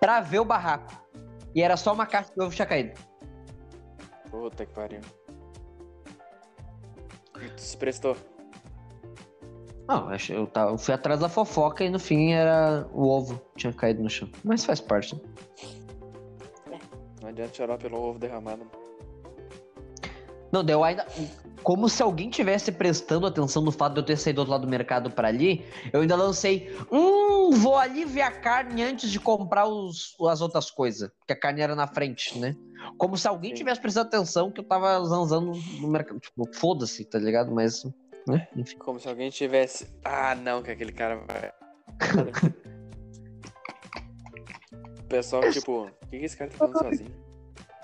pra 0.00 0.20
ver 0.22 0.38
o 0.38 0.46
barraco. 0.46 1.06
E 1.58 1.62
era 1.62 1.76
só 1.76 1.92
uma 1.92 2.06
caixa 2.06 2.30
de 2.32 2.40
ovo 2.40 2.50
que 2.50 2.54
tinha 2.54 2.66
caído. 2.66 2.92
Puta 4.30 4.64
que 4.64 4.72
pariu. 4.72 5.00
E 7.42 7.48
tu 7.48 7.60
se 7.60 7.76
prestou. 7.76 8.16
Não, 9.88 10.08
eu, 10.30 10.46
tava, 10.46 10.70
eu 10.70 10.78
fui 10.78 10.94
atrás 10.94 11.18
da 11.18 11.28
fofoca 11.28 11.82
e 11.82 11.90
no 11.90 11.98
fim 11.98 12.30
era 12.30 12.88
o 12.92 13.08
ovo 13.08 13.40
que 13.40 13.62
tinha 13.62 13.72
caído 13.72 14.04
no 14.04 14.08
chão. 14.08 14.30
Mas 14.44 14.64
faz 14.64 14.80
parte. 14.80 15.16
né? 15.16 15.20
Não 17.20 17.28
adianta 17.28 17.52
chorar 17.52 17.76
pelo 17.76 18.00
ovo 18.00 18.20
derramado. 18.20 18.64
Não, 20.52 20.64
deu 20.64 20.82
ainda. 20.82 21.06
Como 21.62 21.88
se 21.88 22.02
alguém 22.02 22.30
tivesse 22.30 22.70
prestando 22.70 23.26
atenção 23.26 23.62
no 23.62 23.72
fato 23.72 23.94
de 23.94 24.00
eu 24.00 24.04
ter 24.04 24.16
saído 24.16 24.36
do 24.36 24.38
outro 24.40 24.52
lado 24.52 24.60
do 24.62 24.68
mercado 24.68 25.10
pra 25.10 25.28
ali, 25.28 25.64
eu 25.92 26.00
ainda 26.00 26.16
lancei. 26.16 26.74
Hum, 26.90 27.50
vou 27.50 27.76
ali 27.76 28.04
ver 28.04 28.22
a 28.22 28.30
carne 28.30 28.82
antes 28.82 29.10
de 29.10 29.18
comprar 29.18 29.66
os, 29.66 30.16
as 30.28 30.40
outras 30.40 30.70
coisas. 30.70 31.10
Porque 31.18 31.32
a 31.32 31.38
carne 31.38 31.60
era 31.60 31.74
na 31.74 31.86
frente, 31.86 32.38
né? 32.38 32.56
Como 32.96 33.16
se 33.16 33.26
alguém 33.26 33.50
Sim. 33.50 33.56
tivesse 33.56 33.80
prestado 33.80 34.06
atenção 34.06 34.50
que 34.50 34.60
eu 34.60 34.64
tava 34.64 35.04
zanzando 35.04 35.52
no 35.80 35.88
mercado. 35.88 36.20
Tipo, 36.20 36.48
foda-se, 36.54 37.04
tá 37.04 37.18
ligado? 37.18 37.52
Mas. 37.52 37.84
Né? 38.26 38.46
Enfim. 38.56 38.78
Como 38.78 39.00
se 39.00 39.08
alguém 39.08 39.30
tivesse. 39.30 39.88
Ah, 40.04 40.34
não, 40.34 40.62
que 40.62 40.70
aquele 40.70 40.92
cara 40.92 41.16
vai. 41.16 41.52
O 44.98 45.08
pessoal, 45.08 45.50
tipo, 45.50 45.86
o 45.86 46.06
que, 46.10 46.18
que 46.18 46.24
esse 46.26 46.36
cara 46.36 46.50
tá 46.50 46.58
falando 46.58 46.78
sozinho? 46.80 47.10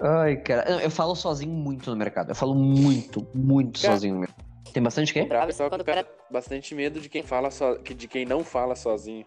Ai, 0.01 0.37
cara. 0.37 0.69
Eu, 0.71 0.81
eu 0.81 0.91
falo 0.91 1.15
sozinho 1.15 1.53
muito 1.53 1.91
no 1.91 1.97
mercado. 1.97 2.31
Eu 2.31 2.35
falo 2.35 2.55
muito, 2.55 3.27
muito 3.35 3.81
Cara, 3.81 3.95
sozinho 3.95 4.15
no 4.15 4.21
mercado. 4.21 4.45
Tem 4.73 4.83
bastante 4.83 5.13
quê? 5.13 5.29
Só 5.53 5.71
que 5.71 5.81
o 5.81 5.85
cara 5.85 6.07
bastante 6.31 6.75
medo 6.75 7.01
de 7.01 7.09
quem 7.09 7.23
fala 7.23 7.51
so... 7.51 7.79
de 7.79 8.09
quem 8.09 8.25
não 8.25 8.43
fala 8.43 8.75
sozinho. 8.75 9.25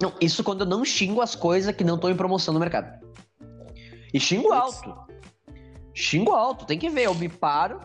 Não, 0.00 0.14
isso 0.20 0.42
quando 0.42 0.62
eu 0.62 0.66
não 0.66 0.84
xingo 0.84 1.20
as 1.20 1.34
coisas 1.34 1.74
que 1.74 1.84
não 1.84 1.96
estão 1.96 2.10
em 2.10 2.16
promoção 2.16 2.54
no 2.54 2.60
mercado. 2.60 2.98
E 4.12 4.18
xingo 4.18 4.52
alto. 4.52 4.94
Xingo 5.94 6.32
alto, 6.32 6.64
tem 6.64 6.78
que 6.78 6.88
ver. 6.88 7.04
Eu 7.04 7.14
me 7.14 7.28
paro. 7.28 7.80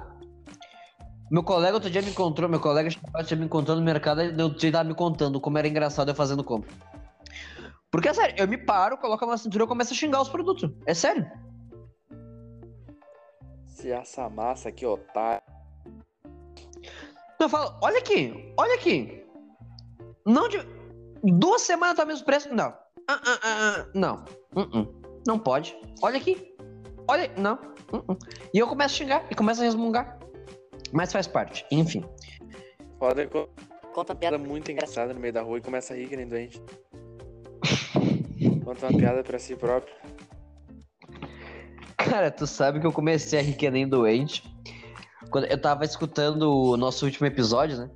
Meu 1.29 1.43
colega 1.43 1.73
outro 1.73 1.89
dia 1.89 2.01
me 2.01 2.09
encontrou, 2.09 2.49
meu 2.49 2.59
colega 2.61 2.89
tinha 3.25 3.37
me 3.37 3.45
encontrou 3.45 3.75
no 3.75 3.83
mercado 3.83 4.21
e 4.21 4.33
eu 4.39 4.71
tava 4.71 4.87
me 4.87 4.95
contando 4.95 5.41
como 5.41 5.57
era 5.57 5.67
engraçado 5.67 6.09
eu 6.09 6.15
fazendo 6.15 6.41
compra. 6.41 6.71
Porque 7.91 8.07
é 8.07 8.13
sério, 8.13 8.35
eu 8.37 8.47
me 8.47 8.57
paro, 8.57 8.97
coloco 8.97 9.25
a 9.25 9.27
minha 9.27 9.37
cintura 9.37 9.65
e 9.65 9.67
começo 9.67 9.93
a 9.93 9.95
xingar 9.95 10.21
os 10.21 10.29
produtos. 10.29 10.69
É 10.85 10.93
sério. 10.93 11.29
Se 13.77 13.91
essa 13.91 14.27
massa 14.27 14.69
aqui, 14.69 14.87
otário. 14.87 15.43
Eu 17.39 17.47
falo, 17.47 17.77
olha 17.79 17.99
aqui, 17.99 18.51
olha 18.57 18.73
aqui. 18.73 19.23
Não 20.25 20.49
de. 20.49 20.57
Duas 21.23 21.61
semanas 21.61 21.95
tá 21.95 22.03
o 22.03 22.07
mesmo 22.07 22.25
preço? 22.25 22.51
Não. 22.51 22.73
Ah, 23.07 23.21
ah, 23.23 23.39
ah, 23.43 23.85
não. 23.93 24.25
Uh 24.55 24.61
-uh. 24.61 25.21
Não 25.27 25.37
pode. 25.37 25.77
Olha 26.01 26.17
aqui. 26.17 26.55
Olha. 27.07 27.31
Não. 27.37 27.53
Uh 27.93 28.17
e 28.51 28.57
eu 28.57 28.67
começo 28.67 28.95
a 28.95 28.97
xingar 28.97 29.27
e 29.29 29.35
começo 29.35 29.61
a 29.61 29.65
resmungar. 29.65 30.17
Mas 30.91 31.13
faz 31.13 31.27
parte. 31.27 31.63
Enfim. 31.69 32.03
Foda 32.97 33.29
conta 33.93 34.13
uma 34.13 34.19
piada 34.19 34.39
muito 34.39 34.71
engraçada 34.71 35.13
no 35.13 35.19
meio 35.19 35.33
da 35.33 35.43
rua 35.43 35.59
e 35.59 35.61
começa 35.61 35.93
a 35.93 35.97
rir 35.97 36.07
que 36.07 36.17
nem 36.17 36.27
doente. 36.27 36.59
conta 38.65 38.87
uma 38.87 38.97
piada 38.97 39.23
pra 39.23 39.37
si 39.37 39.55
próprio. 39.55 39.93
Cara, 42.09 42.31
tu 42.31 42.47
sabe 42.47 42.79
que 42.79 42.87
eu 42.87 42.91
comecei 42.91 43.39
a 43.39 43.41
rir 43.41 43.53
que 43.53 43.69
nem 43.69 43.87
doente. 43.87 44.43
Quando 45.29 45.45
eu 45.45 45.59
tava 45.59 45.83
escutando 45.83 46.53
o 46.53 46.77
nosso 46.77 47.05
último 47.05 47.27
episódio, 47.27 47.77
né? 47.77 47.89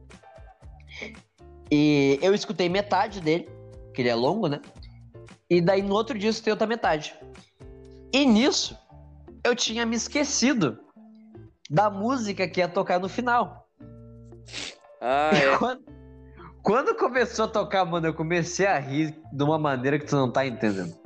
E 1.72 2.20
eu 2.22 2.34
escutei 2.34 2.68
metade 2.68 3.22
dele, 3.22 3.50
que 3.94 4.02
ele 4.02 4.10
é 4.10 4.16
longo, 4.16 4.48
né? 4.48 4.60
E 5.50 5.62
daí 5.62 5.82
no 5.82 5.94
outro 5.94 6.18
dia 6.18 6.28
eu 6.28 6.32
escutei 6.32 6.52
outra 6.52 6.68
metade. 6.68 7.16
E 8.14 8.26
nisso, 8.26 8.78
eu 9.44 9.56
tinha 9.56 9.86
me 9.86 9.96
esquecido 9.96 10.78
da 11.70 11.90
música 11.90 12.48
que 12.48 12.60
ia 12.60 12.68
tocar 12.68 13.00
no 13.00 13.08
final. 13.08 13.68
Ah, 15.00 15.32
é. 15.34 15.58
Quando, 15.58 15.84
quando, 16.62 16.96
começou 16.96 17.46
a 17.46 17.48
tocar, 17.48 17.86
mano, 17.86 18.08
eu 18.08 18.14
comecei 18.14 18.68
a 18.68 18.78
rir 18.78 19.18
de 19.32 19.44
uma 19.44 19.58
maneira 19.58 19.98
que 19.98 20.06
tu 20.06 20.16
não 20.16 20.30
tá 20.30 20.46
entendendo. 20.46 21.01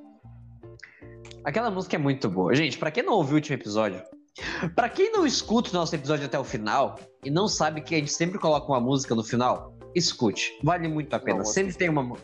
Aquela 1.46 1.70
música 1.70 1.96
é 1.96 2.00
muito 2.00 2.28
boa. 2.28 2.56
Gente, 2.56 2.76
para 2.76 2.89
quem 2.89 3.04
não 3.04 3.14
ouviu 3.14 3.34
o 3.34 3.36
último 3.36 3.56
episódio, 3.56 4.02
para 4.76 4.89
quem 4.89 5.12
não 5.12 5.28
escuta 5.28 5.70
o 5.70 5.74
nosso 5.74 5.93
episódio 5.93 6.26
até 6.26 6.39
o 6.39 6.43
final 6.43 6.98
e 7.24 7.30
não 7.30 7.48
sabe 7.48 7.82
que 7.82 7.93
a 7.93 8.00
gente 8.00 8.12
sempre 8.12 8.39
coloca 8.39 8.66
uma 8.66 8.80
música 8.80 9.14
no 9.14 9.24
final, 9.24 9.78
escute. 9.93 10.58
Vale 10.64 10.88
muito 10.88 11.14
a 11.14 11.20
pena. 11.20 11.38
Não, 11.38 11.46
sempre 11.46 11.76
tem 11.76 11.88
uma 11.88 12.18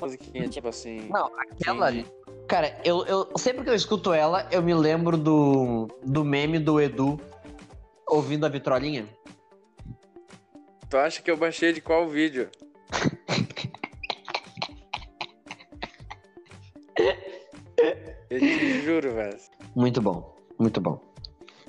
musiquinha, 0.00 0.48
tipo 0.48 0.68
assim. 0.68 1.08
Não, 1.10 1.30
aquela 1.36 1.86
ali. 1.86 2.06
Cara, 2.46 2.80
eu, 2.84 3.04
eu 3.06 3.28
sempre 3.36 3.64
que 3.64 3.70
eu 3.70 3.74
escuto 3.74 4.12
ela, 4.12 4.46
eu 4.52 4.62
me 4.62 4.72
lembro 4.72 5.16
do, 5.16 5.88
do 6.04 6.24
meme 6.24 6.60
do 6.60 6.80
Edu 6.80 7.20
ouvindo 8.06 8.46
a 8.46 8.48
vitrolinha. 8.48 9.08
Tu 10.88 10.96
acha 10.96 11.20
que 11.20 11.30
eu 11.30 11.36
baixei 11.36 11.72
de 11.72 11.80
qual 11.80 12.08
vídeo? 12.08 12.48
Eu 18.34 18.40
te 18.40 18.82
juro, 18.82 19.14
velho. 19.14 19.36
Muito 19.74 20.00
bom, 20.00 20.34
muito 20.58 20.80
bom. 20.80 21.00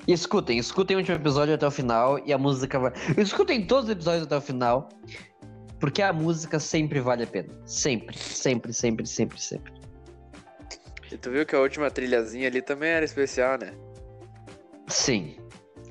E 0.06 0.12
escutem, 0.12 0.58
escutem 0.58 0.96
o 0.96 1.00
último 1.00 1.16
episódio 1.16 1.54
até 1.54 1.66
o 1.66 1.70
final 1.70 2.18
e 2.26 2.32
a 2.32 2.38
música 2.38 2.78
vai. 2.78 2.92
Escutem 3.16 3.66
todos 3.66 3.84
os 3.84 3.90
episódios 3.90 4.24
até 4.24 4.36
o 4.36 4.40
final, 4.40 4.88
porque 5.80 6.02
a 6.02 6.12
música 6.12 6.60
sempre 6.60 7.00
vale 7.00 7.24
a 7.24 7.26
pena. 7.26 7.48
Sempre, 7.64 8.16
sempre, 8.18 8.72
sempre, 8.72 9.06
sempre, 9.06 9.40
sempre. 9.40 9.72
E 11.10 11.16
tu 11.16 11.30
viu 11.30 11.46
que 11.46 11.54
a 11.54 11.60
última 11.60 11.90
trilhazinha 11.90 12.48
ali 12.48 12.60
também 12.60 12.90
era 12.90 13.04
especial, 13.04 13.58
né? 13.58 13.72
Sim. 14.88 15.36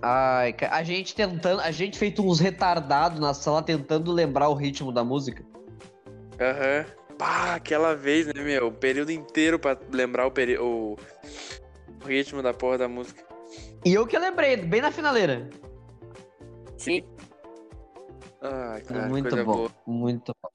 Ai, 0.02 0.54
a 0.70 0.84
gente 0.84 1.16
tentando, 1.16 1.62
a 1.62 1.72
gente 1.72 1.98
feito 1.98 2.22
uns 2.28 2.40
retardados 2.40 3.20
na 3.20 3.34
sala 3.34 3.64
tentando 3.64 4.12
lembrar 4.12 4.50
o 4.50 4.54
ritmo 4.54 4.92
da 4.92 5.04
música. 5.04 5.44
Aham. 6.40 6.86
Uhum. 6.86 7.03
Pá, 7.24 7.56
aquela 7.56 7.96
vez, 7.96 8.28
né, 8.28 8.34
meu? 8.44 8.68
O 8.68 8.72
período 8.74 9.10
inteiro 9.10 9.58
pra 9.58 9.80
lembrar 9.94 10.28
o, 10.28 10.32
peri... 10.32 10.58
o... 10.58 10.98
o 12.04 12.06
ritmo 12.06 12.44
da 12.44 12.54
porra 12.54 12.80
da 12.80 12.90
música. 12.90 13.24
E 13.86 13.94
eu 13.94 14.06
que 14.06 14.20
lembrei, 14.20 14.58
bem 14.58 14.82
na 14.82 14.92
finaleira. 14.92 15.50
Sim. 16.78 17.02
Ai, 18.42 18.82
cara, 18.82 19.08
muito 19.08 19.38
bom, 19.38 19.46
boa. 19.46 19.72
muito 19.88 20.36
bom. 20.44 20.50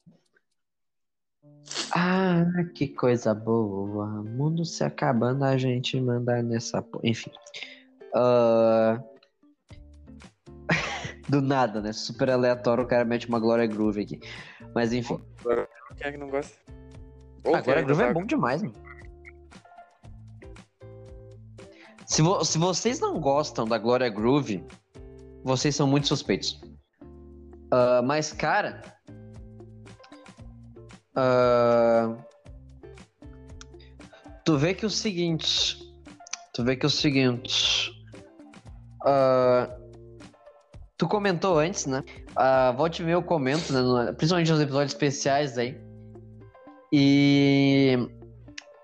Ah, 1.97 2.45
que 2.75 2.89
coisa 2.89 3.33
boa. 3.35 4.07
Mundo 4.25 4.63
se 4.67 4.85
acabando, 4.85 5.45
a 5.45 5.57
gente 5.57 5.99
manda 5.99 6.43
nessa. 6.43 6.85
Enfim. 7.03 7.31
Uh... 8.15 9.03
Do 11.31 11.41
nada, 11.41 11.81
né? 11.81 11.95
Super 11.95 12.29
aleatório, 12.29 12.85
o 12.85 12.87
cara 12.87 13.07
mete 13.07 13.27
uma 13.27 13.41
Glória 13.41 13.67
Groove 13.67 14.03
aqui. 14.03 14.21
Mas 14.75 14.93
enfim. 14.93 15.19
Quem 15.99 16.07
é 16.07 16.13
que 16.13 16.19
não 16.19 16.29
gosta? 16.29 16.57
a 17.45 17.61
Glória 17.61 17.83
Groove 17.83 18.03
é 18.03 18.13
bom 18.13 18.25
demais, 18.25 18.63
mano. 18.63 18.75
Se, 22.07 22.23
vo 22.23 22.45
se 22.45 22.59
vocês 22.59 23.01
não 23.01 23.21
gostam 23.21 23.67
da 23.67 23.79
Glória 23.79 24.09
Groove, 24.09 24.65
vocês 25.45 25.77
são 25.77 25.87
muito 25.87 26.09
suspeitos. 26.09 26.61
Uh, 27.71 28.03
mas, 28.03 28.33
cara, 28.33 28.81
Uh, 31.19 32.17
tu 34.45 34.57
vê 34.57 34.73
que 34.73 34.87
o 34.87 34.91
seguinte. 34.91 35.77
Tu 36.55 36.63
vê 36.63 36.77
que 36.77 36.87
o 36.87 36.91
seguinte. 36.91 37.91
Uh, 39.05 39.69
tu 40.97 41.09
comentou 41.09 41.59
antes, 41.59 41.87
né? 41.87 42.05
Uh, 42.31 42.77
volte 42.77 43.03
ver 43.03 43.15
eu 43.15 43.23
comento, 43.23 43.73
né? 43.73 43.81
No, 43.81 44.15
principalmente 44.15 44.51
nos 44.51 44.61
episódios 44.61 44.93
especiais 44.93 45.59
aí. 45.59 45.77
E. 46.93 47.97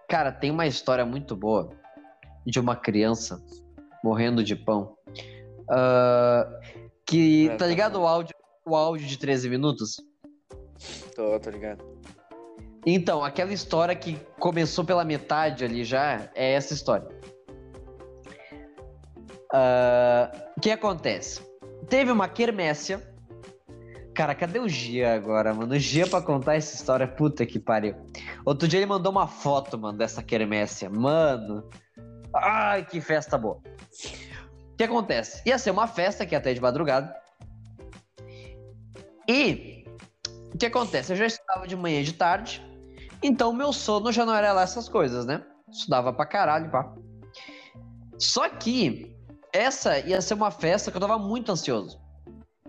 Cara, 0.08 0.30
tem 0.30 0.50
uma 0.50 0.66
história 0.66 1.04
muito 1.04 1.34
boa 1.34 1.70
de 2.46 2.60
uma 2.60 2.76
criança 2.76 3.42
morrendo 4.02 4.44
de 4.44 4.54
pão. 4.54 4.96
Uh, 5.62 6.84
que. 7.06 7.48
É, 7.48 7.56
tá 7.56 7.66
ligado 7.66 8.00
o 8.00 8.06
áudio, 8.06 8.34
o 8.66 8.76
áudio 8.76 9.06
de 9.06 9.18
13 9.18 9.48
minutos? 9.48 9.96
Tô, 11.14 11.38
tô 11.40 11.50
ligado. 11.50 11.84
Então, 12.86 13.24
aquela 13.24 13.52
história 13.52 13.94
que 13.94 14.18
começou 14.38 14.84
pela 14.84 15.04
metade 15.04 15.64
ali 15.64 15.84
já 15.84 16.28
é 16.34 16.52
essa 16.52 16.74
história. 16.74 17.08
Uh, 19.54 20.52
o 20.56 20.60
que 20.60 20.70
acontece? 20.70 21.40
Teve 21.88 22.10
uma 22.10 22.28
quermécia. 22.28 23.13
Cara, 24.14 24.34
cadê 24.34 24.60
o 24.60 24.68
Gia 24.68 25.14
agora, 25.14 25.52
mano? 25.52 25.74
O 25.74 25.78
Gia 25.78 26.06
pra 26.06 26.22
contar 26.22 26.54
essa 26.54 26.76
história, 26.76 27.06
puta 27.06 27.44
que 27.44 27.58
pariu. 27.58 27.96
Outro 28.44 28.68
dia 28.68 28.78
ele 28.78 28.86
mandou 28.86 29.10
uma 29.10 29.26
foto, 29.26 29.76
mano, 29.76 29.98
dessa 29.98 30.22
quermécia. 30.22 30.88
Mano. 30.88 31.68
Ai, 32.32 32.84
que 32.86 33.00
festa 33.00 33.36
boa. 33.36 33.60
O 34.72 34.76
que 34.76 34.84
acontece? 34.84 35.42
Ia 35.44 35.58
ser 35.58 35.72
uma 35.72 35.88
festa 35.88 36.24
que 36.24 36.34
até 36.34 36.54
de 36.54 36.60
madrugada. 36.60 37.12
E 39.28 39.84
o 40.54 40.58
que 40.58 40.66
acontece? 40.66 41.12
Eu 41.12 41.16
já 41.16 41.26
estava 41.26 41.66
de 41.66 41.74
manhã 41.74 42.00
e 42.00 42.04
de 42.04 42.12
tarde. 42.12 42.64
Então 43.20 43.52
meu 43.52 43.72
sono 43.72 44.12
já 44.12 44.24
não 44.24 44.34
era 44.34 44.52
lá 44.52 44.62
essas 44.62 44.88
coisas, 44.88 45.26
né? 45.26 45.44
Estudava 45.68 46.12
pra 46.12 46.26
caralho, 46.26 46.70
pá. 46.70 46.94
Só 48.16 48.48
que 48.48 49.16
essa 49.52 49.98
ia 49.98 50.20
ser 50.20 50.34
uma 50.34 50.52
festa 50.52 50.90
que 50.90 50.96
eu 50.96 51.00
tava 51.00 51.18
muito 51.18 51.50
ansioso. 51.50 52.00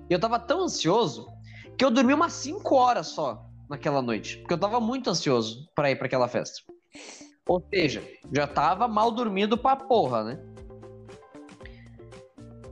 E 0.10 0.14
eu 0.14 0.20
tava 0.20 0.40
tão 0.40 0.62
ansioso 0.62 1.35
que 1.78 1.84
eu 1.84 1.92
dormi 1.92 2.14
umas 2.14 2.34
5 2.34 2.76
horas 2.76 3.08
só 3.08 3.46
naquela 3.70 4.02
noite. 4.02 4.38
Porque 4.38 4.54
eu 4.54 4.58
tava 4.60 4.80
muito 4.80 5.10
ansioso 5.10 5.70
para 5.76 5.92
ir 5.92 5.96
para 5.98 6.08
aquela 6.08 6.28
festa. 6.28 6.62
Ou 7.48 7.64
seja, 7.74 8.04
já 8.32 8.48
tava 8.48 8.88
mal 8.88 9.12
dormido 9.12 9.58
pra 9.58 9.76
porra, 9.76 10.24
né? 10.24 10.40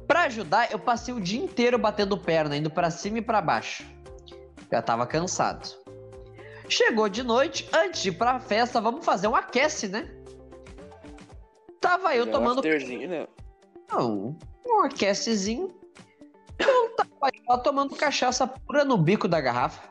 Pra 0.08 0.24
ajudar, 0.24 0.72
eu 0.72 0.80
passei 0.80 1.14
o 1.14 1.22
dia 1.22 1.44
inteiro 1.44 1.78
batendo 1.78 2.18
perna, 2.18 2.58
indo 2.58 2.70
para 2.70 2.90
cima 2.90 3.20
e 3.20 3.22
para 3.22 3.42
baixo. 3.42 3.86
Já 4.72 4.82
tava 4.82 5.06
cansado. 5.06 5.76
Chegou 6.68 7.08
de 7.10 7.24
noite, 7.24 7.70
antes 7.74 8.02
de 8.02 8.10
ir 8.10 8.14
pra 8.14 8.40
festa, 8.40 8.82
vamos 8.82 9.06
fazer 9.06 9.28
um 9.28 9.36
aquece, 9.36 9.88
né? 9.88 10.10
Tava 11.80 12.16
eu 12.16 12.26
Já 12.26 12.32
tomando. 12.32 12.62
né? 13.08 13.28
Não, 13.92 14.38
um 14.66 14.84
aquecezinho. 14.84 15.74
Eu 16.68 16.96
tava 16.96 17.32
lá 17.48 17.58
tomando 17.58 17.96
cachaça 17.96 18.48
pura 18.48 18.84
no 18.84 18.98
bico 18.98 19.28
da 19.28 19.40
garrafa. 19.42 19.82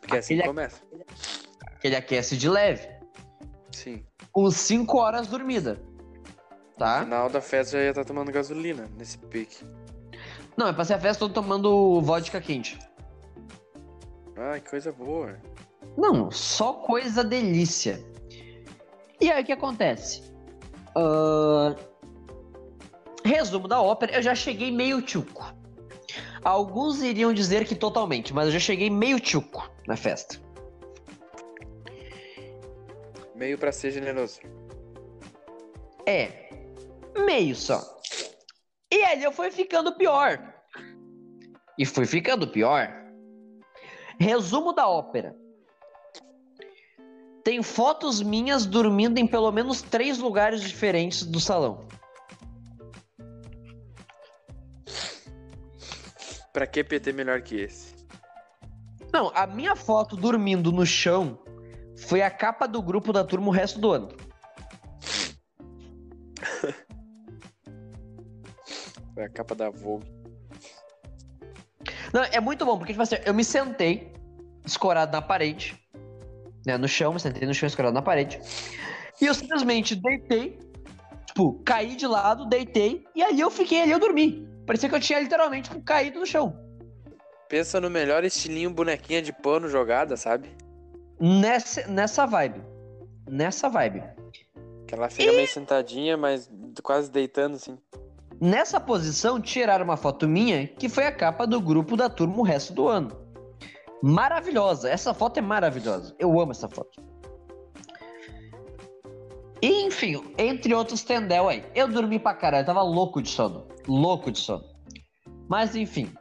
Porque 0.00 0.16
assim 0.16 0.34
Aquele 0.34 0.48
começa. 0.48 0.82
Aquele 1.66 1.96
aquece 1.96 2.36
de 2.36 2.48
leve. 2.48 2.88
Sim. 3.72 4.04
Com 4.32 4.50
5 4.50 4.96
horas 4.98 5.26
dormida. 5.26 5.80
tá? 6.78 7.00
No 7.00 7.04
final 7.04 7.28
da 7.28 7.40
festa 7.40 7.76
já 7.76 7.84
ia 7.84 7.90
estar 7.90 8.04
tomando 8.04 8.32
gasolina 8.32 8.88
nesse 8.96 9.18
pique. 9.18 9.64
Não, 10.56 10.68
eu 10.68 10.74
passei 10.74 10.96
a 10.96 10.98
festa 10.98 11.28
tomando 11.28 12.00
vodka 12.00 12.40
quente. 12.40 12.78
Ai, 14.36 14.60
que 14.60 14.70
coisa 14.70 14.92
boa. 14.92 15.38
Não, 15.96 16.30
só 16.30 16.72
coisa 16.74 17.22
delícia. 17.24 18.02
E 19.20 19.30
aí 19.30 19.42
o 19.42 19.46
que 19.46 19.52
acontece? 19.52 20.22
Ahn, 20.96 21.74
Resumo 23.28 23.68
da 23.68 23.78
ópera, 23.78 24.12
eu 24.12 24.22
já 24.22 24.34
cheguei 24.34 24.70
meio 24.70 25.02
tchuco. 25.02 25.54
Alguns 26.42 27.02
iriam 27.02 27.30
dizer 27.34 27.66
que 27.66 27.74
totalmente, 27.74 28.32
mas 28.32 28.46
eu 28.46 28.52
já 28.52 28.58
cheguei 28.58 28.88
meio 28.88 29.20
tchuco 29.20 29.70
na 29.86 29.98
festa. 29.98 30.40
Meio 33.34 33.58
pra 33.58 33.70
ser 33.70 33.90
generoso. 33.90 34.40
É, 36.06 36.48
meio 37.26 37.54
só. 37.54 37.82
E 38.90 39.04
aí 39.04 39.22
eu 39.22 39.30
fui 39.30 39.50
ficando 39.50 39.94
pior. 39.94 40.42
E 41.78 41.84
fui 41.84 42.06
ficando 42.06 42.48
pior. 42.48 42.90
Resumo 44.18 44.72
da 44.72 44.88
ópera. 44.88 45.36
Tem 47.44 47.62
fotos 47.62 48.22
minhas 48.22 48.64
dormindo 48.64 49.18
em 49.18 49.26
pelo 49.26 49.52
menos 49.52 49.82
três 49.82 50.16
lugares 50.16 50.62
diferentes 50.62 51.26
do 51.26 51.38
salão. 51.38 51.87
Pra 56.58 56.66
que 56.66 56.82
PT 56.82 57.12
melhor 57.12 57.40
que 57.40 57.54
esse? 57.54 57.94
Não, 59.12 59.30
a 59.32 59.46
minha 59.46 59.76
foto 59.76 60.16
dormindo 60.16 60.72
no 60.72 60.84
chão 60.84 61.38
foi 61.96 62.20
a 62.20 62.28
capa 62.28 62.66
do 62.66 62.82
grupo 62.82 63.12
da 63.12 63.22
turma 63.22 63.46
o 63.46 63.52
resto 63.52 63.78
do 63.78 63.92
ano. 63.92 64.08
Foi 69.14 69.22
a 69.22 69.28
capa 69.28 69.54
da 69.54 69.70
Vogue. 69.70 70.10
Não, 72.12 72.24
é 72.24 72.40
muito 72.40 72.66
bom, 72.66 72.76
porque, 72.76 72.92
tipo 72.92 73.04
assim, 73.04 73.18
eu 73.24 73.32
me 73.32 73.44
sentei 73.44 74.12
escorado 74.66 75.12
na 75.12 75.22
parede, 75.22 75.80
né, 76.66 76.76
no 76.76 76.88
chão, 76.88 77.12
me 77.12 77.20
sentei 77.20 77.46
no 77.46 77.54
chão 77.54 77.68
escorado 77.68 77.94
na 77.94 78.02
parede, 78.02 78.40
e 79.20 79.26
eu 79.26 79.34
simplesmente 79.34 79.94
deitei, 79.94 80.58
tipo, 81.24 81.62
caí 81.62 81.94
de 81.94 82.08
lado, 82.08 82.46
deitei, 82.46 83.06
e 83.14 83.22
ali 83.22 83.40
eu 83.40 83.48
fiquei, 83.48 83.82
ali 83.82 83.92
eu 83.92 84.00
dormi. 84.00 84.57
Parecia 84.68 84.86
que 84.86 84.94
eu 84.94 85.00
tinha 85.00 85.18
literalmente 85.18 85.70
tipo, 85.70 85.82
caído 85.82 86.20
no 86.20 86.26
chão. 86.26 86.54
Pensa 87.48 87.80
no 87.80 87.88
melhor 87.88 88.22
estilinho 88.22 88.68
bonequinha 88.68 89.22
de 89.22 89.32
pano 89.32 89.66
jogada, 89.66 90.14
sabe? 90.14 90.50
Nessa, 91.18 91.86
nessa 91.88 92.26
vibe. 92.26 92.60
Nessa 93.26 93.70
vibe. 93.70 94.02
Que 94.86 94.94
ela 94.94 95.08
fica 95.08 95.32
meio 95.32 95.48
sentadinha, 95.48 96.18
mas 96.18 96.50
quase 96.82 97.10
deitando 97.10 97.54
assim. 97.54 97.78
Nessa 98.38 98.78
posição, 98.78 99.40
tiraram 99.40 99.86
uma 99.86 99.96
foto 99.96 100.28
minha, 100.28 100.68
que 100.68 100.86
foi 100.86 101.06
a 101.06 101.12
capa 101.12 101.46
do 101.46 101.62
grupo 101.62 101.96
da 101.96 102.10
turma 102.10 102.36
o 102.36 102.42
resto 102.42 102.74
do 102.74 102.86
ano. 102.86 103.10
Maravilhosa. 104.02 104.90
Essa 104.90 105.14
foto 105.14 105.38
é 105.38 105.40
maravilhosa. 105.40 106.14
Eu 106.18 106.38
amo 106.38 106.52
essa 106.52 106.68
foto. 106.68 107.02
E, 109.60 109.86
enfim, 109.86 110.22
entre 110.36 110.74
outros 110.74 111.02
tendel 111.02 111.48
aí. 111.48 111.64
Eu 111.74 111.88
dormi 111.88 112.18
pra 112.18 112.34
caralho, 112.34 112.62
eu 112.62 112.66
tava 112.66 112.82
louco 112.82 113.20
de 113.20 113.28
sono. 113.28 113.66
Louco 113.86 114.30
de 114.30 114.38
sono. 114.38 114.64
Mas, 115.48 115.74
enfim. 115.74 116.12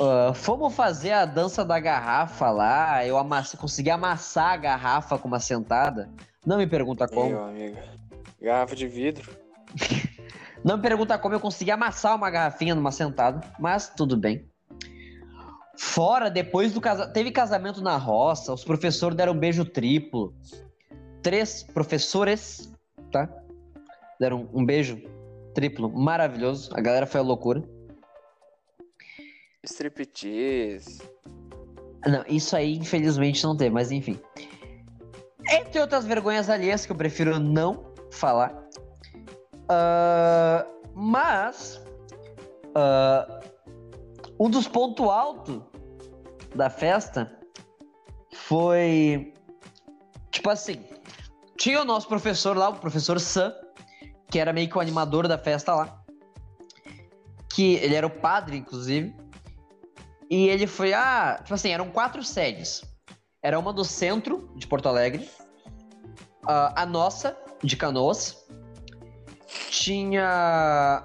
ah, 0.00 0.32
fomos 0.34 0.74
fazer 0.74 1.12
a 1.12 1.26
dança 1.26 1.64
da 1.64 1.78
garrafa 1.78 2.50
lá. 2.50 3.04
Eu 3.04 3.18
amasse, 3.18 3.56
consegui 3.56 3.90
amassar 3.90 4.52
a 4.52 4.56
garrafa 4.56 5.18
com 5.18 5.28
uma 5.28 5.40
sentada. 5.40 6.08
Não 6.46 6.56
me 6.56 6.66
pergunta 6.66 7.06
como. 7.06 7.28
Meu 7.28 7.44
amigo. 7.44 7.76
Garrafa 8.40 8.74
de 8.74 8.86
vidro. 8.86 9.28
Não 10.64 10.76
me 10.76 10.82
pergunta 10.82 11.16
como 11.18 11.34
eu 11.34 11.40
consegui 11.40 11.70
amassar 11.70 12.16
uma 12.16 12.30
garrafinha 12.30 12.74
numa 12.74 12.90
sentada, 12.90 13.40
mas 13.58 13.88
tudo 13.88 14.16
bem. 14.16 14.48
Fora, 15.76 16.28
depois 16.28 16.72
do 16.72 16.80
casamento. 16.80 17.12
Teve 17.12 17.30
casamento 17.30 17.80
na 17.80 17.96
roça, 17.96 18.52
os 18.52 18.64
professores 18.64 19.16
deram 19.16 19.32
um 19.32 19.38
beijo 19.38 19.64
triplo. 19.64 20.34
Três 21.22 21.62
professores, 21.62 22.72
tá? 23.10 23.28
Deram 24.20 24.48
um 24.52 24.64
beijo 24.64 25.02
triplo 25.54 25.88
maravilhoso. 25.88 26.70
A 26.74 26.80
galera 26.80 27.06
foi 27.06 27.20
a 27.20 27.24
loucura. 27.24 27.62
Striptease. 29.64 31.02
Não, 32.06 32.24
isso 32.28 32.56
aí 32.56 32.76
infelizmente 32.76 33.42
não 33.44 33.56
teve, 33.56 33.70
mas 33.70 33.90
enfim. 33.90 34.18
Entre 35.50 35.80
outras 35.80 36.04
vergonhas 36.04 36.48
alheias 36.48 36.86
que 36.86 36.92
eu 36.92 36.96
prefiro 36.96 37.38
não 37.38 37.92
falar. 38.10 38.68
Ah, 39.68 40.66
mas 40.94 41.82
ah, 42.74 43.40
um 44.38 44.48
dos 44.48 44.68
pontos 44.68 45.06
altos 45.06 45.60
da 46.54 46.70
festa 46.70 47.30
foi 48.32 49.34
tipo 50.30 50.48
assim, 50.50 50.84
tinha 51.58 51.82
o 51.82 51.84
nosso 51.84 52.06
professor 52.06 52.56
lá, 52.56 52.68
o 52.68 52.76
professor 52.76 53.18
Sam, 53.18 53.52
que 54.30 54.38
era 54.38 54.52
meio 54.52 54.68
que 54.68 54.78
o 54.78 54.80
animador 54.80 55.26
da 55.26 55.36
festa 55.36 55.74
lá. 55.74 56.02
Que 57.52 57.74
ele 57.74 57.96
era 57.96 58.06
o 58.06 58.10
padre, 58.10 58.56
inclusive. 58.56 59.14
E 60.30 60.48
ele 60.48 60.66
foi, 60.66 60.94
ah, 60.94 61.40
tipo 61.42 61.54
assim, 61.54 61.70
eram 61.70 61.90
quatro 61.90 62.22
sedes. 62.22 62.82
Era 63.42 63.58
uma 63.58 63.72
do 63.72 63.84
centro 63.84 64.52
de 64.56 64.66
Porto 64.66 64.88
Alegre, 64.88 65.28
a 66.44 66.86
nossa, 66.86 67.36
de 67.62 67.76
Canoas. 67.76 68.46
Tinha 69.70 71.04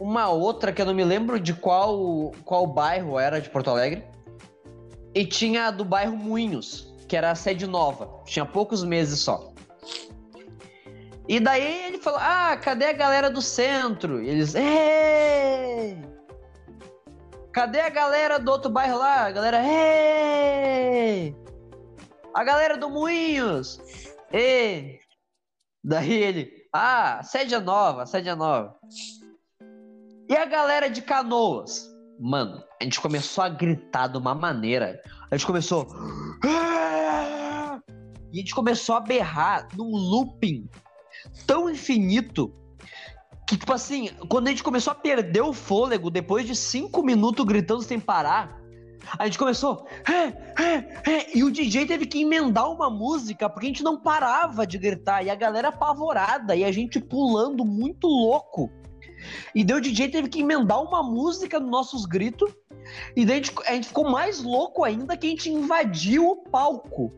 uma 0.00 0.28
outra 0.28 0.72
que 0.72 0.82
eu 0.82 0.86
não 0.86 0.94
me 0.94 1.04
lembro 1.04 1.38
de 1.38 1.54
qual, 1.54 2.32
qual 2.44 2.66
bairro 2.66 3.18
era 3.18 3.40
de 3.40 3.48
Porto 3.48 3.70
Alegre. 3.70 4.04
E 5.14 5.24
tinha 5.24 5.66
a 5.66 5.70
do 5.70 5.84
bairro 5.84 6.16
Moinhos, 6.16 6.95
que 7.08 7.16
era 7.16 7.30
a 7.30 7.34
sede 7.34 7.66
nova. 7.66 8.22
Tinha 8.24 8.44
poucos 8.44 8.84
meses 8.84 9.20
só. 9.20 9.52
E 11.28 11.40
daí 11.40 11.86
ele 11.86 11.98
falou: 11.98 12.20
Ah, 12.22 12.56
cadê 12.56 12.86
a 12.86 12.92
galera 12.92 13.30
do 13.30 13.42
centro? 13.42 14.22
E 14.22 14.28
eles, 14.28 14.54
Ei! 14.54 16.00
Cadê 17.52 17.80
a 17.80 17.88
galera 17.88 18.38
do 18.38 18.50
outro 18.50 18.70
bairro 18.70 18.98
lá? 18.98 19.26
A 19.26 19.30
galera, 19.32 19.62
Ei! 19.64 21.34
A 22.34 22.44
galera 22.44 22.76
do 22.76 22.90
Moinhos! 22.90 23.80
Ei! 24.32 25.00
Daí 25.82 26.12
ele, 26.12 26.52
ah, 26.72 27.22
sede 27.22 27.54
é 27.54 27.60
nova, 27.60 28.06
sede 28.06 28.28
é 28.28 28.34
nova. 28.34 28.74
E 30.28 30.36
a 30.36 30.44
galera 30.44 30.90
de 30.90 31.00
canoas? 31.00 31.88
Mano, 32.18 32.62
a 32.80 32.84
gente 32.84 33.00
começou 33.00 33.44
a 33.44 33.48
gritar 33.48 34.08
de 34.08 34.18
uma 34.18 34.34
maneira. 34.34 35.00
A 35.30 35.36
gente 35.36 35.46
começou. 35.46 35.86
"Ah!" 36.44 37.80
E 38.32 38.38
a 38.38 38.40
gente 38.40 38.54
começou 38.54 38.94
a 38.96 39.00
berrar 39.00 39.68
num 39.76 39.90
looping 39.90 40.68
tão 41.46 41.70
infinito 41.70 42.52
que, 43.46 43.56
tipo 43.56 43.72
assim, 43.72 44.10
quando 44.28 44.48
a 44.48 44.50
gente 44.50 44.62
começou 44.62 44.90
a 44.90 44.94
perder 44.94 45.42
o 45.42 45.52
fôlego, 45.52 46.10
depois 46.10 46.46
de 46.46 46.54
cinco 46.54 47.02
minutos 47.02 47.44
gritando 47.44 47.82
sem 47.82 47.98
parar, 48.00 48.60
a 49.18 49.24
gente 49.24 49.38
começou. 49.38 49.86
"É, 50.08 50.62
é, 50.62 51.10
é", 51.10 51.38
E 51.38 51.44
o 51.44 51.50
DJ 51.50 51.86
teve 51.86 52.06
que 52.06 52.22
emendar 52.22 52.70
uma 52.70 52.90
música 52.90 53.48
porque 53.48 53.66
a 53.66 53.68
gente 53.68 53.84
não 53.84 54.00
parava 54.00 54.66
de 54.66 54.78
gritar. 54.78 55.24
E 55.24 55.30
a 55.30 55.34
galera 55.34 55.68
apavorada. 55.68 56.56
E 56.56 56.64
a 56.64 56.72
gente 56.72 57.00
pulando 57.00 57.64
muito 57.64 58.06
louco. 58.06 58.70
E 59.54 59.64
daí 59.64 59.76
o 59.76 59.80
DJ 59.80 60.08
teve 60.08 60.28
que 60.28 60.40
emendar 60.40 60.82
uma 60.82 61.02
música 61.02 61.58
nos 61.58 61.70
nossos 61.70 62.04
gritos. 62.04 62.52
E 63.14 63.24
daí 63.24 63.40
a 63.40 63.42
gente, 63.42 63.52
a 63.66 63.72
gente 63.72 63.88
ficou 63.88 64.10
mais 64.10 64.42
louco 64.42 64.84
ainda 64.84 65.16
que 65.16 65.26
a 65.26 65.30
gente 65.30 65.50
invadiu 65.50 66.28
o 66.28 66.36
palco. 66.36 67.12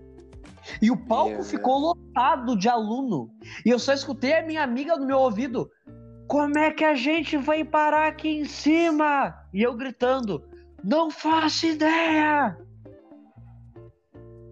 E 0.83 0.91
o 0.91 0.97
palco 0.97 1.43
ficou 1.43 1.79
lotado 1.79 2.57
de 2.57 2.69
aluno. 2.69 3.31
E 3.65 3.71
eu 3.71 3.79
só 3.79 3.93
escutei 3.93 4.35
a 4.35 4.43
minha 4.43 4.63
amiga 4.63 4.97
no 4.97 5.07
meu 5.07 5.19
ouvido. 5.19 5.71
Como 6.27 6.59
é 6.59 6.71
que 6.71 6.85
a 6.85 6.95
gente 6.95 7.37
vai 7.37 7.65
parar 7.65 8.09
aqui 8.09 8.29
em 8.29 8.45
cima? 8.45 9.35
E 9.53 9.63
eu 9.63 9.75
gritando. 9.75 10.45
Não 10.85 11.11
faço 11.11 11.67
ideia! 11.67 12.57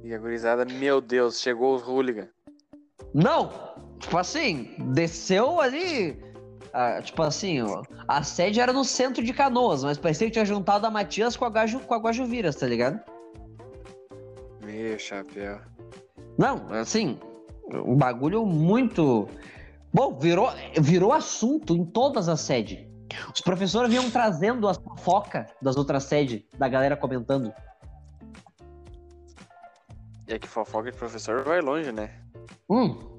E 0.02 0.14
a 0.14 0.18
gurizada, 0.18 0.64
meu 0.64 1.00
Deus, 1.00 1.40
chegou 1.40 1.74
os 1.74 1.82
hooligan. 1.82 2.28
Não! 3.12 3.50
Tipo 3.98 4.18
assim, 4.18 4.74
desceu 4.92 5.61
ali. 5.61 6.16
Ah, 6.79 7.01
tipo 7.01 7.22
assim, 7.22 7.62
ó, 7.62 7.83
a 8.07 8.22
sede 8.22 8.61
era 8.61 8.70
no 8.70 8.85
centro 8.85 9.24
de 9.24 9.33
canoas, 9.33 9.83
mas 9.83 9.97
parecia 9.97 10.27
que 10.27 10.35
tinha 10.35 10.45
juntado 10.45 10.87
a 10.87 10.91
Matias 10.91 11.35
com 11.35 11.47
a, 11.47 11.49
Gaju, 11.49 11.81
com 11.81 11.95
a 11.95 11.99
Guajuviras, 11.99 12.55
tá 12.55 12.66
ligado? 12.66 13.01
Meu 14.62 14.99
chapéu. 14.99 15.59
Não, 16.37 16.68
assim, 16.74 17.18
um 17.72 17.97
bagulho 17.97 18.45
muito. 18.45 19.27
Bom, 19.91 20.18
virou, 20.18 20.51
virou 20.79 21.14
assunto 21.14 21.74
em 21.74 21.83
todas 21.83 22.29
as 22.29 22.43
sedes. 22.43 22.87
Os 23.35 23.41
professores 23.41 23.89
vinham 23.89 24.11
trazendo 24.11 24.68
as 24.68 24.77
fofoca 24.77 25.47
das 25.62 25.79
outras 25.79 26.05
sedes, 26.05 26.43
da 26.59 26.68
galera 26.68 26.95
comentando. 26.95 27.55
E 30.29 30.35
é 30.35 30.39
que 30.39 30.47
fofoca 30.47 30.93
de 30.93 30.99
professor 30.99 31.43
vai 31.43 31.62
longe, 31.62 31.91
né? 31.91 32.20
Hum, 32.68 33.16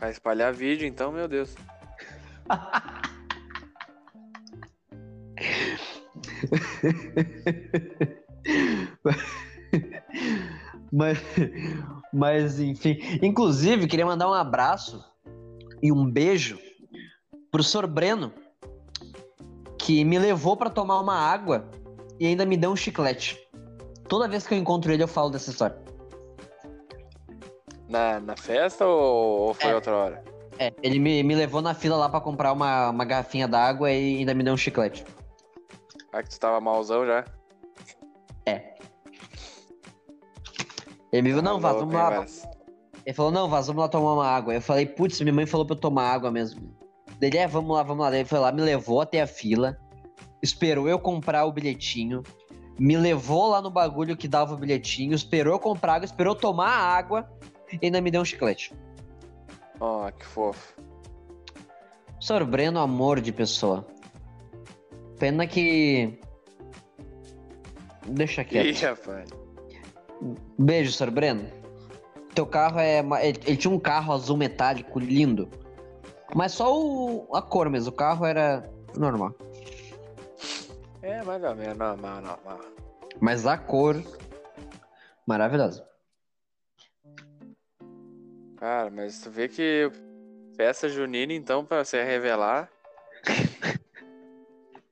Vai 0.00 0.10
espalhar 0.10 0.52
vídeo, 0.52 0.86
então, 0.86 1.12
meu 1.12 1.28
Deus. 1.28 1.54
mas, 10.92 11.18
mas, 12.12 12.60
enfim. 12.60 12.98
Inclusive, 13.22 13.86
queria 13.86 14.06
mandar 14.06 14.28
um 14.28 14.34
abraço 14.34 15.04
e 15.82 15.90
um 15.92 16.08
beijo 16.10 16.58
pro 17.50 17.62
Sr. 17.62 17.86
Breno, 17.86 18.32
que 19.78 20.04
me 20.04 20.18
levou 20.18 20.56
para 20.56 20.70
tomar 20.70 21.00
uma 21.00 21.16
água 21.16 21.68
e 22.18 22.26
ainda 22.26 22.44
me 22.46 22.56
deu 22.56 22.70
um 22.70 22.76
chiclete. 22.76 23.38
Toda 24.08 24.28
vez 24.28 24.46
que 24.46 24.54
eu 24.54 24.58
encontro 24.58 24.92
ele, 24.92 25.02
eu 25.02 25.08
falo 25.08 25.30
dessa 25.30 25.50
história. 25.50 25.76
Na, 27.88 28.20
na 28.20 28.36
festa 28.36 28.86
ou, 28.86 29.48
ou 29.48 29.54
foi 29.54 29.70
É. 29.70 29.74
outra 29.74 29.96
hora? 29.96 30.24
É, 30.58 30.72
ele 30.82 30.98
me, 30.98 31.22
me 31.22 31.34
levou 31.34 31.60
na 31.60 31.74
fila 31.74 31.96
lá 31.96 32.08
para 32.08 32.20
comprar 32.20 32.52
uma, 32.52 32.90
uma 32.90 33.04
garrafinha 33.04 33.48
d'água 33.48 33.90
e 33.90 34.18
ainda 34.18 34.34
me 34.34 34.44
deu 34.44 34.54
um 34.54 34.56
chiclete. 34.56 35.04
Ah, 36.12 36.22
que 36.22 36.30
tu 36.30 36.38
tava 36.38 36.60
malzão 36.60 37.04
já? 37.04 37.24
Ele 41.14 41.22
me 41.22 41.32
viu, 41.32 41.42
não, 41.42 41.60
Tá 41.60 41.68
Vaz, 41.68 41.76
louco, 41.76 41.92
vamos 41.92 42.42
lá. 42.42 42.50
Ele 43.06 43.14
falou, 43.14 43.30
não, 43.30 43.48
Vaz, 43.48 43.68
vamos 43.68 43.82
lá 43.82 43.88
tomar 43.88 44.14
uma 44.14 44.26
água. 44.26 44.52
Eu 44.52 44.60
falei, 44.60 44.84
putz, 44.84 45.20
minha 45.20 45.32
mãe 45.32 45.46
falou 45.46 45.64
pra 45.64 45.76
eu 45.76 45.80
tomar 45.80 46.10
água 46.10 46.30
mesmo. 46.30 46.74
Ele, 47.20 47.38
é, 47.38 47.46
vamos 47.46 47.74
lá, 47.74 47.84
vamos 47.84 48.02
lá. 48.02 48.10
Daí 48.10 48.20
Ele 48.20 48.28
foi 48.28 48.40
lá, 48.40 48.50
me 48.50 48.60
levou 48.60 49.00
até 49.00 49.22
a 49.22 49.26
fila, 49.26 49.78
esperou 50.42 50.88
eu 50.88 50.98
comprar 50.98 51.44
o 51.44 51.52
bilhetinho, 51.52 52.22
me 52.78 52.96
levou 52.96 53.48
lá 53.48 53.62
no 53.62 53.70
bagulho 53.70 54.16
que 54.16 54.26
dava 54.26 54.54
o 54.54 54.56
bilhetinho, 54.56 55.14
esperou 55.14 55.54
eu 55.54 55.58
comprar 55.60 55.94
água, 55.94 56.04
esperou 56.04 56.34
eu 56.34 56.38
tomar 56.38 56.68
a 56.68 56.96
água 56.96 57.30
e 57.72 57.86
ainda 57.86 58.00
me 58.00 58.10
deu 58.10 58.20
um 58.20 58.24
chiclete. 58.24 58.74
Ó, 59.80 60.10
que 60.10 60.24
fofo. 60.24 60.74
Sr. 62.20 62.44
Breno, 62.44 62.80
amor 62.80 63.20
de 63.20 63.32
pessoa. 63.32 63.86
Pena 65.18 65.46
que. 65.46 66.18
Deixa 68.06 68.42
Ih, 68.42 68.44
quieto. 68.44 68.82
rapaz. 68.82 69.30
Beijo, 70.58 70.92
Sr. 70.92 71.10
Breno. 71.10 71.48
Teu 72.34 72.46
carro 72.46 72.78
é. 72.80 72.98
ele 73.22 73.56
tinha 73.56 73.72
um 73.72 73.78
carro 73.78 74.12
azul 74.12 74.36
metálico 74.36 74.98
lindo. 74.98 75.48
Mas 76.34 76.52
só 76.52 76.74
o, 76.74 77.28
a 77.34 77.42
cor 77.42 77.70
mesmo. 77.70 77.90
O 77.90 77.94
carro 77.94 78.26
era 78.26 78.68
normal. 78.96 79.34
É, 81.02 81.22
mais 81.22 81.42
ou 81.44 81.54
menos, 81.54 81.76
normal, 81.76 82.20
normal. 82.22 82.60
Mas 83.20 83.46
a 83.46 83.56
cor. 83.56 84.02
Maravilhosa. 85.26 85.86
Cara, 88.56 88.90
mas 88.90 89.20
tu 89.20 89.30
vê 89.30 89.48
que 89.48 89.90
festa 90.56 90.88
junina, 90.88 91.32
então, 91.32 91.64
pra 91.64 91.84
você 91.84 92.02
revelar. 92.02 92.68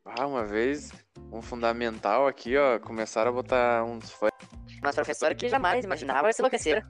Ah, 0.04 0.26
uma 0.26 0.44
vez, 0.44 0.92
um 1.32 1.40
fundamental 1.40 2.26
aqui, 2.26 2.56
ó, 2.56 2.78
começaram 2.78 3.30
a 3.30 3.32
botar 3.32 3.82
uns 3.84 4.10
fãs. 4.10 4.30
Mas 4.82 4.94
professora 4.94 5.34
que 5.34 5.48
jamais 5.48 5.84
imaginava 5.84 6.28
esse 6.28 6.42
enlouquecer. 6.42 6.84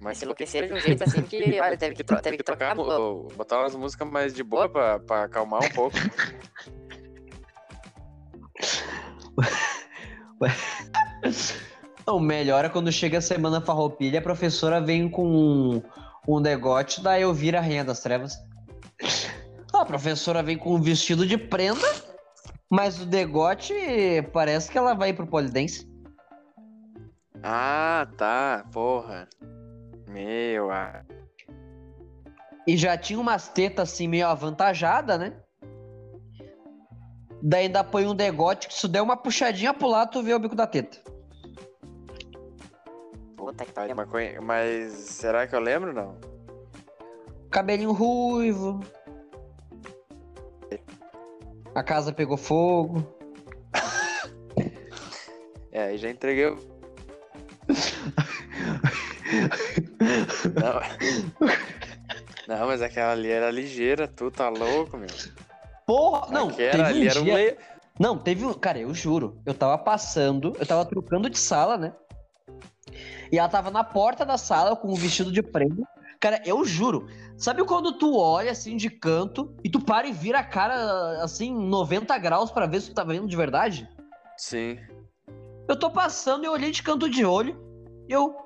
Mas 0.00 0.16
Esse 0.16 0.24
enlouquecer 0.24 0.66
de 0.66 0.74
um 0.74 0.80
jeito 0.80 1.04
assim 1.04 1.24
que, 1.24 1.38
olha, 1.62 1.76
teve 1.76 1.94
que, 1.94 2.02
tro- 2.02 2.20
teve 2.20 2.38
que 2.38 2.42
trocar. 2.42 2.74
botar 2.74 3.60
umas 3.60 3.76
músicas 3.76 4.08
mais 4.10 4.34
de 4.34 4.42
boa 4.42 4.68
pra, 4.68 4.98
pra 4.98 5.24
acalmar 5.24 5.62
um 5.62 5.68
pouco. 5.68 5.96
O 12.06 12.20
melhor 12.20 12.64
é 12.64 12.68
quando 12.68 12.92
chega 12.92 13.18
a 13.18 13.22
semana 13.22 13.62
farroupilha, 13.62 14.18
a 14.18 14.22
professora 14.22 14.78
vem 14.78 15.08
com 15.08 15.26
um, 15.26 15.82
um 16.28 16.40
degote 16.40 17.02
da 17.02 17.18
Elvira 17.18 17.60
Rainha 17.60 17.84
das 17.84 18.00
Trevas. 18.04 18.36
A 19.72 19.84
professora 19.84 20.42
vem 20.42 20.58
com 20.58 20.74
um 20.74 20.80
vestido 20.80 21.26
de 21.26 21.38
prenda, 21.38 21.86
mas 22.70 23.00
o 23.00 23.06
degote 23.06 23.74
parece 24.32 24.70
que 24.70 24.76
ela 24.76 24.94
vai 24.94 25.14
pro 25.14 25.26
polidense. 25.26 25.90
Ah, 27.42 28.06
tá, 28.18 28.64
porra. 28.70 29.28
Meu, 30.08 30.70
ah. 30.70 31.04
E 32.66 32.76
já 32.76 32.96
tinha 32.96 33.18
umas 33.18 33.48
tetas 33.48 33.92
assim 33.92 34.08
meio 34.08 34.26
avantajada, 34.26 35.18
né? 35.18 35.32
Daí 37.42 37.66
ainda 37.66 37.82
põe 37.82 38.06
um 38.06 38.14
degote 38.14 38.68
que 38.68 38.74
se 38.74 38.88
der 38.88 39.02
uma 39.02 39.16
puxadinha 39.16 39.74
pro 39.74 39.88
lado, 39.88 40.12
tu 40.12 40.22
vê 40.22 40.32
o 40.32 40.38
bico 40.38 40.54
da 40.54 40.66
teta. 40.66 41.13
Puta 43.44 43.64
que 43.64 43.70
Mas, 43.70 43.74
pariu. 43.74 43.96
maconha- 43.96 44.40
mas 44.40 44.92
será 44.92 45.46
que 45.46 45.54
eu 45.54 45.60
lembro 45.60 45.92
não? 45.92 46.16
Cabelinho 47.50 47.92
ruivo. 47.92 48.80
A 51.74 51.82
casa 51.82 52.12
pegou 52.12 52.36
fogo. 52.36 53.04
É, 55.72 55.86
aí 55.86 55.98
já 55.98 56.08
entreguei. 56.08 56.46
o- 56.46 56.56
Não. 60.54 60.80
Não, 62.46 62.66
mas 62.68 62.80
aquela 62.80 63.10
ali 63.10 63.28
era 63.28 63.50
ligeira, 63.50 64.06
tu 64.06 64.30
tá 64.30 64.48
louco, 64.48 64.96
meu. 64.96 65.08
Porra, 65.84 66.30
não, 66.32 66.48
Aquela 66.50 66.70
teve 66.70 66.82
ali 66.84 67.06
um 67.06 67.10
era 67.10 67.20
um 67.20 67.24
dia... 67.24 67.34
le... 67.34 67.56
Não, 67.98 68.16
teve 68.16 68.44
um. 68.44 68.52
Cara, 68.54 68.78
eu 68.78 68.94
juro. 68.94 69.40
Eu 69.44 69.52
tava 69.52 69.76
passando, 69.76 70.52
eu 70.60 70.64
tava 70.64 70.84
trocando 70.84 71.28
de 71.28 71.38
sala, 71.38 71.76
né? 71.76 71.92
E 73.34 73.38
ela 73.38 73.48
tava 73.48 73.68
na 73.68 73.82
porta 73.82 74.24
da 74.24 74.38
sala 74.38 74.76
com 74.76 74.86
o 74.86 74.94
vestido 74.94 75.32
de 75.32 75.42
prenda. 75.42 75.82
Cara, 76.20 76.40
eu 76.46 76.64
juro. 76.64 77.08
Sabe 77.36 77.64
quando 77.64 77.98
tu 77.98 78.16
olha 78.16 78.52
assim 78.52 78.76
de 78.76 78.88
canto 78.88 79.52
e 79.64 79.68
tu 79.68 79.84
para 79.84 80.06
e 80.06 80.12
vira 80.12 80.38
a 80.38 80.44
cara 80.44 81.20
assim 81.20 81.52
90 81.52 82.16
graus 82.18 82.52
pra 82.52 82.66
ver 82.66 82.80
se 82.80 82.90
tu 82.90 82.94
tá 82.94 83.02
vendo 83.02 83.26
de 83.26 83.36
verdade? 83.36 83.88
Sim. 84.36 84.78
Eu 85.66 85.76
tô 85.76 85.90
passando 85.90 86.44
e 86.44 86.46
eu 86.46 86.52
olhei 86.52 86.70
de 86.70 86.80
canto 86.80 87.10
de 87.10 87.24
olho. 87.24 87.60
E 88.08 88.12
eu. 88.12 88.36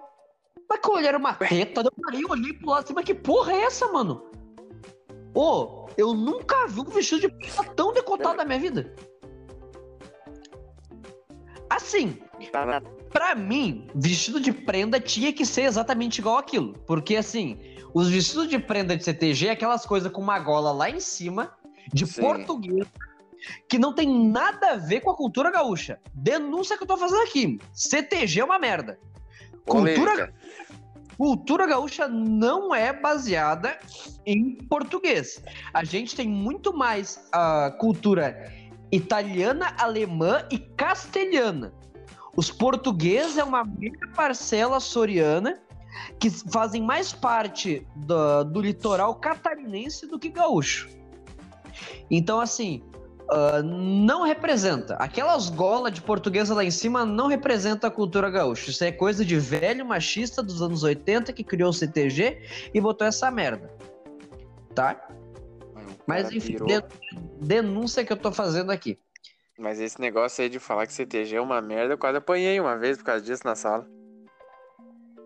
Mas 0.66 0.80
que 0.80 0.88
eu 0.88 0.94
olhei 0.94 1.08
era 1.08 1.18
uma 1.18 1.34
teta. 1.34 1.82
Eu 1.82 1.92
parei, 2.02 2.24
olhei 2.24 2.54
pro 2.54 2.70
lado 2.70 2.84
assim, 2.84 2.94
mas 2.94 3.04
que 3.04 3.14
porra 3.14 3.52
é 3.52 3.64
essa, 3.64 3.92
mano? 3.92 4.30
Ô, 5.34 5.86
eu 5.98 6.14
nunca 6.14 6.66
vi 6.66 6.80
um 6.80 6.84
vestido 6.84 7.20
de 7.20 7.28
prenda 7.28 7.62
tão 7.74 7.92
decotado 7.92 8.38
na 8.38 8.44
minha 8.46 8.58
vida. 8.58 8.94
Assim, 11.68 12.18
Tá 12.50 12.64
Pra 13.10 13.34
mim, 13.34 13.86
vestido 13.94 14.40
de 14.40 14.52
prenda 14.52 15.00
tinha 15.00 15.32
que 15.32 15.44
ser 15.44 15.62
exatamente 15.62 16.18
igual 16.18 16.38
aquilo. 16.38 16.74
Porque, 16.86 17.16
assim, 17.16 17.58
os 17.94 18.08
vestidos 18.08 18.48
de 18.48 18.58
prenda 18.58 18.96
de 18.96 19.04
CTG 19.04 19.48
é 19.48 19.50
aquelas 19.50 19.86
coisas 19.86 20.10
com 20.12 20.20
uma 20.20 20.38
gola 20.38 20.72
lá 20.72 20.90
em 20.90 21.00
cima, 21.00 21.52
de 21.92 22.06
Sim. 22.06 22.20
português, 22.20 22.86
que 23.68 23.78
não 23.78 23.94
tem 23.94 24.30
nada 24.30 24.72
a 24.72 24.76
ver 24.76 25.00
com 25.00 25.10
a 25.10 25.16
cultura 25.16 25.50
gaúcha. 25.50 25.98
Denúncia 26.12 26.76
que 26.76 26.82
eu 26.82 26.86
tô 26.86 26.96
fazendo 26.96 27.22
aqui. 27.22 27.58
CTG 27.72 28.40
é 28.40 28.44
uma 28.44 28.58
merda. 28.58 28.98
Cultura, 29.64 30.32
cultura 31.16 31.66
gaúcha 31.66 32.08
não 32.08 32.74
é 32.74 32.92
baseada 32.92 33.78
em 34.24 34.54
português. 34.54 35.42
A 35.72 35.84
gente 35.84 36.14
tem 36.14 36.28
muito 36.28 36.76
mais 36.76 37.28
a 37.32 37.70
cultura 37.78 38.52
italiana, 38.90 39.74
alemã 39.78 40.46
e 40.50 40.58
castelhana. 40.58 41.72
Os 42.38 42.52
portugueses 42.52 43.36
é 43.36 43.42
uma 43.42 43.64
meia 43.64 43.98
parcela 44.14 44.78
soriana 44.78 45.60
que 46.20 46.30
fazem 46.30 46.80
mais 46.80 47.12
parte 47.12 47.84
do, 47.96 48.44
do 48.44 48.60
litoral 48.60 49.16
catarinense 49.16 50.06
do 50.06 50.20
que 50.20 50.28
gaúcho. 50.28 50.88
Então, 52.08 52.38
assim, 52.38 52.80
ah, 53.28 53.60
não 53.60 54.22
representa. 54.22 54.94
Aquelas 55.00 55.50
golas 55.50 55.92
de 55.92 56.00
portuguesa 56.00 56.54
lá 56.54 56.62
em 56.62 56.70
cima 56.70 57.04
não 57.04 57.26
representa 57.26 57.88
a 57.88 57.90
cultura 57.90 58.30
gaúcha. 58.30 58.70
Isso 58.70 58.84
é 58.84 58.92
coisa 58.92 59.24
de 59.24 59.36
velho 59.36 59.84
machista 59.84 60.40
dos 60.40 60.62
anos 60.62 60.84
80 60.84 61.32
que 61.32 61.42
criou 61.42 61.70
o 61.70 61.72
CTG 61.72 62.70
e 62.72 62.80
botou 62.80 63.04
essa 63.04 63.28
merda. 63.32 63.68
Tá? 64.76 65.08
Mas 66.06 66.30
enfim, 66.30 66.54
denúncia 67.40 68.04
que 68.04 68.12
eu 68.12 68.16
tô 68.16 68.30
fazendo 68.30 68.70
aqui. 68.70 68.96
Mas 69.58 69.80
esse 69.80 70.00
negócio 70.00 70.42
aí 70.42 70.48
de 70.48 70.58
falar 70.60 70.86
que 70.86 70.92
CTG 70.92 71.36
é 71.36 71.40
uma 71.40 71.60
merda, 71.60 71.94
eu 71.94 71.98
quase 71.98 72.18
apanhei 72.18 72.60
uma 72.60 72.76
vez 72.78 72.96
por 72.98 73.04
causa 73.04 73.24
disso 73.24 73.42
na 73.44 73.56
sala. 73.56 73.86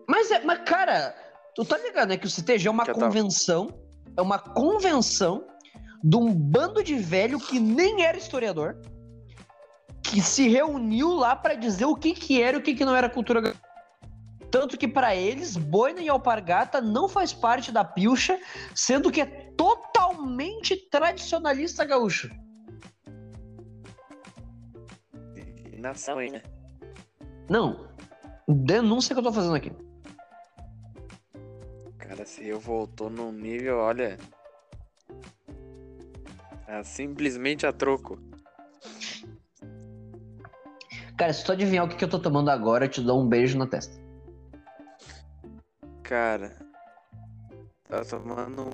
Mas, 0.09 0.31
é, 0.31 0.43
mas 0.43 0.59
cara, 0.65 1.15
tu 1.55 1.63
tá 1.63 1.77
ligado, 1.77 2.09
né? 2.09 2.17
Que 2.17 2.25
o 2.25 2.29
CTG 2.29 2.67
é 2.67 2.71
uma 2.71 2.83
Que 2.83 2.91
eu 2.91 2.95
tava- 2.95 3.05
convenção. 3.07 3.69
É 4.17 4.21
uma 4.21 4.39
convenção 4.39 5.45
de 6.03 6.17
um 6.17 6.33
bando 6.33 6.83
de 6.83 6.95
velho 6.95 7.39
que 7.39 7.59
nem 7.59 8.03
era 8.03 8.17
historiador. 8.17 8.75
Que 10.03 10.19
se 10.21 10.47
reuniu 10.49 11.09
lá 11.13 11.35
pra 11.35 11.53
dizer 11.53 11.85
o 11.85 11.95
que 11.95 12.13
que 12.13 12.41
era 12.41 12.57
e 12.57 12.59
o 12.59 12.63
que 12.63 12.75
que 12.75 12.83
não 12.85 12.95
era 12.95 13.09
cultura 13.09 13.39
gaúcha. 13.39 13.61
Tanto 14.51 14.77
que 14.77 14.87
pra 14.87 15.15
eles, 15.15 15.57
boina 15.57 15.99
e 16.01 16.09
alpargata 16.09 16.79
não 16.81 17.07
faz 17.09 17.33
parte 17.33 17.71
da 17.71 17.83
pilcha, 17.83 18.39
sendo 18.75 19.11
que 19.11 19.21
é 19.21 19.25
totalmente 19.57 20.75
tradicionalista 20.91 21.83
gaúcho. 21.85 22.29
Nação 25.83 26.17
aí, 26.17 26.31
né? 26.31 26.41
Não. 27.49 27.89
Denúncia 28.47 29.13
que 29.13 29.19
eu 29.19 29.23
tô 29.23 29.33
fazendo 29.33 29.55
aqui. 29.55 29.69
Cara, 31.97 32.25
se 32.25 32.47
eu 32.47 32.57
voltou 32.57 33.09
num 33.09 33.33
nível, 33.33 33.79
olha. 33.79 34.17
Ah, 36.65 36.85
simplesmente 36.85 37.67
a 37.67 37.73
troco. 37.73 38.17
Cara, 41.17 41.33
se 41.33 41.43
tu 41.43 41.51
adivinhar 41.51 41.83
o 41.83 41.89
que, 41.89 41.97
que 41.97 42.05
eu 42.05 42.09
tô 42.09 42.17
tomando 42.17 42.49
agora, 42.49 42.85
eu 42.85 42.89
te 42.89 43.01
dou 43.01 43.21
um 43.21 43.27
beijo 43.27 43.57
na 43.57 43.67
testa. 43.67 44.01
Cara. 46.01 46.55
Tá 47.89 48.05
tomando. 48.05 48.69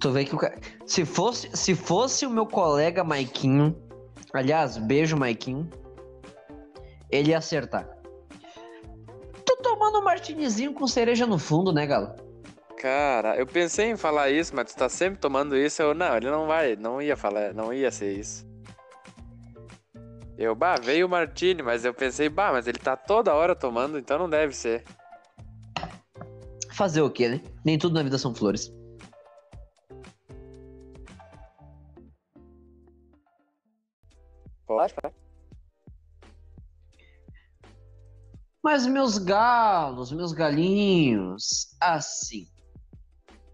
Tu 0.00 0.10
vê 0.12 0.24
que 0.24 0.34
o 0.34 0.38
cara. 0.38 0.56
Se 0.86 1.04
fosse, 1.04 1.50
se 1.56 1.74
fosse 1.74 2.24
o 2.24 2.30
meu 2.30 2.46
colega 2.46 3.02
Maiquinho. 3.02 3.76
Aliás, 4.32 4.76
beijo, 4.76 5.16
Maiquinho. 5.16 5.68
Ele 7.10 7.30
ia 7.30 7.38
acertar. 7.38 7.88
Tô 9.44 9.56
tomando 9.56 9.98
um 9.98 10.04
martinizinho 10.04 10.74
com 10.74 10.86
cereja 10.86 11.26
no 11.26 11.38
fundo, 11.38 11.72
né, 11.72 11.86
Galo? 11.86 12.14
Cara, 12.80 13.36
eu 13.36 13.46
pensei 13.46 13.90
em 13.90 13.96
falar 13.96 14.30
isso, 14.30 14.54
mas 14.54 14.72
tu 14.72 14.76
tá 14.76 14.88
sempre 14.88 15.18
tomando 15.18 15.56
isso. 15.56 15.82
Eu, 15.82 15.94
não, 15.94 16.16
ele 16.16 16.30
não 16.30 16.46
vai, 16.46 16.76
não 16.76 17.02
ia 17.02 17.16
falar, 17.16 17.52
não 17.52 17.72
ia 17.72 17.90
ser 17.90 18.12
isso. 18.12 18.46
Eu, 20.36 20.54
bah, 20.54 20.76
veio 20.76 21.06
o 21.06 21.10
Martini, 21.10 21.62
mas 21.62 21.84
eu 21.84 21.92
pensei, 21.92 22.28
bah, 22.28 22.52
mas 22.52 22.68
ele 22.68 22.78
tá 22.78 22.96
toda 22.96 23.34
hora 23.34 23.56
tomando, 23.56 23.98
então 23.98 24.16
não 24.16 24.30
deve 24.30 24.54
ser. 24.54 24.84
Fazer 26.72 27.00
o 27.00 27.10
quê, 27.10 27.28
né? 27.28 27.40
Nem 27.64 27.76
tudo 27.76 27.94
na 27.94 28.04
vida 28.04 28.16
são 28.16 28.32
flores. 28.32 28.72
Pode, 34.68 34.92
pode. 34.92 35.14
Mas 38.62 38.86
meus 38.86 39.16
galos, 39.16 40.12
meus 40.12 40.32
galinhos, 40.32 41.74
assim. 41.80 42.46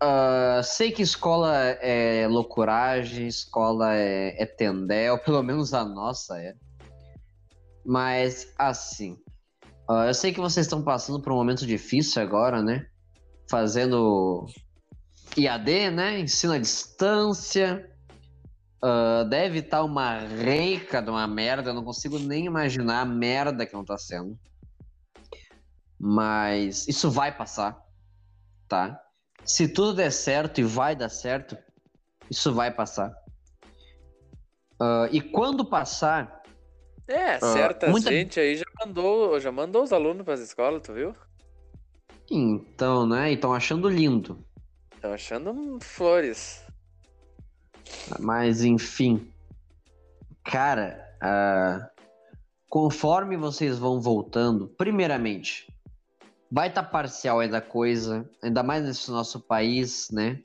ah, 0.00 0.60
sei 0.64 0.90
que 0.90 1.02
escola 1.02 1.54
é 1.56 2.26
loucuragem, 2.26 3.28
escola 3.28 3.94
é, 3.94 4.42
é 4.42 4.44
tendel, 4.44 5.16
pelo 5.22 5.42
menos 5.42 5.72
a 5.72 5.84
nossa 5.84 6.36
é. 6.38 6.54
Mas, 7.86 8.52
assim. 8.58 9.16
ah, 9.88 10.06
eu 10.08 10.14
sei 10.14 10.32
que 10.32 10.40
vocês 10.40 10.66
estão 10.66 10.82
passando 10.82 11.22
por 11.22 11.32
um 11.32 11.36
momento 11.36 11.64
difícil 11.64 12.20
agora, 12.20 12.60
né? 12.60 12.86
Fazendo 13.48 14.46
IAD, 15.36 15.90
né? 15.90 16.18
Ensino 16.18 16.54
à 16.54 16.58
distância. 16.58 17.88
Ah, 18.86 19.24
deve 19.24 19.60
estar 19.60 19.82
uma 19.82 20.18
reica 20.18 21.00
de 21.00 21.08
uma 21.08 21.26
merda, 21.26 21.70
eu 21.70 21.74
não 21.74 21.82
consigo 21.82 22.18
nem 22.18 22.44
imaginar 22.44 23.00
a 23.00 23.04
merda 23.06 23.64
que 23.64 23.72
não 23.72 23.82
tá 23.82 23.96
sendo. 23.96 24.38
Mas 25.98 26.86
isso 26.86 27.10
vai 27.10 27.34
passar, 27.34 27.80
tá? 28.68 29.00
Se 29.42 29.68
tudo 29.68 29.94
der 29.94 30.10
certo 30.12 30.60
e 30.60 30.64
vai 30.64 30.94
dar 30.94 31.08
certo, 31.08 31.56
isso 32.30 32.52
vai 32.52 32.70
passar. 32.70 33.10
Ah, 34.78 35.08
e 35.10 35.20
quando 35.20 35.64
passar, 35.64 36.42
É, 37.08 37.38
certa 37.40 37.88
muita- 37.90 38.10
gente 38.10 38.38
aí 38.38 38.56
já 38.56 38.64
mandou, 38.84 39.40
já 39.40 39.50
mandou 39.50 39.82
os 39.82 39.92
alunos 39.94 40.24
pras 40.24 40.40
escolas, 40.40 40.82
tu 40.82 40.92
viu? 40.92 41.14
então, 42.30 43.06
né? 43.06 43.30
E 43.30 43.34
estão 43.34 43.52
achando 43.54 43.88
lindo. 43.88 44.44
Estão 44.94 45.12
achando 45.12 45.78
flores. 45.80 46.63
Mas 48.20 48.62
enfim. 48.62 49.30
Cara, 50.44 51.02
ah, 51.22 51.90
conforme 52.68 53.36
vocês 53.36 53.78
vão 53.78 54.00
voltando, 54.00 54.68
primeiramente, 54.68 55.72
vai 56.50 56.68
estar 56.68 56.82
parcial 56.84 57.40
ainda 57.40 57.58
a 57.58 57.62
coisa, 57.62 58.28
ainda 58.42 58.62
mais 58.62 58.84
nesse 58.84 59.10
nosso 59.10 59.40
país, 59.40 60.08
né? 60.10 60.40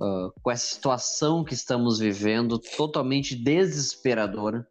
Ah, 0.00 0.30
com 0.42 0.50
essa 0.50 0.74
situação 0.74 1.44
que 1.44 1.54
estamos 1.54 1.98
vivendo, 1.98 2.58
totalmente 2.58 3.36
desesperadora. 3.36 4.66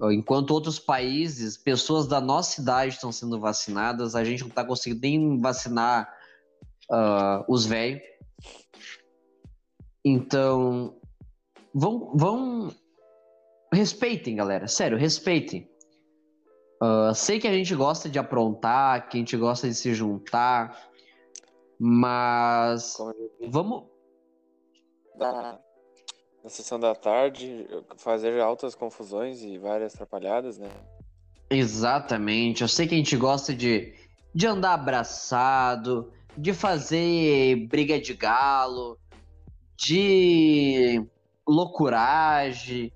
Ah, 0.00 0.14
Enquanto 0.14 0.52
outros 0.52 0.78
países, 0.78 1.56
pessoas 1.56 2.06
da 2.06 2.20
nossa 2.20 2.60
idade 2.60 2.94
estão 2.94 3.10
sendo 3.12 3.38
vacinadas, 3.38 4.14
a 4.14 4.24
gente 4.24 4.40
não 4.40 4.48
está 4.48 4.64
conseguindo 4.64 5.00
nem 5.02 5.40
vacinar 5.40 6.08
ah, 6.90 7.44
os 7.48 7.66
velhos. 7.66 8.02
Então, 10.04 10.96
vão, 11.74 12.16
vão. 12.16 12.74
Respeitem, 13.72 14.36
galera. 14.36 14.66
Sério, 14.66 14.98
respeitem. 14.98 15.68
Ah, 16.82 17.12
sei 17.14 17.38
que 17.38 17.46
a 17.46 17.52
gente 17.52 17.74
gosta 17.74 18.08
de 18.08 18.18
aprontar, 18.18 19.08
que 19.08 19.16
a 19.18 19.20
gente 19.20 19.36
gosta 19.36 19.68
de 19.68 19.74
se 19.74 19.92
juntar, 19.94 20.88
mas 21.78 22.96
vamos. 23.48 23.84
Da- 25.16 25.58
Na 26.42 26.48
sessão 26.48 26.80
da 26.80 26.94
tarde, 26.94 27.68
fazer 27.98 28.40
altas 28.40 28.74
confusões 28.74 29.42
e 29.42 29.58
várias 29.58 29.94
atrapalhadas, 29.94 30.56
né? 30.56 30.70
Exatamente. 31.50 32.62
Eu 32.62 32.68
sei 32.68 32.88
que 32.88 32.94
a 32.94 32.96
gente 32.96 33.14
gosta 33.14 33.54
de, 33.54 33.92
de 34.34 34.46
andar 34.46 34.72
abraçado, 34.72 36.10
de 36.38 36.54
fazer 36.54 37.66
briga 37.68 38.00
de 38.00 38.14
galo, 38.14 38.98
de 39.80 41.02
loucuragem, 41.48 42.92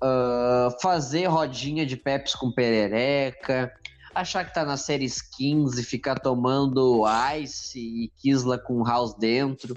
ah, 0.00 0.68
fazer 0.80 1.26
rodinha 1.26 1.84
de 1.84 1.96
Pepsi 1.96 2.38
com 2.38 2.50
perereca, 2.50 3.72
achar 4.14 4.44
que 4.44 4.54
tá 4.54 4.64
na 4.64 4.76
série 4.76 5.06
15 5.36 5.80
e 5.80 5.84
ficar 5.84 6.18
tomando 6.18 7.04
ice 7.36 7.78
e 7.78 8.08
Kisla 8.20 8.58
com 8.58 8.82
house 8.82 9.14
dentro. 9.14 9.76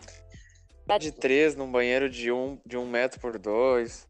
De 0.99 1.11
três 1.11 1.55
num 1.55 1.71
banheiro 1.71 2.09
de 2.09 2.31
um, 2.31 2.59
de 2.65 2.77
um 2.77 2.87
metro 2.87 3.19
por 3.19 3.37
dois. 3.39 4.07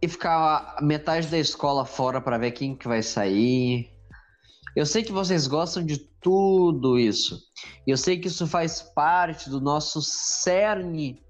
e 0.00 0.06
ficar 0.06 0.76
a 0.76 0.82
metade 0.82 1.26
da 1.26 1.38
escola 1.38 1.84
fora 1.84 2.20
para 2.20 2.38
ver 2.38 2.52
quem 2.52 2.76
que 2.76 2.86
vai 2.86 3.02
sair. 3.02 3.90
Eu 4.78 4.86
sei 4.86 5.02
que 5.02 5.10
vocês 5.10 5.48
gostam 5.48 5.84
de 5.84 5.98
tudo 5.98 7.00
isso. 7.00 7.36
Eu 7.84 7.96
sei 7.96 8.16
que 8.16 8.28
isso 8.28 8.46
faz 8.46 8.80
parte 8.80 9.50
do 9.50 9.60
nosso 9.60 10.00
cerne 10.00 11.20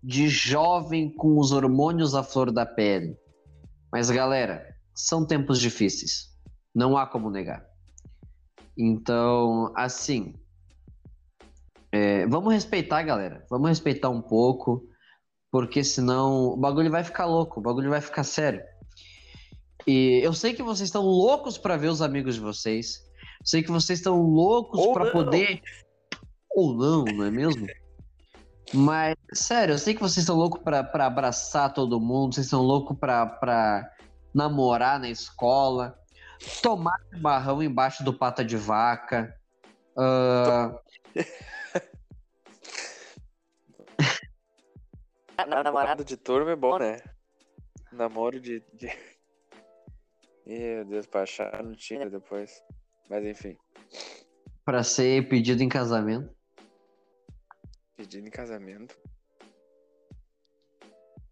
de 0.00 0.28
jovem 0.28 1.12
com 1.12 1.36
os 1.36 1.50
hormônios 1.50 2.14
à 2.14 2.22
flor 2.22 2.52
da 2.52 2.64
pele. 2.64 3.16
Mas 3.90 4.08
galera, 4.08 4.64
são 4.94 5.26
tempos 5.26 5.58
difíceis. 5.58 6.28
Não 6.72 6.96
há 6.96 7.04
como 7.04 7.28
negar. 7.28 7.66
Então, 8.78 9.72
assim, 9.74 10.36
é, 11.90 12.24
vamos 12.28 12.54
respeitar, 12.54 13.02
galera. 13.02 13.44
Vamos 13.50 13.68
respeitar 13.68 14.10
um 14.10 14.22
pouco 14.22 14.88
porque 15.50 15.82
senão 15.82 16.50
o 16.50 16.56
bagulho 16.56 16.88
vai 16.88 17.02
ficar 17.02 17.26
louco, 17.26 17.58
o 17.58 17.62
bagulho 17.64 17.90
vai 17.90 18.00
ficar 18.00 18.22
sério. 18.22 18.62
E 19.86 20.20
eu 20.22 20.32
sei 20.32 20.54
que 20.54 20.62
vocês 20.62 20.88
estão 20.88 21.02
loucos 21.02 21.58
para 21.58 21.76
ver 21.76 21.88
os 21.88 22.02
amigos 22.02 22.34
de 22.36 22.40
vocês. 22.40 23.02
Sei 23.44 23.62
que 23.62 23.70
vocês 23.70 23.98
estão 23.98 24.20
loucos 24.22 24.78
Ou 24.78 24.92
para 24.92 25.10
poder 25.10 25.60
ou 26.54 26.74
não, 26.74 27.04
não 27.04 27.24
é 27.24 27.30
mesmo? 27.30 27.66
Mas 28.72 29.16
sério, 29.32 29.74
eu 29.74 29.78
sei 29.78 29.94
que 29.94 30.00
vocês 30.00 30.18
estão 30.18 30.36
loucos 30.36 30.62
para 30.62 31.06
abraçar 31.06 31.72
todo 31.72 32.00
mundo, 32.00 32.34
vocês 32.34 32.46
estão 32.46 32.62
loucos 32.62 32.96
para 32.98 33.90
namorar 34.34 34.98
na 35.00 35.10
escola, 35.10 35.98
tomar 36.62 36.98
barrão 37.20 37.62
embaixo 37.62 38.04
do 38.04 38.12
pata 38.14 38.44
de 38.44 38.56
vaca. 38.56 39.34
Namorado. 45.36 45.64
Namorado 45.64 46.04
de 46.04 46.16
turma 46.16 46.52
é 46.52 46.56
bom, 46.56 46.78
né? 46.78 46.98
Namoro 47.90 48.40
de. 48.40 48.60
de... 48.72 48.90
Meu 50.46 50.84
Deus, 50.84 51.06
pra 51.06 51.22
achar 51.22 51.62
no 51.62 51.76
Tinder 51.76 52.10
depois. 52.10 52.62
Mas 53.08 53.24
enfim, 53.24 53.56
para 54.64 54.82
ser 54.82 55.28
pedido 55.28 55.62
em 55.62 55.68
casamento. 55.68 56.34
pedido 57.96 58.26
em 58.26 58.30
casamento. 58.30 58.96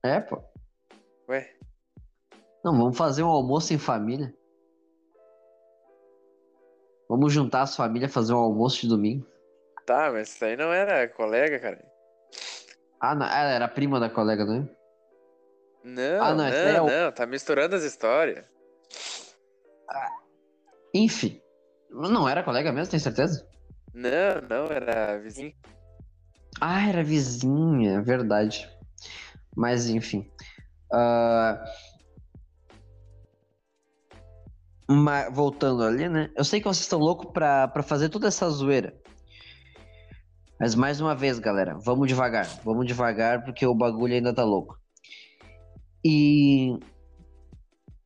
É, 0.02 0.20
pô. 0.20 0.42
Ué, 1.28 1.54
Não, 2.64 2.76
vamos 2.76 2.96
fazer 2.96 3.22
um 3.22 3.28
almoço 3.28 3.72
em 3.72 3.78
família. 3.78 4.34
Vamos 7.08 7.32
juntar 7.32 7.62
as 7.62 7.76
famílias 7.76 8.12
fazer 8.12 8.32
um 8.32 8.38
almoço 8.38 8.80
de 8.82 8.88
domingo. 8.88 9.26
tá, 9.86 10.10
mas 10.12 10.28
isso 10.28 10.44
aí 10.44 10.56
não 10.56 10.72
era 10.72 11.08
colega, 11.08 11.58
cara. 11.58 11.84
Ah, 13.00 13.14
não, 13.14 13.26
ela 13.26 13.50
era 13.50 13.68
prima 13.68 13.98
da 13.98 14.08
colega, 14.10 14.44
né? 14.44 14.68
Não, 15.82 16.22
Ah, 16.22 16.34
não, 16.34 16.44
não, 16.44 16.46
é 16.46 17.02
não, 17.04 17.12
tá 17.12 17.26
misturando 17.26 17.74
as 17.74 17.82
histórias. 17.82 18.44
Enfim. 20.94 21.40
Não 21.90 22.28
era 22.28 22.42
colega 22.42 22.72
mesmo, 22.72 22.90
tem 22.90 23.00
certeza? 23.00 23.46
Não, 23.92 24.40
não, 24.48 24.66
era 24.66 25.18
vizinho. 25.18 25.52
Ah, 26.60 26.88
era 26.88 27.02
vizinha, 27.02 27.98
é 27.98 28.00
verdade. 28.00 28.68
Mas 29.56 29.88
enfim. 29.88 30.30
Mas, 34.88 35.32
voltando 35.32 35.84
ali, 35.84 36.08
né? 36.08 36.30
Eu 36.36 36.44
sei 36.44 36.60
que 36.60 36.66
vocês 36.66 36.82
estão 36.82 36.98
loucos 36.98 37.32
pra, 37.32 37.68
pra 37.68 37.82
fazer 37.82 38.08
toda 38.08 38.28
essa 38.28 38.48
zoeira. 38.50 38.98
Mas 40.58 40.74
mais 40.74 41.00
uma 41.00 41.14
vez, 41.14 41.38
galera, 41.38 41.78
vamos 41.78 42.08
devagar. 42.08 42.46
Vamos 42.64 42.86
devagar 42.86 43.44
porque 43.44 43.64
o 43.66 43.74
bagulho 43.74 44.14
ainda 44.14 44.34
tá 44.34 44.44
louco. 44.44 44.78
E 46.04 46.78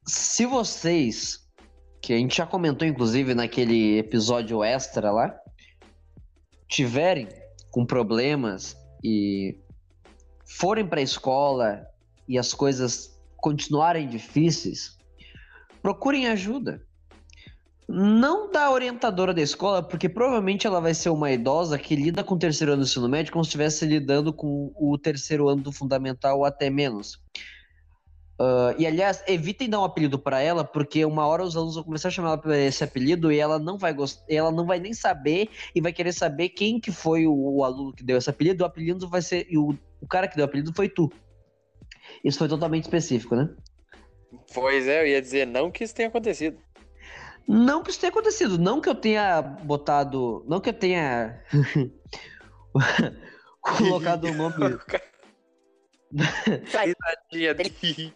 se 0.06 0.46
vocês, 0.46 1.43
que 2.04 2.12
a 2.12 2.18
gente 2.18 2.36
já 2.36 2.46
comentou 2.46 2.86
inclusive 2.86 3.34
naquele 3.34 3.98
episódio 3.98 4.62
extra 4.62 5.10
lá, 5.10 5.34
tiverem 6.68 7.26
com 7.70 7.86
problemas 7.86 8.76
e 9.02 9.58
forem 10.44 10.86
para 10.86 11.00
a 11.00 11.02
escola 11.02 11.86
e 12.28 12.38
as 12.38 12.52
coisas 12.52 13.18
continuarem 13.38 14.06
difíceis, 14.06 14.98
procurem 15.80 16.26
ajuda. 16.26 16.82
Não 17.88 18.50
da 18.50 18.70
orientadora 18.70 19.32
da 19.32 19.40
escola, 19.40 19.82
porque 19.82 20.08
provavelmente 20.08 20.66
ela 20.66 20.80
vai 20.80 20.92
ser 20.92 21.08
uma 21.08 21.32
idosa 21.32 21.78
que 21.78 21.96
lida 21.96 22.22
com 22.22 22.34
o 22.34 22.38
terceiro 22.38 22.72
ano 22.72 22.82
do 22.82 22.86
ensino 22.86 23.08
médio 23.08 23.32
como 23.32 23.44
se 23.44 23.48
estivesse 23.48 23.86
lidando 23.86 24.32
com 24.32 24.72
o 24.76 24.98
terceiro 24.98 25.48
ano 25.48 25.62
do 25.62 25.72
fundamental 25.72 26.38
ou 26.38 26.44
até 26.44 26.68
menos. 26.68 27.18
Uh, 28.38 28.74
e 28.76 28.86
aliás, 28.86 29.22
evitem 29.28 29.70
dar 29.70 29.80
um 29.80 29.84
apelido 29.84 30.18
para 30.18 30.40
ela, 30.40 30.64
porque 30.64 31.04
uma 31.04 31.26
hora 31.26 31.44
os 31.44 31.56
alunos 31.56 31.76
vão 31.76 31.84
começar 31.84 32.08
a 32.08 32.10
chamar 32.10 32.30
ela 32.30 32.38
por 32.38 32.52
esse 32.52 32.82
apelido 32.82 33.30
e 33.30 33.38
ela 33.38 33.60
não 33.60 33.78
vai 33.78 33.94
gostar, 33.94 34.24
ela 34.28 34.50
não 34.50 34.66
vai 34.66 34.80
nem 34.80 34.92
saber 34.92 35.48
e 35.72 35.80
vai 35.80 35.92
querer 35.92 36.12
saber 36.12 36.48
quem 36.48 36.80
que 36.80 36.90
foi 36.90 37.26
o, 37.26 37.34
o 37.34 37.64
aluno 37.64 37.92
que 37.92 38.02
deu 38.02 38.18
esse 38.18 38.28
apelido. 38.28 38.64
O 38.64 38.66
apelido 38.66 39.08
vai 39.08 39.22
ser 39.22 39.46
e 39.48 39.56
o, 39.56 39.78
o 40.00 40.08
cara 40.08 40.26
que 40.26 40.34
deu 40.34 40.44
o 40.44 40.48
apelido 40.48 40.72
foi 40.74 40.88
tu. 40.88 41.12
Isso 42.24 42.38
foi 42.38 42.48
totalmente 42.48 42.84
específico, 42.84 43.36
né? 43.36 43.48
Pois 44.52 44.88
é, 44.88 45.02
eu 45.02 45.06
ia 45.06 45.22
dizer 45.22 45.46
não 45.46 45.70
que 45.70 45.84
isso 45.84 45.94
tenha 45.94 46.08
acontecido. 46.08 46.58
Não 47.46 47.82
que 47.82 47.90
isso 47.90 48.00
tenha 48.00 48.10
acontecido, 48.10 48.58
não 48.58 48.80
que 48.80 48.88
eu 48.88 48.94
tenha 48.94 49.42
botado, 49.42 50.44
não 50.48 50.60
que 50.60 50.70
eu 50.70 50.74
tenha 50.74 51.40
colocado 53.60 54.24
o 54.24 54.34
nome. 54.34 54.78
Risadinha 56.14 57.54
dele. 57.54 58.14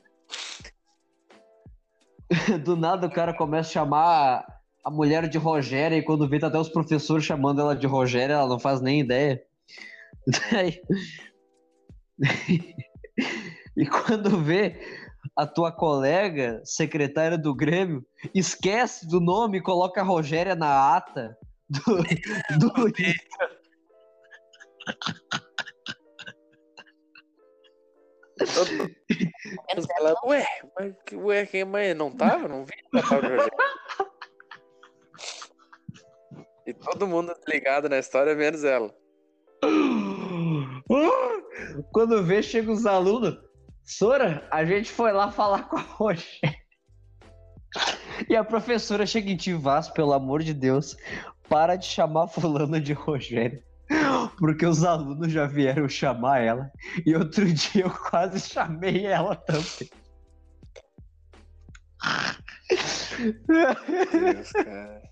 Do 2.65 2.77
nada 2.77 3.07
o 3.07 3.11
cara 3.11 3.35
começa 3.35 3.71
a 3.71 3.73
chamar 3.73 4.45
a 4.85 4.91
mulher 4.91 5.29
de 5.29 5.39
Rogéria 5.39 5.97
e 5.97 6.03
quando 6.03 6.29
vê 6.29 6.39
tá 6.39 6.49
até 6.49 6.59
os 6.59 6.69
professores 6.69 7.25
chamando 7.25 7.61
ela 7.61 7.75
de 7.77 7.87
Rogéria, 7.87 8.35
ela 8.35 8.49
não 8.49 8.59
faz 8.59 8.81
nem 8.81 9.01
ideia. 9.01 9.43
Daí... 10.53 10.81
e 13.77 13.87
quando 13.87 14.43
vê 14.43 14.77
a 15.37 15.47
tua 15.47 15.71
colega, 15.71 16.61
secretária 16.65 17.39
do 17.39 17.55
Grêmio, 17.55 18.05
esquece 18.35 19.07
do 19.07 19.21
nome 19.21 19.59
e 19.59 19.63
coloca 19.63 20.01
a 20.01 20.05
Rogéria 20.05 20.55
na 20.55 20.97
ata 20.97 21.37
do. 21.69 21.81
do... 22.59 22.73
Mundo 29.49 29.87
fala, 29.87 30.15
ué, 30.27 30.47
mas, 30.79 30.95
ué, 31.13 31.47
quem 31.47 31.65
mãe 31.65 31.95
não 31.95 32.11
tava? 32.11 32.49
Não 32.49 32.65
vi. 32.65 32.75
E 36.67 36.75
todo 36.75 37.07
mundo 37.07 37.35
ligado 37.49 37.89
na 37.89 37.99
história, 37.99 38.35
menos 38.35 38.63
ela. 38.63 38.95
Quando 41.93 42.23
vê, 42.23 42.43
chega 42.43 42.71
os 42.71 42.85
alunos. 42.85 43.39
Sora, 43.83 44.47
a 44.51 44.67
gente 44.67 44.91
foi 44.91 45.13
lá 45.13 45.33
falar 45.33 45.67
com 45.69 45.77
a 45.77 45.81
Rogéria. 45.81 46.59
E 48.29 48.37
a 48.37 48.45
professora 48.45 49.07
chega 49.07 49.31
em 49.31 49.37
ti, 49.37 49.55
Vaz, 49.55 49.89
pelo 49.89 50.13
amor 50.13 50.43
de 50.43 50.53
Deus, 50.53 50.95
para 51.49 51.75
de 51.75 51.87
chamar 51.87 52.29
fulano 52.29 52.79
de 52.81 52.93
Rogério. 52.93 53.63
Porque 54.39 54.67
os 54.67 54.85
alunos 54.85 55.33
já 55.33 55.47
vieram 55.47 55.89
chamar 55.89 56.41
ela. 56.41 56.71
E 57.05 57.15
outro 57.15 57.45
dia 57.53 57.85
eu 57.85 57.91
quase 57.91 58.41
chamei 58.41 59.07
ela 59.07 59.35
também. 59.37 59.91
Deus, 63.17 64.51
cara. 64.53 65.03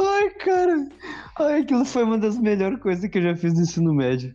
Ai, 0.00 0.30
cara. 0.30 0.88
Ai, 1.38 1.60
aquilo 1.60 1.84
foi 1.84 2.04
uma 2.04 2.18
das 2.18 2.38
melhores 2.38 2.80
coisas 2.80 3.08
que 3.10 3.18
eu 3.18 3.22
já 3.22 3.36
fiz 3.36 3.54
no 3.54 3.60
ensino 3.60 3.94
médio. 3.94 4.34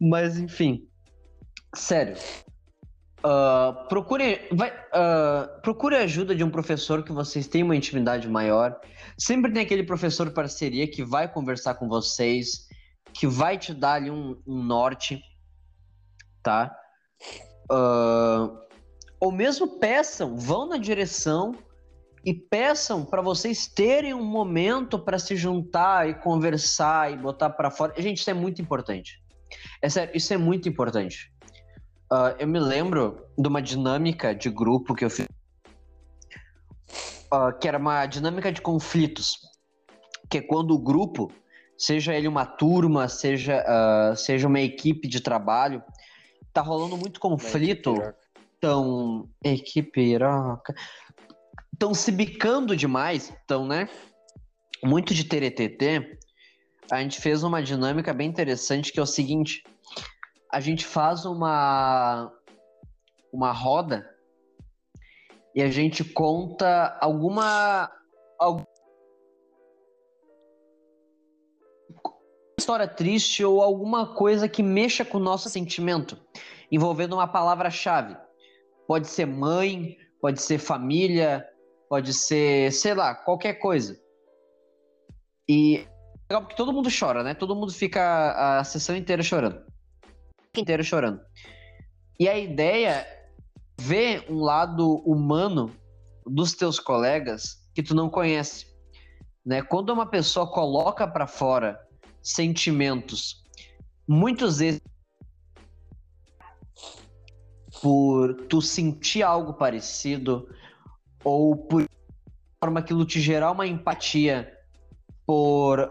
Mas, 0.00 0.38
enfim. 0.38 0.88
Sério. 1.74 2.16
Uh, 3.24 3.88
procure, 3.88 4.46
vai, 4.52 4.70
uh, 4.70 5.60
procure 5.62 5.96
ajuda 5.96 6.34
de 6.34 6.44
um 6.44 6.50
professor 6.50 7.02
que 7.02 7.10
vocês 7.10 7.48
tenham 7.48 7.68
uma 7.68 7.76
intimidade 7.76 8.28
maior. 8.28 8.78
Sempre 9.16 9.50
tem 9.50 9.62
aquele 9.62 9.82
professor 9.82 10.30
parceria 10.30 10.86
que 10.86 11.02
vai 11.02 11.26
conversar 11.26 11.76
com 11.76 11.88
vocês, 11.88 12.68
que 13.14 13.26
vai 13.26 13.56
te 13.56 13.72
dar 13.72 13.94
ali 13.94 14.10
um, 14.10 14.36
um 14.46 14.62
norte, 14.62 15.22
tá? 16.42 16.76
Uh, 17.72 18.58
ou 19.18 19.32
mesmo 19.32 19.78
peçam, 19.78 20.36
vão 20.36 20.68
na 20.68 20.76
direção 20.76 21.54
e 22.26 22.34
peçam 22.34 23.06
para 23.06 23.22
vocês 23.22 23.66
terem 23.66 24.12
um 24.12 24.24
momento 24.24 24.98
para 24.98 25.18
se 25.18 25.34
juntar 25.34 26.08
e 26.08 26.14
conversar 26.14 27.10
e 27.10 27.16
botar 27.16 27.48
para 27.48 27.70
fora. 27.70 27.94
Gente, 27.96 28.18
isso 28.18 28.30
é 28.30 28.34
muito 28.34 28.60
importante. 28.60 29.18
É 29.80 29.88
sério, 29.88 30.14
isso 30.14 30.32
é 30.34 30.36
muito 30.36 30.68
importante. 30.68 31.32
Uh, 32.14 32.30
eu 32.38 32.46
me 32.46 32.60
lembro 32.60 33.26
de 33.36 33.48
uma 33.48 33.60
dinâmica 33.60 34.32
de 34.32 34.48
grupo 34.48 34.94
que 34.94 35.04
eu 35.04 35.10
fiz, 35.10 35.26
uh, 37.32 37.58
que 37.60 37.66
era 37.66 37.76
uma 37.76 38.06
dinâmica 38.06 38.52
de 38.52 38.62
conflitos, 38.62 39.36
que 40.30 40.38
é 40.38 40.40
quando 40.40 40.70
o 40.70 40.78
grupo, 40.78 41.32
seja 41.76 42.14
ele 42.14 42.28
uma 42.28 42.46
turma, 42.46 43.08
seja, 43.08 43.64
uh, 43.66 44.14
seja 44.14 44.46
uma 44.46 44.60
equipe 44.60 45.08
de 45.08 45.20
trabalho, 45.20 45.82
tá 46.52 46.60
rolando 46.60 46.96
muito 46.96 47.18
conflito, 47.18 47.96
tão 48.60 49.28
equipe 49.42 50.00
iroca, 50.00 50.72
estão 51.72 51.92
se 51.92 52.12
bicando 52.12 52.76
demais, 52.76 53.30
estão, 53.30 53.66
né? 53.66 53.88
Muito 54.84 55.12
de 55.12 55.24
TTT. 55.24 56.16
A 56.92 57.02
gente 57.02 57.20
fez 57.20 57.42
uma 57.42 57.60
dinâmica 57.60 58.14
bem 58.14 58.28
interessante 58.28 58.92
que 58.92 59.00
é 59.00 59.02
o 59.02 59.06
seguinte: 59.06 59.64
a 60.54 60.60
gente 60.60 60.86
faz 60.86 61.24
uma 61.24 62.32
uma 63.32 63.50
roda 63.50 64.08
e 65.52 65.60
a 65.60 65.68
gente 65.68 66.04
conta 66.04 66.96
alguma, 67.00 67.90
alguma 68.38 68.64
história 72.56 72.86
triste 72.86 73.44
ou 73.44 73.60
alguma 73.60 74.14
coisa 74.14 74.48
que 74.48 74.62
mexa 74.62 75.04
com 75.04 75.18
o 75.18 75.20
nosso 75.20 75.50
sentimento, 75.50 76.16
envolvendo 76.70 77.14
uma 77.14 77.26
palavra-chave. 77.26 78.16
Pode 78.86 79.08
ser 79.08 79.26
mãe, 79.26 79.96
pode 80.20 80.40
ser 80.40 80.58
família, 80.58 81.44
pode 81.88 82.14
ser, 82.14 82.72
sei 82.72 82.94
lá, 82.94 83.12
qualquer 83.12 83.54
coisa. 83.54 84.00
E 85.48 85.84
legal 86.30 86.42
porque 86.42 86.56
todo 86.56 86.72
mundo 86.72 86.88
chora, 86.96 87.24
né? 87.24 87.34
Todo 87.34 87.56
mundo 87.56 87.72
fica 87.72 88.60
a 88.60 88.62
sessão 88.62 88.94
inteira 88.94 89.22
chorando 89.22 89.73
inteiro 90.60 90.84
chorando. 90.84 91.20
E 92.18 92.28
a 92.28 92.38
ideia 92.38 92.88
é 92.88 93.28
ver 93.80 94.26
um 94.30 94.40
lado 94.40 94.96
humano 94.98 95.74
dos 96.26 96.54
teus 96.54 96.78
colegas 96.78 97.68
que 97.74 97.82
tu 97.82 97.94
não 97.94 98.08
conhece, 98.08 98.66
né? 99.44 99.62
Quando 99.62 99.90
uma 99.90 100.06
pessoa 100.06 100.50
coloca 100.50 101.06
para 101.06 101.26
fora 101.26 101.78
sentimentos, 102.22 103.44
muitas 104.06 104.58
vezes 104.58 104.80
por 107.82 108.34
tu 108.48 108.62
sentir 108.62 109.22
algo 109.22 109.54
parecido 109.54 110.48
ou 111.22 111.56
por 111.56 111.84
forma 112.62 112.80
aquilo 112.80 113.04
te 113.04 113.20
gerar 113.20 113.50
uma 113.50 113.66
empatia 113.66 114.50
por 115.26 115.90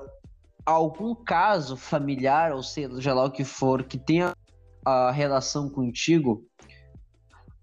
algum 0.65 1.13
caso 1.13 1.75
familiar 1.75 2.51
ou 2.53 2.63
seja 2.63 3.13
lá 3.13 3.25
o 3.25 3.31
que 3.31 3.43
for 3.43 3.83
que 3.83 3.97
tenha 3.97 4.33
a 4.85 5.11
relação 5.11 5.69
contigo, 5.69 6.45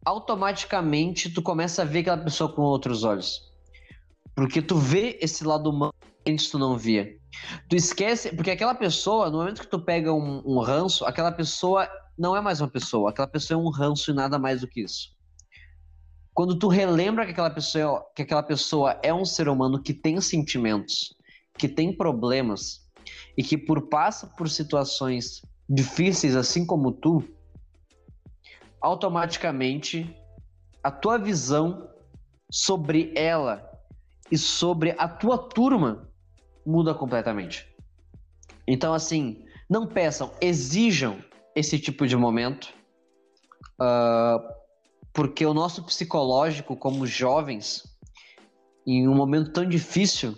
automaticamente 0.04 1.30
tu 1.30 1.42
começa 1.42 1.82
a 1.82 1.84
ver 1.84 2.00
aquela 2.00 2.18
pessoa 2.18 2.52
com 2.52 2.62
outros 2.62 3.04
olhos. 3.04 3.50
Porque 4.34 4.62
tu 4.62 4.76
vê 4.76 5.18
esse 5.20 5.44
lado 5.44 5.70
humano 5.70 5.94
que 6.24 6.30
antes 6.30 6.50
tu 6.50 6.58
não 6.58 6.76
via. 6.76 7.16
Tu 7.68 7.76
esquece, 7.76 8.34
porque 8.34 8.50
aquela 8.50 8.74
pessoa, 8.74 9.30
no 9.30 9.38
momento 9.38 9.60
que 9.60 9.66
tu 9.66 9.80
pega 9.80 10.12
um, 10.12 10.42
um 10.44 10.60
ranço, 10.60 11.04
aquela 11.04 11.32
pessoa 11.32 11.88
não 12.16 12.36
é 12.36 12.40
mais 12.40 12.60
uma 12.60 12.68
pessoa, 12.68 13.10
aquela 13.10 13.28
pessoa 13.28 13.60
é 13.60 13.62
um 13.62 13.70
ranço 13.70 14.10
e 14.10 14.14
nada 14.14 14.38
mais 14.38 14.60
do 14.60 14.68
que 14.68 14.82
isso. 14.82 15.14
Quando 16.32 16.58
tu 16.58 16.68
relembra 16.68 17.24
que 17.24 17.32
aquela 17.32 17.50
pessoa, 17.50 18.06
que 18.14 18.22
aquela 18.22 18.42
pessoa 18.42 18.98
é 19.02 19.12
um 19.12 19.24
ser 19.24 19.48
humano 19.48 19.82
que 19.82 19.92
tem 19.92 20.20
sentimentos, 20.20 21.14
que 21.58 21.68
tem 21.68 21.94
problemas, 21.94 22.88
e 23.36 23.42
que 23.42 23.56
por 23.56 23.88
passa 23.88 24.26
por 24.26 24.48
situações 24.48 25.42
difíceis 25.70 26.34
assim 26.34 26.66
como 26.66 26.90
tu, 26.90 27.22
automaticamente 28.80 30.12
a 30.82 30.90
tua 30.90 31.16
visão 31.16 31.88
sobre 32.50 33.12
ela 33.14 33.70
e 34.32 34.36
sobre 34.36 34.96
a 34.98 35.08
tua 35.08 35.38
turma 35.38 36.10
muda 36.66 36.92
completamente. 36.92 37.72
Então, 38.66 38.92
assim, 38.92 39.44
não 39.68 39.86
peçam, 39.86 40.32
exijam 40.40 41.22
esse 41.54 41.78
tipo 41.78 42.06
de 42.06 42.16
momento, 42.16 42.74
uh, 43.80 44.40
porque 45.12 45.46
o 45.46 45.54
nosso 45.54 45.84
psicológico, 45.84 46.76
como 46.76 47.06
jovens, 47.06 47.84
em 48.86 49.06
um 49.06 49.14
momento 49.14 49.52
tão 49.52 49.68
difícil, 49.68 50.34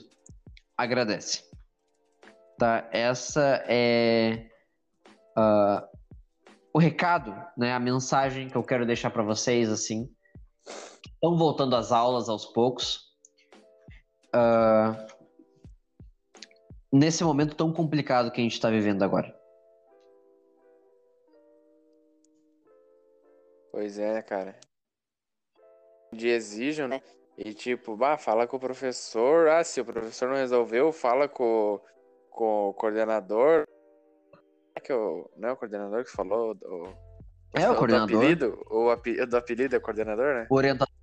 agradece. 0.76 1.44
Tá? 2.58 2.88
Essa 2.92 3.64
é 3.66 4.51
uh, 5.36 5.86
o 6.72 6.78
recado, 6.78 7.34
né? 7.56 7.72
A 7.72 7.80
mensagem 7.80 8.48
que 8.48 8.56
eu 8.56 8.62
quero 8.62 8.86
deixar 8.86 9.10
para 9.10 9.22
vocês, 9.22 9.68
assim. 9.70 10.10
Estão 11.04 11.36
voltando 11.36 11.76
às 11.76 11.92
aulas 11.92 12.28
aos 12.28 12.46
poucos. 12.46 13.12
Uh, 14.34 14.96
nesse 16.92 17.22
momento 17.22 17.54
tão 17.54 17.72
complicado 17.72 18.30
que 18.30 18.40
a 18.40 18.44
gente 18.44 18.54
está 18.54 18.70
vivendo 18.70 19.02
agora. 19.02 19.34
Pois 23.70 23.98
é, 23.98 24.20
cara. 24.22 24.58
De 26.12 26.28
exijam, 26.28 26.86
né? 26.88 27.00
E 27.38 27.54
tipo, 27.54 27.96
bah, 27.96 28.18
fala 28.18 28.46
com 28.46 28.56
o 28.56 28.60
professor. 28.60 29.48
Ah, 29.48 29.64
se 29.64 29.80
o 29.80 29.84
professor 29.84 30.28
não 30.28 30.36
resolveu, 30.36 30.92
fala 30.92 31.26
com, 31.26 31.80
com 32.30 32.68
o 32.68 32.74
coordenador. 32.74 33.66
É 34.74 34.80
que 34.80 34.92
o, 34.92 35.30
não 35.36 35.50
é 35.50 35.52
o 35.52 35.56
coordenador 35.56 36.04
que 36.04 36.10
falou? 36.10 36.56
O, 36.62 36.94
é 37.54 37.68
o 37.70 37.76
coordenador. 37.76 38.08
Do 38.08 38.16
apelido, 38.16 38.66
o 38.70 38.90
api, 38.90 39.26
do 39.26 39.36
apelido 39.36 39.76
é 39.76 39.80
coordenador, 39.80 40.34
né? 40.34 40.46
Orientador. 40.50 40.94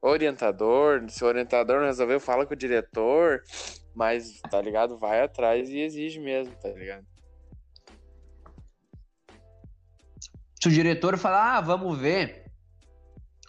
Orientador. 0.00 1.10
Se 1.10 1.22
o 1.24 1.26
orientador 1.26 1.80
não 1.80 1.86
resolveu, 1.86 2.18
fala 2.18 2.46
com 2.46 2.54
o 2.54 2.56
diretor. 2.56 3.42
Mas, 3.94 4.40
tá 4.50 4.60
ligado? 4.60 4.98
Vai 4.98 5.22
atrás 5.22 5.68
e 5.68 5.78
exige 5.78 6.18
mesmo, 6.18 6.54
tá 6.56 6.68
ligado? 6.70 7.06
Se 10.60 10.68
o 10.68 10.70
diretor 10.70 11.18
falar, 11.18 11.58
ah, 11.58 11.60
vamos 11.60 11.98
ver, 11.98 12.50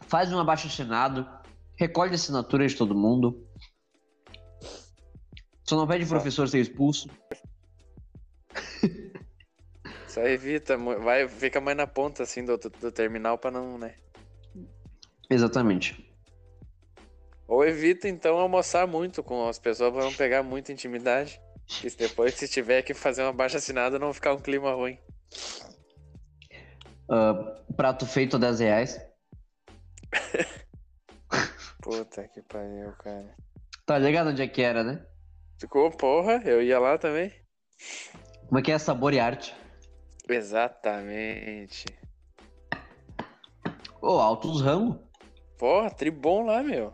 faz 0.01 0.33
um 0.33 0.39
abaixo 0.39 0.67
assinado, 0.67 1.25
recolhe 1.77 2.11
a 2.11 2.15
assinatura 2.15 2.67
de 2.67 2.75
todo 2.75 2.93
mundo. 2.93 3.47
Só 5.63 5.77
não 5.77 5.87
pede 5.87 6.03
o 6.03 6.09
professor 6.09 6.47
ser 6.47 6.59
expulso. 6.59 7.09
Só 10.15 10.25
evita, 10.25 10.77
vai, 10.77 11.27
fica 11.27 11.59
mais 11.59 11.75
na 11.75 11.85
ponta 11.85 12.23
assim 12.23 12.45
do, 12.45 12.57
do 12.57 12.89
terminal 12.89 13.37
pra 13.37 13.51
não, 13.51 13.77
né? 13.77 13.95
Exatamente. 15.29 16.09
Ou 17.45 17.65
evita 17.65 18.07
então 18.07 18.37
almoçar 18.37 18.87
muito 18.87 19.21
com 19.21 19.45
as 19.45 19.59
pessoas 19.59 19.93
para 19.93 20.05
não 20.05 20.13
pegar 20.13 20.41
muita 20.41 20.71
intimidade. 20.71 21.37
E 21.83 21.89
depois, 21.89 22.33
se 22.33 22.47
tiver 22.47 22.81
que 22.81 22.93
fazer 22.93 23.23
uma 23.23 23.33
baixa 23.33 23.57
assinada, 23.57 23.99
não 23.99 24.13
ficar 24.13 24.33
um 24.33 24.39
clima 24.39 24.71
ruim. 24.71 24.97
Uh, 27.09 27.73
prato 27.75 28.05
feito 28.05 28.39
10 28.39 28.59
reais. 28.61 29.01
Puta 31.83 32.25
que 32.29 32.41
pariu, 32.41 32.93
cara. 33.03 33.35
Tá 33.85 33.97
ligado 33.97 34.29
onde 34.29 34.41
é 34.41 34.47
que 34.47 34.61
era, 34.61 34.81
né? 34.81 35.05
Ficou, 35.59 35.91
porra, 35.91 36.41
eu 36.45 36.61
ia 36.61 36.79
lá 36.79 36.97
também. 36.97 37.33
Como 38.47 38.59
é 38.59 38.61
que 38.61 38.71
é 38.71 38.79
sabor 38.79 39.13
e 39.13 39.19
arte? 39.19 39.64
Exatamente. 40.27 41.85
Ô, 44.01 44.15
oh, 44.15 44.19
altos 44.19 44.61
ramos. 44.61 44.97
Porra, 45.57 45.89
tribom 45.89 46.45
lá, 46.45 46.61
meu. 46.61 46.93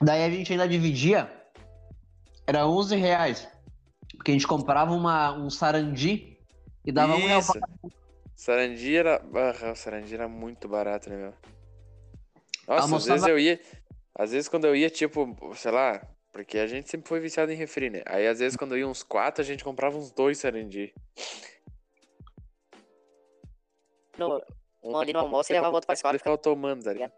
Daí 0.00 0.24
a 0.24 0.30
gente 0.30 0.52
ainda 0.52 0.68
dividia. 0.68 1.30
Era 2.46 2.66
11 2.66 2.96
reais. 2.96 3.48
Porque 4.16 4.30
a 4.30 4.34
gente 4.34 4.46
comprava 4.46 4.92
uma, 4.92 5.32
um 5.32 5.50
sarandi 5.50 6.38
e 6.84 6.92
dava 6.92 7.14
Isso. 7.16 7.24
um 7.24 7.26
real 7.26 7.42
pra... 7.42 7.90
Sarandi 8.34 8.94
era. 8.94 9.22
Ah, 9.34 9.74
sarandi 9.74 10.14
era 10.14 10.28
muito 10.28 10.68
barato, 10.68 11.08
né, 11.08 11.16
meu? 11.16 11.34
Nossa, 12.68 12.82
Almoçava... 12.82 12.96
às 12.96 13.06
vezes 13.06 13.26
eu 13.26 13.38
ia. 13.38 13.60
Às 14.14 14.30
vezes 14.32 14.48
quando 14.48 14.66
eu 14.66 14.76
ia, 14.76 14.88
tipo, 14.88 15.36
sei 15.54 15.70
lá, 15.70 16.06
porque 16.32 16.58
a 16.58 16.66
gente 16.66 16.90
sempre 16.90 17.08
foi 17.08 17.18
viciado 17.18 17.50
em 17.50 17.56
refri, 17.56 17.90
né? 17.90 18.02
Aí 18.06 18.26
às 18.26 18.38
vezes 18.38 18.56
quando 18.56 18.72
eu 18.72 18.78
ia 18.78 18.88
uns 18.88 19.02
quatro, 19.02 19.42
a 19.42 19.44
gente 19.44 19.64
comprava 19.64 19.96
uns 19.96 20.10
dois 20.10 20.38
sarandi. 20.38 20.92
No, 24.18 24.42
um 24.82 24.96
ali 24.96 25.12
no 25.12 25.20
almoço 25.20 25.52
e 25.52 25.54
levava 25.54 25.74
outro 25.74 25.86
pra 25.86 25.94
escola. 25.94 26.12
Ele 26.12 26.18
ficava 26.18 26.38
tomando, 26.38 26.84
tá 26.84 26.92
ligado? 26.92 27.12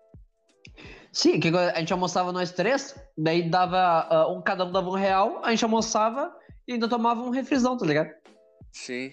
Sim, 1.13 1.41
que 1.41 1.49
a 1.49 1.79
gente 1.79 1.93
almoçava 1.93 2.33
nós 2.33 2.53
três, 2.53 2.95
daí 3.17 3.49
dava. 3.49 4.29
Uh, 4.29 4.39
um, 4.39 4.43
cada 4.43 4.65
um 4.65 4.73
dava 4.73 4.89
um 4.89 4.95
real, 4.95 5.41
a 5.43 5.51
gente 5.51 5.65
almoçava 5.65 6.35
e 6.67 6.75
ainda 6.75 6.89
tomava 6.89 7.23
um 7.23 7.31
refrisão, 7.31 7.77
tá 7.77 7.87
ligado? 7.87 8.11
Sim. 8.73 9.11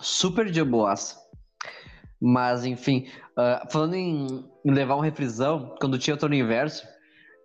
Super 0.00 0.50
de 0.50 0.62
boas. 0.62 1.16
Mas, 2.20 2.64
enfim, 2.66 3.08
uh, 3.38 3.70
falando 3.70 3.94
em, 3.94 4.26
em, 4.64 4.70
levar 4.72 4.96
um 4.96 5.00
refrisão, 5.00 5.76
quando 5.80 5.98
tinha 5.98 6.14
outro 6.14 6.26
universo, 6.26 6.86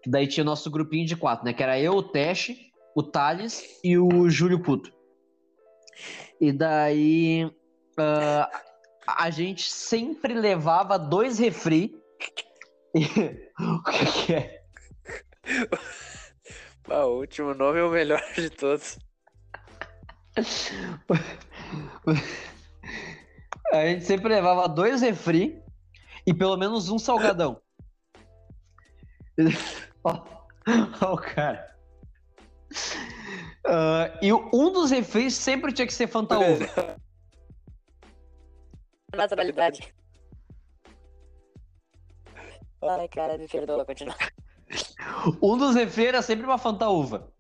daí 0.08 0.28
tinha 0.28 0.44
o 0.44 0.46
nosso 0.46 0.70
grupinho 0.72 1.06
de 1.06 1.16
quatro, 1.16 1.46
né? 1.46 1.54
Que 1.54 1.62
era 1.62 1.80
eu, 1.80 1.94
o 1.94 2.04
Teste, 2.04 2.72
o 2.96 3.04
Thales 3.04 3.80
e 3.84 3.98
o 3.98 4.30
Júlio 4.30 4.62
Puto. 4.62 4.92
E 6.42 6.52
daí 6.52 7.46
uh, 7.46 8.58
a 9.08 9.30
gente 9.30 9.72
sempre 9.72 10.34
levava 10.34 10.98
dois 10.98 11.38
refri 11.40 11.96
o 12.94 13.84
que, 13.84 14.06
que 14.06 14.34
é? 14.36 14.64
O 16.88 17.18
último 17.18 17.54
nome 17.54 17.80
é 17.80 17.84
o 17.84 17.90
melhor 17.90 18.22
de 18.36 18.50
todos. 18.50 19.00
A 23.72 23.86
gente 23.86 24.06
sempre 24.06 24.30
levava 24.30 24.70
dois 24.70 25.02
refri 25.02 25.60
e 26.26 26.34
pelo 26.34 26.56
menos 26.56 26.90
um 26.90 27.00
salgadão. 27.00 27.60
Ó, 30.04 30.24
oh, 31.02 31.14
o 31.14 31.18
cara. 31.18 31.76
Uh, 33.66 34.18
e 34.22 34.34
um 34.34 34.72
dos 34.72 34.92
refris 34.92 35.34
sempre 35.34 35.72
tinha 35.72 35.88
que 35.88 35.94
ser 35.94 36.08
Fanta 36.08 36.38
Uva. 36.38 36.98
Naturalidade. 39.16 39.94
Ai, 42.82 43.08
cara, 43.08 43.38
me 43.38 43.48
perdoa, 43.48 43.86
continua. 43.86 44.16
Um 45.42 45.58
dos 45.58 45.76
refri 45.76 46.08
era 46.08 46.22
sempre 46.22 46.46
uma 46.46 46.58
Fanta 46.58 46.90
Uva. 46.90 47.32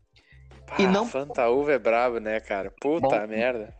e 0.79 0.87
não... 0.87 1.05
Fanta 1.05 1.49
Uva 1.49 1.73
é 1.73 1.79
brabo, 1.79 2.19
né, 2.19 2.39
cara? 2.39 2.71
Puta 2.79 3.07
Bom, 3.07 3.27
merda. 3.27 3.75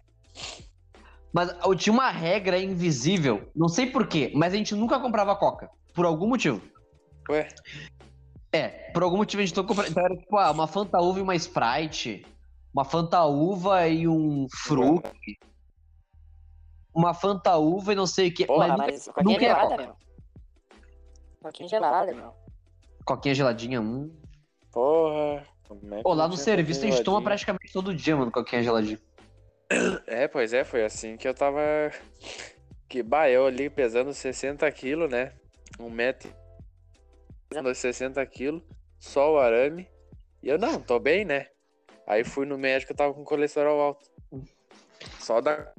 Mas 1.31 1.55
eu 1.63 1.75
tinha 1.75 1.93
uma 1.93 2.09
regra 2.09 2.59
invisível, 2.59 3.49
não 3.55 3.67
sei 3.67 3.87
porquê, 3.87 4.31
mas 4.35 4.53
a 4.53 4.57
gente 4.57 4.75
nunca 4.75 4.99
comprava 4.99 5.35
Coca. 5.35 5.69
Por 5.93 6.05
algum 6.05 6.27
motivo. 6.27 6.61
Ué? 7.29 7.47
É, 8.51 8.67
por 8.91 9.01
algum 9.03 9.17
motivo 9.17 9.41
a 9.41 9.45
gente 9.45 9.55
não 9.55 9.65
comprava. 9.65 9.89
Então 9.89 10.03
era 10.03 10.15
tipo, 10.15 10.37
ah, 10.37 10.51
uma 10.51 10.67
Fanta 10.67 10.99
Uva 10.99 11.19
e 11.19 11.21
uma 11.21 11.35
Sprite. 11.35 12.25
Uma 12.73 12.85
Fanta 12.85 13.23
Uva 13.25 13.87
e 13.87 14.07
um 14.07 14.47
Fruc. 14.51 15.03
Uma 16.93 17.13
Fanta 17.13 17.57
Uva 17.57 17.93
e 17.93 17.95
não 17.95 18.05
sei 18.05 18.29
o 18.29 18.33
que. 18.33 18.45
Porra, 18.45 18.77
mas, 18.77 18.77
mas 18.77 19.07
nunca, 19.07 19.23
nunca 19.23 19.45
é 19.45 19.55
Coca. 19.55 19.77
Meu. 19.77 19.95
Coquinha 21.41 21.69
gelada, 21.69 22.13
meu. 22.13 22.33
Coquinha 23.05 23.35
geladinha, 23.35 23.81
hum. 23.81 24.15
Porra. 24.71 25.43
É 25.91 26.01
Pô, 26.01 26.13
lá 26.13 26.27
no 26.27 26.37
serviço 26.37 26.85
a 26.85 26.89
gente 26.89 27.03
toma 27.03 27.21
praticamente 27.21 27.71
todo 27.71 27.93
dia, 27.93 28.15
mano, 28.15 28.31
coquinha 28.31 28.61
geladinha. 28.61 28.99
É, 30.05 30.27
pois 30.27 30.53
é, 30.53 30.63
foi 30.63 30.83
assim 30.83 31.17
que 31.17 31.27
eu 31.27 31.33
tava. 31.33 31.59
Que, 32.87 33.01
bah, 33.01 33.29
eu 33.29 33.45
ali 33.45 33.69
pesando 33.69 34.13
60 34.13 34.69
quilos, 34.71 35.09
né? 35.09 35.33
Um 35.79 35.89
metro. 35.89 36.31
Pesando 37.49 37.73
60 37.73 38.23
quilos, 38.27 38.61
só 38.99 39.33
o 39.33 39.39
arame. 39.39 39.87
E 40.43 40.49
eu, 40.49 40.59
não, 40.59 40.79
tô 40.79 40.99
bem, 40.99 41.25
né? 41.25 41.47
Aí 42.05 42.23
fui 42.23 42.45
no 42.45 42.57
médico, 42.57 42.91
eu 42.91 42.95
tava 42.95 43.13
com 43.13 43.23
colesterol 43.23 43.81
alto. 43.81 44.05
Só 45.19 45.41
da. 45.41 45.73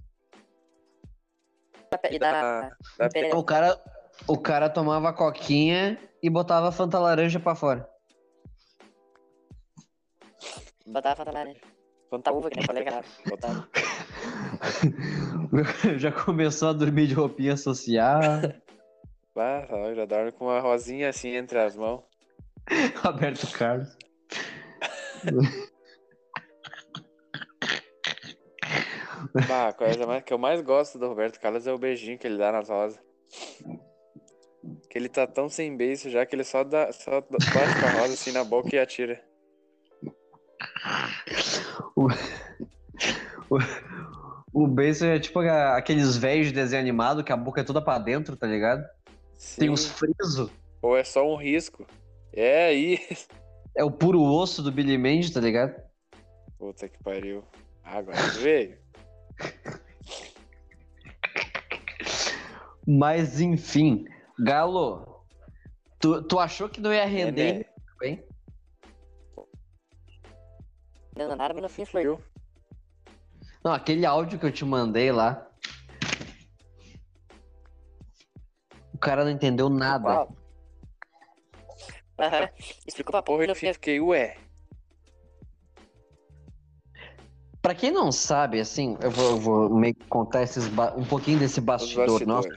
E 2.11 2.19
da... 2.19 2.71
da... 2.99 3.37
O 3.37 3.45
cara, 3.45 3.81
o 4.27 4.39
cara 4.39 4.69
tomava 4.69 5.13
coquinha 5.13 5.99
e 6.23 6.31
botava 6.31 6.73
Fanta 6.73 6.99
laranja 6.99 7.41
pra 7.41 7.55
fora. 7.55 7.89
Botava 10.87 11.17
Fanta 11.17 11.33
laranja. 11.33 11.61
Fanta 12.11 12.33
uva, 12.33 12.51
que 12.51 12.57
nem 12.57 12.67
falei, 12.67 12.85
cara. 12.85 13.05
Botava. 13.29 13.69
já 15.99 16.13
começou 16.13 16.69
a 16.69 16.73
dormir 16.73 17.07
de 17.07 17.15
roupinha 17.15 17.57
social. 17.57 18.21
Ah, 19.37 19.93
já 19.97 20.05
dorme 20.05 20.31
com 20.31 20.45
uma 20.45 20.61
rosinha 20.61 21.09
assim 21.09 21.35
entre 21.35 21.59
as 21.59 21.75
mãos. 21.75 22.05
Roberto 23.03 23.51
Carlos. 23.51 23.89
Bah, 29.49 29.69
a 29.69 29.73
coisa 29.73 30.07
mais, 30.07 30.23
que 30.23 30.33
eu 30.33 30.39
mais 30.39 30.61
gosto 30.61 30.97
do 30.99 31.09
Roberto 31.09 31.41
Carlos 31.41 31.67
é 31.67 31.73
o 31.73 31.79
beijinho 31.79 32.17
que 32.17 32.27
ele 32.27 32.39
dá 32.39 32.53
nas 32.53 32.69
rosas. 32.69 33.01
Que 34.89 34.97
ele 34.97 35.09
tá 35.09 35.27
tão 35.27 35.49
sem 35.49 35.77
beijo 35.77 36.09
já 36.09 36.25
que 36.25 36.37
ele 36.37 36.45
só 36.45 36.63
dá, 36.63 36.93
só 36.93 37.21
bate 37.21 37.81
com 37.81 37.87
a 37.87 38.01
rosa 38.01 38.15
assim 38.15 38.31
na 38.31 38.45
boca 38.45 38.75
e 38.75 38.79
atira. 38.79 39.21
O, 41.97 42.09
o, 43.51 43.59
o 44.53 44.67
beijo 44.69 45.05
é 45.05 45.19
tipo 45.19 45.41
aqueles 45.41 46.17
velhos 46.17 46.47
de 46.49 46.53
desenho 46.53 46.81
animado 46.81 47.25
que 47.25 47.33
a 47.33 47.37
boca 47.37 47.61
é 47.61 47.65
toda 47.65 47.83
pra 47.83 47.99
dentro, 47.99 48.37
tá 48.37 48.47
ligado? 48.47 48.85
Tem 49.59 49.67
Sim. 49.67 49.71
uns 49.71 49.87
frisos. 49.87 50.51
Ou 50.81 50.97
é 50.97 51.03
só 51.03 51.27
um 51.27 51.37
risco. 51.37 51.85
É 52.33 52.67
aí. 52.67 53.01
É 53.77 53.83
o 53.83 53.91
puro 53.91 54.23
osso 54.23 54.63
do 54.63 54.71
Billy 54.71 54.97
Mandy, 54.97 55.33
tá 55.33 55.41
ligado? 55.41 55.75
Puta 56.57 56.89
que 56.89 57.03
pariu. 57.03 57.43
Agora 57.83 58.17
veio. 58.41 58.84
Mas 62.87 63.41
enfim, 63.41 64.05
Galo, 64.39 65.25
tu, 65.99 66.23
tu 66.23 66.39
achou 66.39 66.69
que 66.69 66.81
não 66.81 66.93
ia 66.93 67.07
render 67.07 67.59
Né? 67.59 67.65
bem? 67.99 68.25
Não, 71.17 71.35
nada, 71.37 71.55
mas 71.55 71.63
no 71.63 71.69
fim 71.69 71.85
foi. 71.85 72.03
Viu? 72.03 72.21
Não, 73.65 73.73
aquele 73.73 74.05
áudio 74.05 74.39
que 74.39 74.45
eu 74.45 74.53
te 74.53 74.65
mandei 74.65 75.11
lá. 75.13 75.49
O 78.93 78.99
cara 78.99 79.25
não 79.25 79.31
entendeu 79.31 79.69
nada. 79.71 80.27
Aham. 82.19 82.49
Explicou 82.87 83.13
pra 83.13 83.23
Porra, 83.23 83.45
eu 83.45 83.49
no 83.49 83.55
fim. 83.55 83.73
fiquei, 83.73 84.01
ué. 84.01 84.37
Pra 87.65 87.75
quem 87.75 87.91
não 87.91 88.13
sabe, 88.13 88.61
assim, 88.61 88.95
eu 89.01 89.11
vou, 89.11 89.31
eu 89.31 89.39
vou 89.39 89.71
meio 89.75 89.95
que 89.95 90.05
contar 90.05 90.43
esses 90.43 90.69
ba- 90.69 90.93
um 90.99 91.03
pouquinho 91.03 91.39
desse 91.39 91.63
bastidor 91.63 92.27
nosso. 92.27 92.51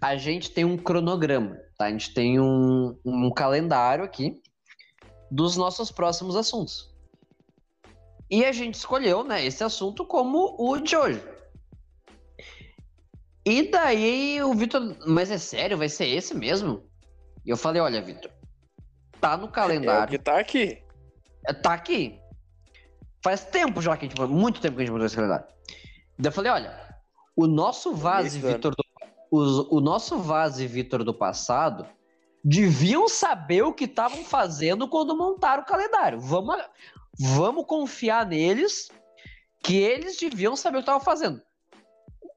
A 0.00 0.16
gente 0.16 0.50
tem 0.50 0.64
um 0.64 0.76
cronograma, 0.76 1.56
tá? 1.78 1.84
A 1.84 1.90
gente 1.92 2.12
tem 2.12 2.40
um, 2.40 2.98
um 3.04 3.30
calendário 3.30 4.04
aqui 4.04 4.42
dos 5.30 5.56
nossos 5.56 5.92
próximos 5.92 6.34
assuntos. 6.34 6.92
E 8.28 8.44
a 8.44 8.50
gente 8.50 8.74
escolheu, 8.74 9.22
né, 9.22 9.46
esse 9.46 9.62
assunto 9.62 10.04
como 10.04 10.56
o 10.58 10.76
de 10.80 10.96
hoje. 10.96 11.22
E 13.46 13.70
daí 13.70 14.42
o 14.42 14.52
Vitor, 14.52 14.96
mas 15.06 15.30
é 15.30 15.38
sério, 15.38 15.78
vai 15.78 15.88
ser 15.88 16.08
esse 16.08 16.34
mesmo? 16.36 16.82
E 17.46 17.50
eu 17.50 17.56
falei, 17.56 17.80
olha, 17.80 18.02
Vitor, 18.02 18.32
tá 19.20 19.36
no 19.36 19.44
É 19.44 19.48
o 19.48 19.52
calendário. 19.52 20.10
que 20.10 20.18
tá 20.18 20.40
aqui. 20.40 20.82
É, 21.46 21.52
Tá 21.52 21.74
aqui. 21.74 22.20
Faz 23.28 23.44
tempo 23.44 23.82
já 23.82 23.94
que 23.94 24.06
a 24.06 24.08
gente 24.08 24.18
muito 24.22 24.58
tempo 24.58 24.76
que 24.76 24.82
a 24.82 24.84
gente 24.86 24.92
mudou 24.92 25.06
esse 25.06 25.14
calendário. 25.14 25.44
Daí 26.18 26.28
eu 26.30 26.32
falei, 26.32 26.50
olha, 26.50 26.96
o 27.36 27.46
nosso 27.46 27.94
Vaz 27.94 28.34
e. 28.34 28.38
Vitor 28.38 28.74
do, 28.74 28.82
os- 29.30 29.68
o 29.70 29.80
nosso 29.80 30.18
Vaz 30.18 30.58
e 30.58 30.66
Vitor 30.66 31.04
do 31.04 31.12
passado 31.12 31.86
deviam 32.42 33.06
saber 33.06 33.60
o 33.64 33.74
que 33.74 33.84
estavam 33.84 34.24
fazendo 34.24 34.88
quando 34.88 35.14
montaram 35.14 35.62
o 35.62 35.66
calendário. 35.66 36.18
Vamos, 36.18 36.56
vamos 37.20 37.66
confiar 37.66 38.24
neles 38.24 38.88
que 39.62 39.76
eles 39.76 40.16
deviam 40.16 40.56
saber 40.56 40.78
o 40.78 40.80
que 40.80 40.84
estavam 40.84 41.00
fazendo. 41.04 41.42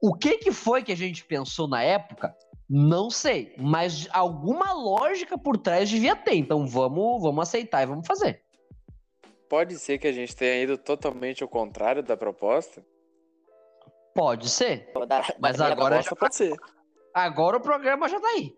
O 0.02 0.14
que 0.14 0.40
que 0.40 0.52
foi 0.52 0.84
que 0.84 0.92
a 0.92 0.98
gente 0.98 1.24
pensou 1.24 1.70
na 1.70 1.82
época? 1.82 2.36
Não 2.70 3.10
sei, 3.10 3.56
mas 3.58 4.10
alguma 4.12 4.74
lógica 4.74 5.38
por 5.38 5.58
trás 5.58 5.90
devia 5.90 6.18
ter. 6.18 6.36
Então 6.36 6.68
vamos, 6.68 7.22
vamos 7.22 7.44
aceitar 7.44 7.82
e 7.82 7.86
vamos 7.86 8.06
fazer. 8.06 8.44
Pode 9.52 9.78
ser 9.78 9.98
que 9.98 10.08
a 10.08 10.14
gente 10.14 10.34
tenha 10.34 10.64
ido 10.64 10.78
totalmente 10.78 11.44
ao 11.44 11.50
contrário 11.50 12.02
da 12.02 12.16
proposta. 12.16 12.82
Pode 14.16 14.48
ser. 14.50 14.90
Da- 15.06 15.26
Mas 15.42 15.60
agora. 15.60 15.96
Proposta 15.98 16.16
pode 16.16 16.36
ser. 16.38 16.56
Agora 17.14 17.58
o 17.58 17.62
programa 17.62 18.08
já 18.08 18.18
tá 18.18 18.30
aí. 18.30 18.56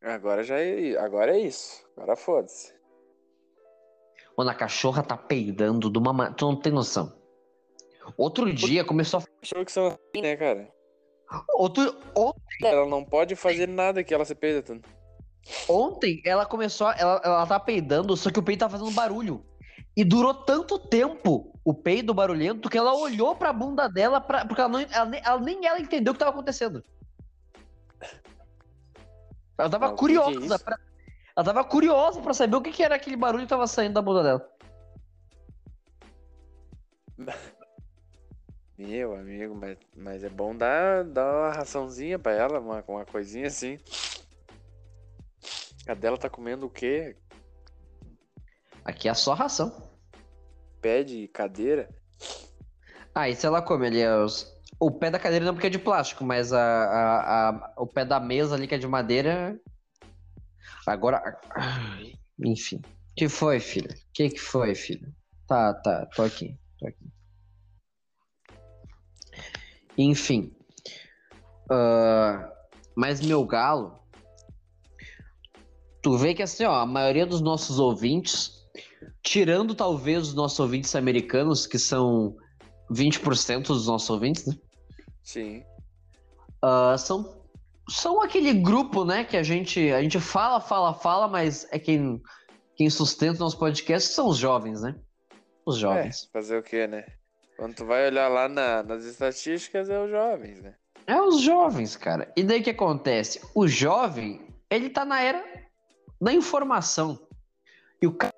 Agora 0.00 0.44
já 0.44 0.60
é, 0.60 0.96
agora 0.96 1.36
é 1.36 1.40
isso. 1.40 1.84
Agora 1.96 2.14
foda-se. 2.14 2.72
Mano, 4.36 4.50
a 4.50 4.54
cachorra 4.54 5.02
tá 5.02 5.16
peidando 5.16 5.90
de 5.90 5.98
uma 5.98 6.12
ma- 6.12 6.30
Tu 6.32 6.44
não 6.44 6.54
tem 6.54 6.72
noção. 6.72 7.12
Outro 8.16 8.52
dia 8.54 8.84
começou 8.84 9.18
a. 9.18 9.24
Achou 9.42 9.64
que 9.64 9.72
são 9.72 9.88
assim, 9.88 10.22
né, 10.22 10.36
cara? 10.36 10.72
Outro... 11.54 11.82
on- 12.16 12.32
Ela 12.62 12.86
não 12.86 13.04
pode 13.04 13.34
fazer 13.34 13.66
nada 13.66 14.04
que 14.04 14.14
ela 14.14 14.24
se 14.24 14.36
peida 14.36 14.62
tanto. 14.62 14.88
Ontem 15.68 16.22
ela 16.24 16.46
começou. 16.46 16.86
A... 16.86 16.94
Ela, 16.96 17.20
ela 17.24 17.44
tá 17.48 17.58
peidando, 17.58 18.16
só 18.16 18.30
que 18.30 18.38
o 18.38 18.42
peido 18.44 18.60
tá 18.60 18.68
fazendo 18.70 18.92
barulho. 18.92 19.44
E 19.98 20.04
durou 20.04 20.32
tanto 20.32 20.78
tempo 20.78 21.52
o 21.64 21.74
peido 21.74 22.14
barulhento 22.14 22.70
que 22.70 22.78
ela 22.78 22.94
olhou 22.94 23.34
pra 23.34 23.52
bunda 23.52 23.88
dela 23.88 24.20
pra... 24.20 24.46
porque 24.46 24.60
ela, 24.60 24.70
não... 24.70 24.78
ela, 24.78 25.06
nem... 25.06 25.20
ela 25.24 25.40
nem 25.40 25.66
ela 25.66 25.80
entendeu 25.80 26.12
o 26.12 26.14
que 26.14 26.20
tava 26.20 26.30
acontecendo. 26.30 26.84
Ela 29.58 29.68
tava 29.68 29.88
Mas 29.88 29.94
o 29.94 29.96
que 29.96 30.06
que 30.06 30.12
é 30.12 30.22
curiosa 30.22 30.54
isso? 30.54 30.64
pra... 30.64 30.78
Ela 31.36 31.44
tava 31.44 31.64
curiosa 31.64 32.20
pra 32.20 32.32
saber 32.32 32.54
o 32.54 32.62
que, 32.62 32.70
que 32.70 32.84
era 32.84 32.94
aquele 32.94 33.16
barulho 33.16 33.42
que 33.42 33.48
tava 33.48 33.66
saindo 33.66 33.94
da 33.94 34.00
bunda 34.00 34.22
dela. 34.22 34.48
Meu 38.78 39.16
amigo, 39.16 39.56
mas, 39.56 39.78
mas 39.96 40.22
é 40.22 40.28
bom 40.28 40.54
dar, 40.54 41.02
dar 41.02 41.26
uma 41.26 41.50
raçãozinha 41.50 42.20
pra 42.20 42.30
ela, 42.30 42.60
uma, 42.60 42.84
uma 42.86 43.04
coisinha 43.04 43.48
assim. 43.48 43.80
A 45.88 45.94
dela 45.94 46.16
tá 46.16 46.30
comendo 46.30 46.66
o 46.66 46.70
quê? 46.70 47.16
Aqui 48.84 49.08
é 49.08 49.14
só 49.14 49.34
ração. 49.34 49.87
Pé 50.80 51.02
de 51.02 51.28
cadeira? 51.28 51.88
Ah, 53.14 53.28
e 53.28 53.34
se 53.34 53.46
ela 53.46 53.60
come 53.62 53.86
ali 53.86 54.06
os... 54.06 54.46
O 54.80 54.92
pé 54.92 55.10
da 55.10 55.18
cadeira 55.18 55.44
não 55.44 55.54
porque 55.54 55.66
é 55.66 55.70
de 55.70 55.78
plástico, 55.78 56.24
mas 56.24 56.52
a, 56.52 56.60
a, 56.60 57.48
a- 57.48 57.74
o 57.78 57.86
pé 57.86 58.04
da 58.04 58.20
mesa 58.20 58.54
ali 58.54 58.68
que 58.68 58.76
é 58.76 58.78
de 58.78 58.86
madeira. 58.86 59.58
Agora. 60.86 61.20
Enfim. 62.44 62.80
Que 63.16 63.28
foi, 63.28 63.58
filha? 63.58 63.90
O 63.90 64.12
que, 64.12 64.30
que 64.30 64.38
foi, 64.38 64.76
filha? 64.76 65.12
Tá, 65.48 65.74
tá, 65.74 66.06
tô 66.14 66.22
aqui. 66.22 66.56
Tô 66.78 66.86
aqui. 66.86 67.10
Enfim. 69.96 70.54
Ah, 71.68 72.48
mas 72.96 73.20
meu 73.20 73.44
galo. 73.44 73.98
Tu 76.00 76.16
vê 76.16 76.32
que 76.34 76.42
assim, 76.44 76.64
ó, 76.64 76.74
a 76.76 76.86
maioria 76.86 77.26
dos 77.26 77.40
nossos 77.40 77.80
ouvintes, 77.80 78.57
tirando 79.28 79.74
talvez 79.74 80.28
os 80.28 80.34
nossos 80.34 80.58
ouvintes 80.58 80.96
americanos, 80.96 81.66
que 81.66 81.78
são 81.78 82.34
20% 82.90 83.66
dos 83.66 83.86
nossos 83.86 84.08
ouvintes, 84.08 84.46
né? 84.46 84.54
Sim. 85.22 85.62
Ah, 86.62 86.96
são, 86.96 87.42
são 87.90 88.22
aquele 88.22 88.54
grupo, 88.54 89.04
né, 89.04 89.24
que 89.24 89.36
a 89.36 89.42
gente, 89.42 89.92
a 89.92 90.00
gente 90.00 90.18
fala, 90.18 90.60
fala, 90.60 90.94
fala, 90.94 91.28
mas 91.28 91.66
é 91.70 91.78
quem, 91.78 92.22
quem 92.74 92.88
sustenta 92.88 93.36
o 93.36 93.40
nosso 93.40 93.58
podcast 93.58 94.14
são 94.14 94.28
os 94.28 94.38
jovens, 94.38 94.80
né? 94.80 94.94
Os 95.66 95.76
jovens. 95.76 96.24
É, 96.24 96.32
fazer 96.32 96.56
o 96.56 96.62
quê, 96.62 96.86
né? 96.86 97.04
Quando 97.58 97.74
tu 97.74 97.84
vai 97.84 98.06
olhar 98.06 98.28
lá 98.28 98.48
na- 98.48 98.82
nas 98.82 99.04
estatísticas, 99.04 99.90
é 99.90 100.02
os 100.02 100.08
jovens, 100.10 100.62
né? 100.62 100.74
É. 101.06 101.20
os 101.20 101.40
jovens, 101.40 101.96
cara. 101.96 102.32
E 102.34 102.42
daí 102.42 102.60
o 102.60 102.64
que 102.64 102.70
acontece? 102.70 103.40
O 103.54 103.66
jovem, 103.68 104.46
ele 104.70 104.88
tá 104.88 105.04
na 105.04 105.20
era 105.20 105.44
da 106.20 106.32
informação. 106.32 107.18
E 108.00 108.06
o 108.06 108.12
cara 108.14 108.34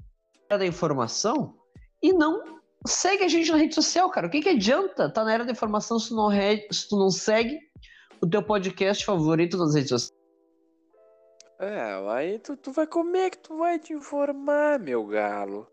da 0.58 0.66
informação 0.66 1.56
e 2.02 2.12
não 2.12 2.60
segue 2.86 3.24
a 3.24 3.28
gente 3.28 3.50
na 3.50 3.58
rede 3.58 3.74
social, 3.74 4.10
cara. 4.10 4.26
O 4.26 4.30
que, 4.30 4.40
que 4.40 4.48
adianta 4.48 5.12
tá 5.12 5.24
na 5.24 5.32
era 5.32 5.44
da 5.44 5.52
informação 5.52 5.98
se 5.98 6.08
tu 6.08 6.16
não, 6.16 6.28
re- 6.28 6.66
se 6.70 6.88
tu 6.88 6.96
não 6.96 7.10
segue 7.10 7.58
o 8.22 8.28
teu 8.28 8.42
podcast 8.42 9.04
favorito 9.04 9.56
nas 9.56 9.74
redes 9.74 9.90
sociais? 9.90 10.18
É, 11.60 12.10
aí 12.10 12.38
tu, 12.38 12.56
tu 12.56 12.72
vai 12.72 12.86
como 12.86 13.16
é 13.16 13.28
que 13.28 13.38
tu 13.38 13.58
vai 13.58 13.78
te 13.78 13.92
informar, 13.92 14.78
meu 14.78 15.06
galo? 15.06 15.66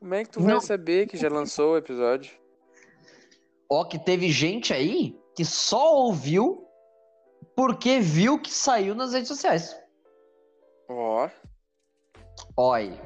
Como 0.00 0.12
é 0.12 0.24
que 0.24 0.30
tu 0.30 0.40
vai 0.40 0.54
Não. 0.54 0.60
saber 0.60 1.06
que 1.06 1.16
já 1.16 1.28
lançou 1.28 1.72
o 1.72 1.76
episódio? 1.76 2.32
Ó, 3.70 3.84
que 3.84 3.98
teve 3.98 4.30
gente 4.30 4.72
aí 4.74 5.16
que 5.36 5.44
só 5.44 5.94
ouviu 5.96 6.66
porque 7.56 8.00
viu 8.00 8.40
que 8.40 8.52
saiu 8.52 8.94
nas 8.94 9.12
redes 9.12 9.28
sociais. 9.28 9.74
Ó, 10.88 11.28
aí. 12.72 13.00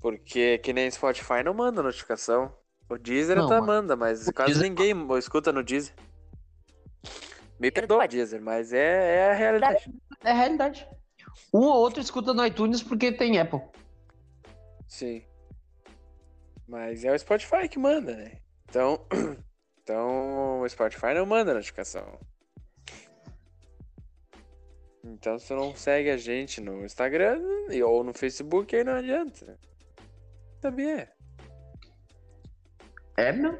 Porque 0.00 0.58
que 0.58 0.72
nem 0.72 0.90
Spotify 0.90 1.42
não 1.44 1.54
manda 1.54 1.82
notificação. 1.82 2.54
O 2.88 2.98
Deezer 2.98 3.36
Não, 3.36 3.44
até 3.46 3.54
mano. 3.54 3.66
manda, 3.66 3.96
mas 3.96 4.26
O 4.26 4.32
quase 4.32 4.52
Deezer- 4.52 4.68
ninguém 4.68 4.94
escuta 5.18 5.52
no 5.52 5.62
Deezer. 5.62 5.94
Me 7.60 7.70
perdoa, 7.70 8.08
Deezer, 8.08 8.40
mas 8.42 8.72
é, 8.72 9.16
é 9.18 9.30
a 9.30 9.34
realidade. 9.34 9.92
É 10.24 10.30
a 10.30 10.34
realidade. 10.34 10.88
Um 11.54 11.60
ou 11.60 11.74
outro 11.76 12.00
escuta 12.00 12.32
no 12.34 12.44
iTunes 12.44 12.82
porque 12.82 13.12
tem 13.12 13.38
Apple. 13.38 13.60
Sim. 14.88 15.22
Mas 16.66 17.04
é 17.04 17.12
o 17.12 17.18
Spotify 17.18 17.68
que 17.68 17.78
manda, 17.78 18.16
né? 18.16 18.40
Então, 18.68 19.06
então 19.82 20.60
o 20.62 20.68
Spotify 20.68 21.14
não 21.14 21.26
manda 21.26 21.54
notificação. 21.54 22.18
Então 25.04 25.38
se 25.38 25.52
não 25.54 25.74
segue 25.74 26.10
a 26.10 26.16
gente 26.16 26.60
no 26.60 26.84
Instagram 26.84 27.40
e- 27.70 27.82
ou 27.82 28.04
no 28.04 28.12
Facebook, 28.12 28.74
aí 28.74 28.84
não 28.84 28.94
adianta. 28.94 29.58
Sabia? 30.60 31.08
É, 33.16 33.32
meu? 33.32 33.58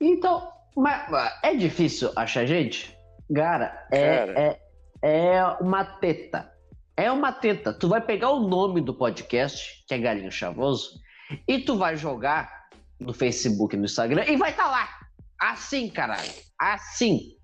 Então, 0.00 0.50
Mas, 0.76 1.10
mas 1.10 1.32
é 1.42 1.54
difícil 1.54 2.10
achar 2.16 2.46
gente? 2.46 2.96
Cara, 3.34 3.86
é, 3.92 4.26
Cara. 4.26 4.40
é, 4.40 4.60
é 5.02 5.44
uma 5.60 5.84
teta. 5.84 6.50
É 6.96 7.10
uma 7.10 7.32
teta. 7.32 7.72
Tu 7.72 7.88
vai 7.88 8.00
pegar 8.00 8.30
o 8.30 8.48
nome 8.48 8.80
do 8.80 8.94
podcast, 8.94 9.84
que 9.86 9.94
é 9.94 9.98
Galinho 9.98 10.30
Chavoso, 10.30 10.98
e 11.46 11.60
tu 11.60 11.76
vai 11.76 11.96
jogar 11.96 12.68
no 12.98 13.12
Facebook, 13.14 13.76
no 13.76 13.84
Instagram, 13.84 14.24
e 14.26 14.36
vai 14.36 14.50
estar 14.50 14.70
lá. 14.70 14.88
Assim, 15.40 15.88
caralho. 15.88 16.30
Assim. 16.58 17.36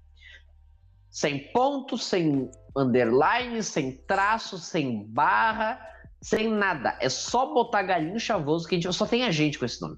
Sem 1.10 1.51
ponto, 1.52 1.97
sem 1.97 2.51
underline, 2.77 3.62
sem 3.62 3.93
traço, 4.06 4.59
sem 4.59 5.06
barra, 5.06 5.81
sem 6.27 6.48
nada. 6.48 6.98
É 7.01 7.09
só 7.09 7.55
botar 7.55 7.85
Galinho 7.85 8.19
Chavoso, 8.19 8.66
que 8.66 8.74
a 8.74 8.78
gente 8.81 8.93
só 8.93 9.07
tem 9.07 9.23
a 9.23 9.31
gente 9.31 9.61
com 9.61 9.65
esse 9.65 9.81
nome. 9.81 9.97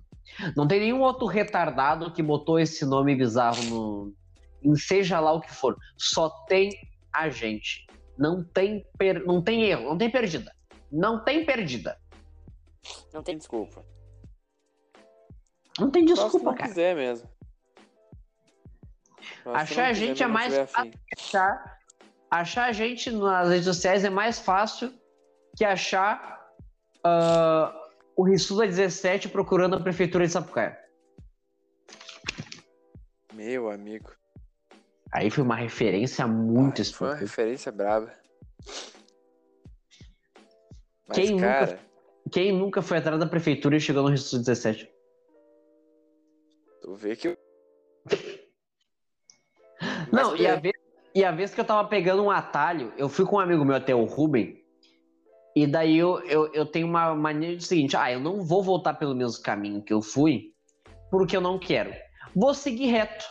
Não 0.55 0.69
tem 0.69 0.81
nenhum 0.81 1.01
outro 1.01 1.27
retardado 1.27 2.13
que 2.13 2.23
botou 2.23 2.61
esse 2.61 2.85
nome 2.85 3.17
bizarro 3.17 3.63
no. 3.65 4.15
Em 4.63 4.77
seja 4.77 5.21
lá 5.21 5.33
o 5.33 5.41
que 5.41 5.51
for. 5.51 5.75
Só 5.97 6.29
tem 6.47 6.71
a 7.15 7.31
gente. 7.31 7.87
Não 8.19 8.45
tem, 8.45 8.85
per... 8.99 9.25
não 9.25 9.43
tem 9.43 9.63
erro, 9.63 9.85
não 9.85 9.97
tem 9.97 10.11
perdida. 10.11 10.53
Não 10.93 11.25
tem 11.25 11.47
perdida. 11.47 11.99
Não 13.13 13.23
tem 13.23 13.39
Desculpa. 13.39 13.83
Não 15.79 15.91
tem 15.91 16.07
se 16.07 16.13
desculpa, 16.13 16.53
cara. 16.55 16.69
quiser 16.69 16.95
mesmo. 16.95 17.29
Se 19.21 19.49
Achar 19.49 19.89
a 19.89 19.93
gente 19.95 20.23
é 20.23 20.27
mais 20.27 20.55
fácil. 20.71 20.93
Achar, 21.17 21.79
achar 22.31 22.65
a 22.67 22.73
gente 22.73 23.11
nas 23.13 23.49
redes 23.49 23.65
sociais 23.65 24.05
é 24.05 24.11
mais 24.11 24.39
fácil 24.39 24.93
que 25.59 25.65
achar 25.65 26.41
ah, 27.05 27.75
o 28.17 28.23
Rissuda 28.23 28.65
17 28.65 29.29
procurando 29.29 29.75
a 29.75 29.81
prefeitura 29.81 30.25
de 30.25 30.33
Sapucaia. 30.33 30.79
Meu 33.35 33.69
amigo. 33.69 34.13
Aí 35.13 35.31
foi 35.31 35.43
uma 35.43 35.57
referência 35.57 36.27
muito 36.29 36.81
Ah, 36.81 36.85
Foi 36.85 37.09
uma 37.09 37.15
referência 37.17 37.73
braba. 37.73 38.13
Mas, 41.09 41.17
Quem 41.19 41.31
nunca- 41.33 41.47
cara, 41.67 41.81
Quem 42.31 42.53
nunca 42.53 42.83
foi 42.83 42.99
atrás 42.99 43.19
da 43.19 43.27
prefeitura 43.27 43.77
e 43.77 43.81
chegou 43.81 44.03
no 44.05 44.11
Rissuda 44.11 44.43
17? 44.45 44.89
tu 46.83 46.95
vê 46.95 47.17
que. 47.17 47.37
Não, 50.13 50.31
Mas 50.33 50.41
e 50.41 50.47
a, 50.47 50.51
é. 50.53 50.61
vez, 50.61 50.75
e 51.15 51.25
a 51.25 51.31
vez 51.33 51.55
que 51.55 51.61
eu 51.61 51.65
tava 51.65 51.87
pegando 51.89 52.23
um 52.23 52.31
atalho, 52.31 52.93
eu 52.97 53.09
fui 53.09 53.25
com 53.27 53.37
um 53.37 53.41
amigo 53.41 53.65
meu 53.65 53.75
até 53.77 53.95
o 53.95 54.05
Ruben, 54.05 54.58
e 55.63 55.67
daí 55.67 55.97
eu, 55.97 56.21
eu, 56.21 56.53
eu 56.53 56.67
tenho 56.67 56.87
uma 56.87 57.15
mania 57.15 57.57
de 57.57 57.65
seguinte, 57.65 57.97
ah, 57.97 58.11
eu 58.13 58.21
não 58.21 58.43
vou 58.43 58.63
voltar 58.63 58.95
pelo 58.95 59.15
mesmo 59.15 59.43
caminho 59.43 59.83
que 59.83 59.93
eu 59.93 60.03
fui, 60.03 60.53
porque 61.11 61.37
eu 61.37 61.41
não 61.41 61.59
quero. 61.59 61.93
Vou 62.35 62.53
seguir 62.55 62.87
reto. 62.87 63.25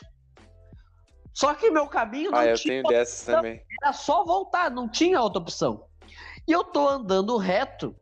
Só 1.33 1.53
que 1.53 1.69
meu 1.69 1.87
caminho 1.87 2.31
não 2.31 2.39
Ah, 2.39 2.45
eu 2.47 2.55
tinha, 2.55 2.81
tenho 2.81 2.83
dessas 2.87 3.23
também. 3.25 3.61
era 3.83 3.93
só 3.93 4.23
voltar, 4.25 4.71
não 4.71 4.89
tinha 4.89 5.21
outra 5.21 5.39
opção. 5.41 5.85
E 6.47 6.51
eu 6.51 6.63
tô 6.63 6.87
andando 6.87 7.37
reto, 7.37 7.95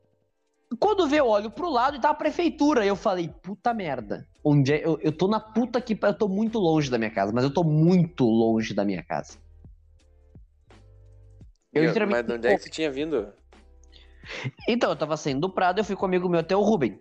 quando 0.79 1.07
vê, 1.07 1.19
eu 1.19 1.27
olho 1.27 1.51
pro 1.51 1.69
lado 1.69 1.97
e 1.97 1.99
tá 1.99 2.11
a 2.11 2.13
prefeitura. 2.13 2.85
Eu 2.85 2.95
falei, 2.95 3.27
puta 3.43 3.73
merda. 3.73 4.25
Onde 4.43 4.71
é? 4.73 4.85
Eu, 4.85 4.97
eu 5.01 5.11
tô 5.11 5.27
na 5.27 5.39
puta 5.39 5.81
que 5.81 5.95
pa- 5.95 6.07
eu 6.09 6.13
tô 6.17 6.27
muito 6.29 6.59
longe 6.59 6.89
da 6.89 6.97
minha 6.97 7.11
casa, 7.11 7.33
mas 7.33 7.43
eu 7.43 7.53
tô 7.53 7.63
muito 7.63 8.23
longe 8.25 8.73
da 8.73 8.85
minha 8.85 9.03
casa. 9.03 9.37
Eu 11.73 11.83
E- 11.83 11.87
literalmente- 11.87 12.17
Mas 12.19 12.25
de 12.27 12.33
onde 12.33 12.47
é 12.47 12.57
que 12.57 12.63
tu 12.63 12.71
tinha 12.71 12.89
vindo? 12.91 13.33
Então, 14.67 14.89
eu 14.89 14.95
tava 14.95 15.15
saindo 15.17 15.41
do 15.41 15.49
Prado, 15.53 15.79
eu 15.79 15.83
fui 15.85 15.95
com 15.95 16.05
um 16.05 16.09
amigo 16.09 16.27
meu 16.29 16.39
até 16.39 16.55
o 16.55 16.61
Ruben. 16.61 16.99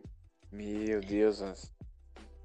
Meu 0.52 1.00
Deus. 1.00 1.42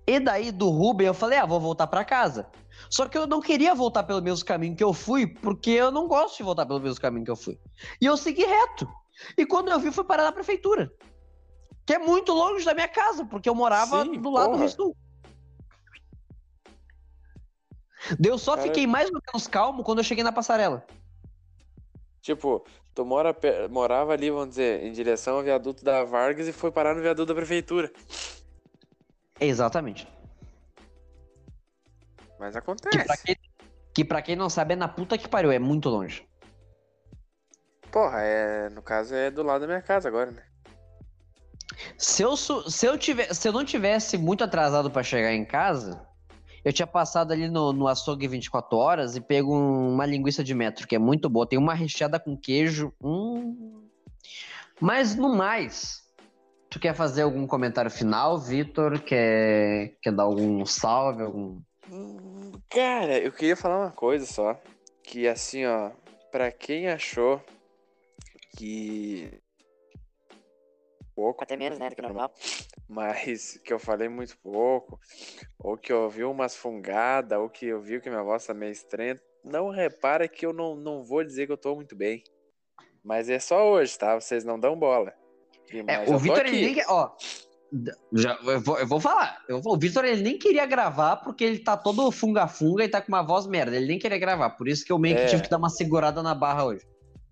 E 0.07 0.19
daí 0.19 0.51
do 0.51 0.69
Ruben 0.69 1.05
eu 1.07 1.13
falei, 1.13 1.37
ah, 1.37 1.45
vou 1.45 1.59
voltar 1.59 1.85
pra 1.87 2.03
casa. 2.03 2.49
Só 2.89 3.07
que 3.07 3.17
eu 3.17 3.27
não 3.27 3.39
queria 3.41 3.75
voltar 3.75 4.03
pelo 4.03 4.21
mesmo 4.21 4.45
caminho 4.45 4.75
que 4.75 4.83
eu 4.83 4.93
fui, 4.93 5.27
porque 5.27 5.69
eu 5.69 5.91
não 5.91 6.07
gosto 6.07 6.37
de 6.37 6.43
voltar 6.43 6.65
pelo 6.65 6.79
mesmo 6.79 6.99
caminho 6.99 7.25
que 7.25 7.31
eu 7.31 7.35
fui. 7.35 7.59
E 8.01 8.05
eu 8.05 8.17
segui 8.17 8.43
reto. 8.43 8.87
E 9.37 9.45
quando 9.45 9.69
eu 9.69 9.79
vi, 9.79 9.91
fui 9.91 10.03
parar 10.03 10.23
na 10.23 10.31
prefeitura. 10.31 10.91
Que 11.85 11.93
é 11.93 11.99
muito 11.99 12.31
longe 12.31 12.65
da 12.65 12.73
minha 12.73 12.87
casa, 12.87 13.25
porque 13.25 13.49
eu 13.49 13.53
morava 13.53 14.03
Sim, 14.03 14.19
do 14.19 14.29
lado 14.31 14.45
do 14.45 14.51
porra. 14.53 14.63
Rio 14.63 14.69
Sul. 14.69 14.97
Daí 18.19 18.31
Eu 18.31 18.37
só 18.37 18.55
Cara- 18.55 18.67
fiquei 18.67 18.87
mais 18.87 19.09
ou 19.11 19.21
menos 19.27 19.47
calmo 19.47 19.83
quando 19.83 19.97
eu 19.99 20.03
cheguei 20.03 20.23
na 20.23 20.31
passarela. 20.31 20.85
Tipo, 22.21 22.63
tu 22.93 23.05
mora, 23.05 23.35
morava 23.69 24.13
ali, 24.13 24.29
vamos 24.29 24.49
dizer, 24.49 24.83
em 24.83 24.91
direção 24.91 25.37
ao 25.37 25.43
viaduto 25.43 25.83
da 25.83 26.03
Vargas 26.03 26.47
e 26.47 26.53
foi 26.53 26.71
parar 26.71 26.95
no 26.95 27.01
viaduto 27.01 27.27
da 27.27 27.35
prefeitura. 27.35 27.91
Exatamente. 29.39 30.07
Mas 32.39 32.55
Que 32.55 32.61
pra, 32.61 32.73
acontece. 32.73 33.23
quem, 33.23 33.35
que 33.93 34.05
pra 34.05 34.21
quem 34.21 34.35
não 34.35 34.49
sabe 34.49 34.73
é 34.73 34.75
na 34.75 34.87
puta 34.87 35.17
que 35.17 35.27
pariu, 35.27 35.51
é 35.51 35.59
muito 35.59 35.89
longe. 35.89 36.27
Porra, 37.91 38.21
é, 38.21 38.69
no 38.69 38.81
caso 38.81 39.15
é 39.15 39.31
do 39.31 39.43
lado 39.43 39.61
da 39.61 39.67
minha 39.67 39.81
casa 39.81 40.07
agora, 40.07 40.31
né? 40.31 40.43
Se 41.97 42.23
eu, 42.23 42.35
se 42.37 42.85
eu, 42.85 42.97
tiver, 42.97 43.33
se 43.33 43.47
eu 43.47 43.51
não 43.51 43.63
tivesse 43.65 44.17
muito 44.17 44.43
atrasado 44.43 44.91
pra 44.91 45.03
chegar 45.03 45.33
em 45.33 45.45
casa, 45.45 46.05
eu 46.69 46.73
tinha 46.73 46.87
passado 46.87 47.31
ali 47.31 47.49
no, 47.49 47.73
no 47.73 47.87
açougue 47.87 48.27
24 48.27 48.77
horas 48.77 49.15
e 49.15 49.21
pego 49.21 49.55
um- 49.55 49.93
uma 49.93 50.05
linguiça 50.05 50.43
de 50.43 50.53
metro, 50.53 50.87
que 50.87 50.95
é 50.95 50.99
muito 50.99 51.27
boa. 51.29 51.47
Tem 51.47 51.57
uma 51.57 51.73
recheada 51.73 52.19
com 52.19 52.37
queijo. 52.37 52.93
Hum. 53.03 53.87
Mas 54.79 55.15
no 55.15 55.35
mais, 55.35 56.03
tu 56.69 56.79
quer 56.79 56.93
fazer 56.93 57.23
algum 57.23 57.47
comentário 57.47 57.89
final, 57.91 58.37
Vitor? 58.37 58.99
Quer, 59.01 59.95
quer 60.01 60.13
dar 60.13 60.23
algum 60.23 60.65
salve? 60.65 61.23
Algum... 61.23 61.59
Hum, 61.91 62.51
Cara, 62.69 63.17
eu 63.17 63.31
queria 63.31 63.55
falar 63.57 63.79
uma 63.79 63.91
coisa 63.91 64.25
só. 64.25 64.55
Que 65.03 65.27
assim, 65.27 65.65
ó, 65.65 65.89
pra 66.31 66.51
quem 66.51 66.87
achou 66.87 67.41
que. 68.55 69.41
Pouco, 71.15 71.43
Até 71.43 71.57
menos, 71.57 71.79
né, 71.79 71.89
do 71.89 71.95
que 71.95 72.01
o 72.01 72.03
normal. 72.03 72.31
Mas 72.89 73.57
que 73.63 73.71
eu 73.71 73.79
falei 73.79 74.09
muito 74.09 74.37
pouco, 74.39 74.99
ou 75.59 75.77
que 75.77 75.91
eu 75.93 76.01
ouvi 76.03 76.23
umas 76.23 76.55
fungadas, 76.55 77.37
ou 77.37 77.49
que 77.49 77.67
eu 77.67 77.81
vi 77.81 78.01
que 78.01 78.09
minha 78.09 78.23
voz 78.23 78.45
tá 78.45 78.53
meio 78.53 78.71
estranha, 78.71 79.19
não 79.43 79.69
repara 79.69 80.27
que 80.27 80.45
eu 80.45 80.51
não, 80.51 80.75
não 80.75 81.03
vou 81.03 81.23
dizer 81.23 81.45
que 81.45 81.51
eu 81.53 81.57
tô 81.57 81.75
muito 81.75 81.95
bem. 81.95 82.23
Mas 83.03 83.29
é 83.29 83.39
só 83.39 83.71
hoje, 83.71 83.97
tá? 83.97 84.19
Vocês 84.19 84.43
não 84.43 84.59
dão 84.59 84.77
bola. 84.77 85.13
E- 85.71 85.79
É, 85.87 86.09
o 86.13 86.17
Vitor, 86.17 86.45
ele 86.45 86.73
nem. 86.73 86.83
Ó, 86.89 87.11
já, 88.11 88.37
eu, 88.43 88.59
vou, 88.59 88.77
eu 88.79 88.87
vou 88.87 88.99
falar. 88.99 89.41
Eu 89.47 89.61
vou- 89.61 89.75
o 89.75 89.79
Vitor, 89.79 90.03
ele 90.03 90.21
nem 90.21 90.37
queria 90.37 90.65
gravar 90.65 91.17
porque 91.17 91.43
ele 91.43 91.59
tá 91.59 91.77
todo 91.77 92.11
funga-funga 92.11 92.83
e 92.83 92.89
tá 92.89 93.01
com 93.01 93.07
uma 93.07 93.21
voz 93.21 93.47
merda. 93.47 93.75
Ele 93.77 93.85
nem 93.87 93.99
queria 93.99 94.17
gravar. 94.17 94.49
Por 94.51 94.67
isso 94.67 94.83
que 94.83 94.91
eu 94.91 94.99
meio 94.99 95.15
que 95.15 95.21
É. 95.21 95.25
tive 95.27 95.43
que 95.43 95.49
dar 95.49 95.57
uma 95.57 95.69
segurada 95.69 96.21
na 96.21 96.35
barra 96.35 96.65
hoje. 96.65 96.85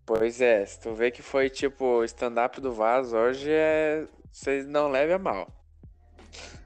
Pois 0.08 0.40
é, 0.40 0.66
se 0.66 0.80
tu 0.80 0.94
vê 0.94 1.12
que 1.12 1.22
foi 1.22 1.50
tipo 1.50 2.02
stand-up 2.06 2.62
do 2.62 2.72
Vaz 2.72 3.12
hoje, 3.12 3.52
é... 3.52 4.08
vocês 4.32 4.66
não 4.66 4.88
levem 4.90 5.16
a 5.16 5.20
mal. 5.20 5.48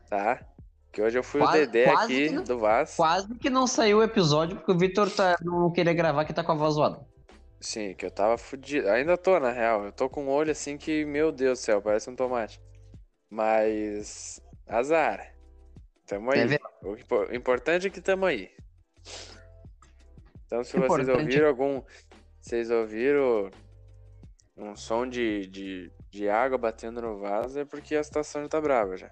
Tá? 0.07 0.45
Que 0.91 1.01
hoje 1.01 1.17
eu 1.17 1.23
fui 1.23 1.41
Quase- 1.41 1.63
o 1.63 1.65
Dedé 1.65 1.89
aqui 1.89 2.29
não- 2.29 2.43
do 2.43 2.59
Vaz. 2.59 2.95
Quase 2.95 3.33
que 3.39 3.49
não 3.49 3.65
saiu 3.65 3.97
o 3.97 4.03
episódio 4.03 4.57
porque 4.57 4.71
o 4.71 4.77
Vitor 4.77 5.09
tá, 5.09 5.37
não 5.41 5.71
queria 5.71 5.93
gravar 5.93 6.23
que 6.23 6.33
tá 6.33 6.43
com 6.43 6.51
a 6.51 6.55
voz 6.55 6.75
zoada. 6.75 7.03
Sim, 7.59 7.95
que 7.95 8.05
eu 8.05 8.11
tava 8.11 8.37
fudido. 8.37 8.87
Ainda 8.89 9.17
tô, 9.17 9.39
na 9.39 9.51
real. 9.51 9.85
Eu 9.85 9.91
tô 9.91 10.07
com 10.07 10.25
um 10.25 10.29
olho 10.29 10.51
assim 10.51 10.77
que, 10.77 11.03
meu 11.05 11.31
Deus 11.31 11.59
do 11.59 11.63
céu, 11.63 11.81
parece 11.81 12.09
um 12.09 12.15
tomate. 12.15 12.61
Mas. 13.29 14.39
Azar. 14.67 15.33
Tamo 16.05 16.31
aí. 16.31 16.41
O 16.83 16.95
impo- 16.95 17.25
o 17.25 17.35
importante 17.35 17.87
é 17.87 17.89
que 17.89 18.01
tamo 18.01 18.25
aí. 18.25 18.49
Então, 20.45 20.63
se 20.63 20.77
vocês 20.77 21.07
ouviram 21.07 21.47
algum. 21.47 21.81
Vocês 22.41 22.71
ouviram 22.71 23.51
um 24.57 24.75
som 24.75 25.07
de, 25.07 25.47
de, 25.47 25.91
de 26.09 26.27
água 26.27 26.57
batendo 26.57 27.01
no 27.01 27.19
vaso, 27.19 27.59
é 27.59 27.65
porque 27.65 27.95
a 27.95 28.03
situação 28.03 28.41
já 28.41 28.49
tá 28.49 28.59
brava 28.59 28.97
já. 28.97 29.11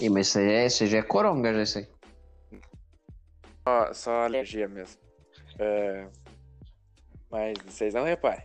Ih, 0.00 0.08
mas 0.08 0.28
isso 0.28 0.38
aí, 0.38 0.52
é, 0.52 0.66
isso 0.66 0.86
já 0.86 0.98
é 0.98 1.02
coronga, 1.02 1.52
já 1.54 1.62
isso 1.62 1.78
aí. 1.78 1.88
Só, 3.66 3.92
só 3.94 4.22
alergia 4.24 4.68
mesmo. 4.68 5.00
É, 5.58 6.06
Mas 7.30 7.54
vocês 7.66 7.94
não 7.94 8.04
reparem. 8.04 8.44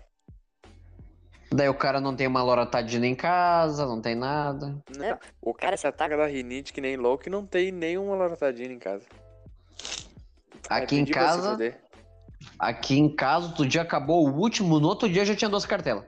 Daí 1.51 1.67
o 1.67 1.73
cara 1.73 1.99
não 1.99 2.15
tem 2.15 2.27
uma 2.27 2.43
loratadina 2.43 3.07
em 3.07 3.15
casa, 3.15 3.85
não 3.85 3.99
tem 3.99 4.15
nada. 4.15 4.81
Não, 4.95 5.19
O 5.41 5.53
cara 5.53 5.75
se 5.75 5.87
ataca 5.87 6.15
da 6.15 6.27
rinite 6.27 6.71
que 6.71 6.79
nem 6.79 6.95
louco 6.95 7.27
e 7.27 7.31
não 7.31 7.45
tem 7.45 7.71
nenhuma 7.71 8.15
loratadina 8.15 8.71
em 8.71 8.79
casa. 8.79 9.05
Aqui 10.69 10.97
em 10.97 11.05
pra 11.05 11.33
se 11.33 11.41
casa. 11.41 11.75
Aqui 12.59 12.97
em 12.99 13.15
casa, 13.15 13.47
outro 13.47 13.65
dia 13.65 13.81
acabou 13.81 14.27
o 14.27 14.35
último, 14.37 14.79
no 14.79 14.87
outro 14.89 15.07
dia 15.09 15.23
já 15.25 15.35
tinha 15.35 15.49
duas 15.49 15.65
cartelas. 15.65 16.05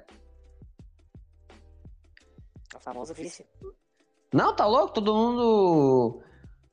o 2.76 2.80
famoso 2.80 3.14
vício. 3.14 3.46
Não, 4.34 4.56
tá 4.56 4.66
louco? 4.66 4.94
Todo 4.94 5.14
mundo. 5.14 6.24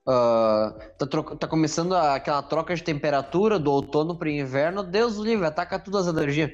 ah, 0.06 0.72
tá, 0.98 1.06
tá 1.38 1.46
começando 1.48 1.94
a- 1.94 2.14
aquela 2.14 2.42
troca 2.42 2.74
de 2.74 2.82
temperatura 2.82 3.58
do 3.58 3.70
outono 3.70 4.16
pro 4.18 4.28
inverno. 4.28 4.82
Deus 4.82 5.16
livre, 5.16 5.46
ataca 5.46 5.78
tudo 5.78 5.98
as 5.98 6.08
alergias. 6.08 6.50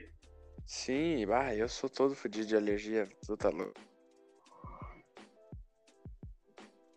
Sim, 0.67 1.27
bah, 1.27 1.55
eu 1.55 1.69
sou 1.69 1.89
todo 1.91 2.15
fudido 2.15 2.47
de 2.47 2.57
alergia. 2.57 3.09
Tu 3.25 3.37
tá 3.37 3.49
louco. 3.51 3.75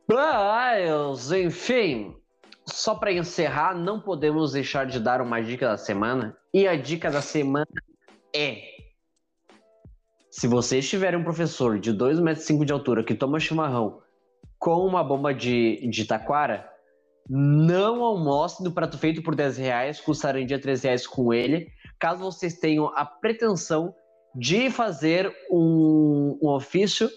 Mas, 0.10 1.32
enfim. 1.32 2.16
Só 2.70 2.96
para 2.96 3.12
encerrar, 3.12 3.76
não 3.76 4.00
podemos 4.00 4.52
deixar 4.52 4.86
de 4.86 5.00
dar 5.00 5.22
uma 5.22 5.42
dica 5.42 5.68
da 5.68 5.78
semana. 5.78 6.36
E 6.54 6.68
a 6.68 6.76
dica 6.76 7.10
da 7.10 7.22
semana 7.22 7.68
é: 8.36 8.62
se 10.30 10.48
vocês 10.48 10.88
tiverem 10.88 11.20
um 11.20 11.24
professor 11.24 11.80
de 11.80 11.94
2,5 11.94 12.22
metros 12.22 12.66
de 12.66 12.74
altura 12.74 13.04
que 13.04 13.16
toma 13.16 13.40
chimarrão 13.40 14.02
com 14.60 14.86
uma 14.86 15.04
bomba 15.04 15.34
de, 15.34 15.88
de 15.90 16.06
taquara, 16.06 16.70
não 17.30 18.04
almoce 18.04 18.64
no 18.64 18.72
prato 18.72 18.98
feito 18.98 19.22
por 19.22 19.36
10 19.36 19.58
reais, 19.58 20.02
custaria 20.02 20.46
dia 20.46 20.60
13 20.60 20.88
reais 20.88 21.08
com 21.08 21.34
ele, 21.34 21.68
caso 22.00 22.24
vocês 22.24 22.60
tenham 22.60 22.88
a 22.96 23.06
pretensão 23.06 23.94
de 24.36 24.70
fazer 24.70 25.34
um, 25.52 26.38
um 26.42 26.50
ofício 26.50 27.10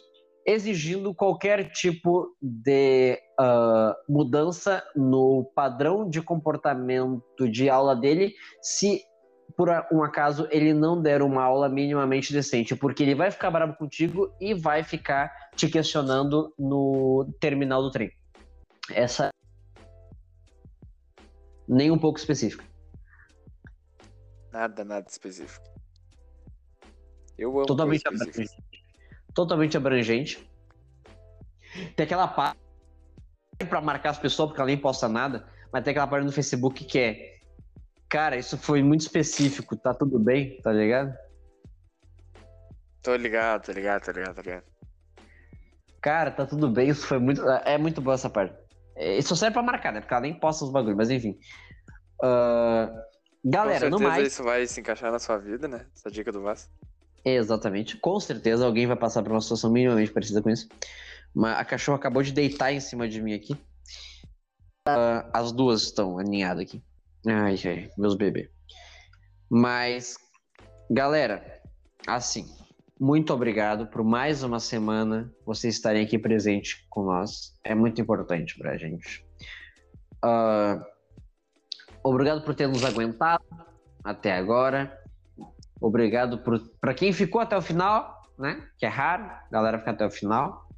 exigindo 0.46 1.14
qualquer 1.14 1.70
tipo 1.70 2.34
de 2.40 3.18
uh, 3.40 3.94
mudança 4.08 4.84
no 4.94 5.50
padrão 5.54 6.08
de 6.08 6.20
comportamento 6.20 7.48
de 7.50 7.70
aula 7.70 7.96
dele, 7.96 8.34
se 8.60 9.02
por 9.56 9.68
um 9.90 10.02
acaso 10.02 10.46
ele 10.50 10.72
não 10.72 11.00
der 11.00 11.22
uma 11.22 11.42
aula 11.42 11.68
minimamente 11.68 12.32
decente, 12.32 12.76
porque 12.76 13.02
ele 13.02 13.14
vai 13.14 13.30
ficar 13.30 13.50
bravo 13.50 13.74
contigo 13.74 14.32
e 14.40 14.54
vai 14.54 14.84
ficar 14.84 15.32
te 15.56 15.68
questionando 15.68 16.54
no 16.58 17.28
terminal 17.40 17.82
do 17.82 17.90
trem. 17.90 18.12
Essa 18.92 19.30
nem 21.66 21.90
um 21.90 21.98
pouco 21.98 22.18
específica. 22.18 22.64
Nada, 24.52 24.84
nada 24.84 25.06
específico. 25.08 25.64
Eu 27.38 27.50
amo 27.50 27.66
Totalmente 27.66 28.06
abrangente. 28.06 28.64
Totalmente 29.34 29.76
abrangente. 29.76 30.50
Tem 31.96 32.04
aquela 32.04 32.26
parte 32.26 32.69
para 33.66 33.80
marcar 33.80 34.10
as 34.10 34.18
pessoas, 34.18 34.48
porque 34.48 34.60
ela 34.60 34.68
nem 34.68 34.78
posta 34.78 35.08
nada, 35.08 35.46
mas 35.72 35.84
tem 35.84 35.92
aquela 35.92 36.06
parte 36.06 36.24
no 36.24 36.32
Facebook 36.32 36.84
que 36.84 36.98
é. 36.98 37.40
Cara, 38.08 38.36
isso 38.36 38.58
foi 38.58 38.82
muito 38.82 39.02
específico, 39.02 39.76
tá 39.76 39.94
tudo 39.94 40.18
bem, 40.18 40.60
tá 40.62 40.72
ligado? 40.72 41.14
Tô 43.02 43.14
ligado, 43.14 43.64
tô 43.64 43.72
ligado, 43.72 44.04
tô 44.04 44.10
ligado, 44.10 44.34
tô 44.34 44.42
ligado. 44.42 44.64
Cara, 46.02 46.30
tá 46.30 46.46
tudo 46.46 46.68
bem, 46.68 46.88
isso 46.88 47.06
foi 47.06 47.18
muito. 47.18 47.42
É 47.64 47.78
muito 47.78 48.00
boa 48.00 48.14
essa 48.14 48.28
parte. 48.28 48.54
É, 48.96 49.16
isso 49.16 49.36
serve 49.36 49.54
pra 49.54 49.62
marcar, 49.62 49.92
né? 49.92 50.00
Porque 50.00 50.12
ela 50.12 50.22
nem 50.22 50.34
posta 50.34 50.64
os 50.64 50.72
bagulhos, 50.72 50.96
mas 50.96 51.10
enfim. 51.10 51.38
Uh, 52.22 52.90
galera, 53.44 53.88
no 53.88 53.98
mais. 53.98 54.26
isso 54.26 54.42
vai 54.42 54.66
se 54.66 54.80
encaixar 54.80 55.12
na 55.12 55.18
sua 55.18 55.38
vida, 55.38 55.68
né? 55.68 55.86
Essa 55.94 56.10
dica 56.10 56.32
do 56.32 56.42
Vasco. 56.42 56.70
Exatamente. 57.24 57.96
Com 57.96 58.18
certeza 58.18 58.64
alguém 58.64 58.86
vai 58.86 58.96
passar 58.96 59.22
por 59.22 59.32
uma 59.32 59.40
situação 59.40 59.70
minimamente 59.70 60.12
parecida 60.12 60.42
com 60.42 60.50
isso. 60.50 60.68
Mas 61.34 61.58
a 61.58 61.64
cachorra 61.64 61.98
acabou 61.98 62.22
de 62.22 62.32
deitar 62.32 62.72
em 62.72 62.80
cima 62.80 63.08
de 63.08 63.22
mim 63.22 63.34
aqui. 63.34 63.54
Uh, 64.88 65.28
as 65.32 65.52
duas 65.52 65.82
estão 65.82 66.18
aninhadas 66.18 66.62
aqui. 66.62 66.82
Ai, 67.26 67.56
ai, 67.64 67.90
meus 67.96 68.14
bebês. 68.14 68.48
Mas, 69.48 70.16
galera, 70.90 71.60
assim, 72.06 72.46
muito 72.98 73.32
obrigado 73.32 73.86
por 73.86 74.04
mais 74.04 74.42
uma 74.42 74.60
semana 74.60 75.32
vocês 75.44 75.74
estarem 75.74 76.04
aqui 76.04 76.18
presente 76.18 76.86
com 76.88 77.04
nós. 77.04 77.54
É 77.64 77.74
muito 77.74 78.00
importante 78.00 78.58
pra 78.58 78.76
gente. 78.76 79.24
Uh, 80.24 80.84
obrigado 82.04 82.44
por 82.44 82.54
ter 82.54 82.68
nos 82.68 82.84
aguentado 82.84 83.44
até 84.04 84.32
agora. 84.32 84.98
Obrigado 85.80 86.42
para 86.80 86.94
quem 86.94 87.12
ficou 87.12 87.40
até 87.40 87.56
o 87.56 87.62
final, 87.62 88.22
né? 88.38 88.68
Que 88.78 88.84
é 88.84 88.88
raro, 88.88 89.30
galera 89.50 89.78
ficar 89.78 89.92
até 89.92 90.06
o 90.06 90.10
final. 90.10 90.69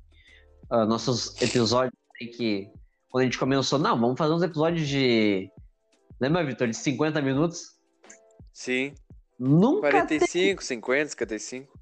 Uh, 0.73 0.87
nossos 0.87 1.41
episódios 1.43 1.93
que 2.19 2.73
quando 3.11 3.23
a 3.23 3.25
gente 3.27 3.39
começou, 3.39 3.79
não, 3.79 4.01
vamos 4.01 4.17
fazer 4.17 4.33
uns 4.33 4.43
episódios 4.43 4.89
de. 4.89 5.51
Lembra, 6.19 6.43
Vitor, 6.43 6.67
de 6.67 6.75
50 6.75 7.21
minutos? 7.21 7.77
Sim. 8.55 8.95
Nunca 9.39 9.91
45, 9.91 10.61
teve. 10.61 10.65
50, 10.65 11.09
55. 11.11 11.79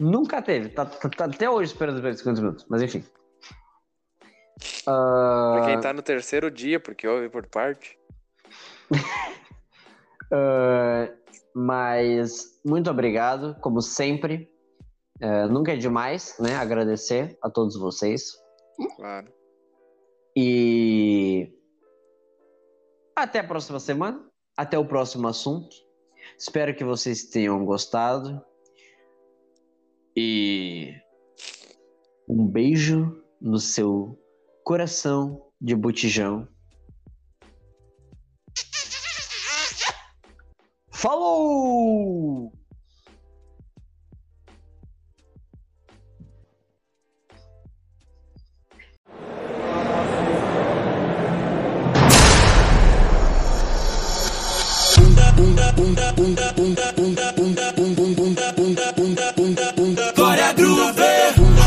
Nunca 0.00 0.42
teve. 0.42 0.70
Tá, 0.70 0.84
tá, 0.84 1.08
tá 1.08 1.24
até 1.26 1.48
hoje 1.48 1.72
esperando 1.72 2.04
os 2.04 2.18
50 2.18 2.40
minutos, 2.40 2.66
mas 2.68 2.82
enfim. 2.82 3.04
Uh... 4.82 5.54
Pra 5.54 5.66
quem 5.66 5.80
tá 5.80 5.92
no 5.92 6.02
terceiro 6.02 6.50
dia, 6.50 6.80
porque 6.80 7.06
ouve 7.06 7.28
por 7.28 7.46
parte. 7.46 7.96
uh, 10.32 11.14
mas 11.54 12.60
muito 12.64 12.90
obrigado, 12.90 13.56
como 13.60 13.80
sempre. 13.80 14.51
É, 15.22 15.46
nunca 15.46 15.72
é 15.72 15.76
demais, 15.76 16.34
né? 16.40 16.56
Agradecer 16.56 17.38
a 17.40 17.48
todos 17.48 17.76
vocês. 17.78 18.32
Claro. 18.96 19.32
E 20.36 21.48
até 23.14 23.38
a 23.38 23.46
próxima 23.46 23.78
semana. 23.78 24.28
Até 24.56 24.76
o 24.76 24.84
próximo 24.84 25.28
assunto. 25.28 25.74
Espero 26.36 26.74
que 26.74 26.82
vocês 26.82 27.26
tenham 27.26 27.64
gostado. 27.64 28.44
E 30.16 30.92
um 32.28 32.44
beijo 32.44 33.22
no 33.40 33.60
seu 33.60 34.18
coração 34.64 35.48
de 35.60 35.76
botijão. 35.76 36.48
Falou! 40.90 42.52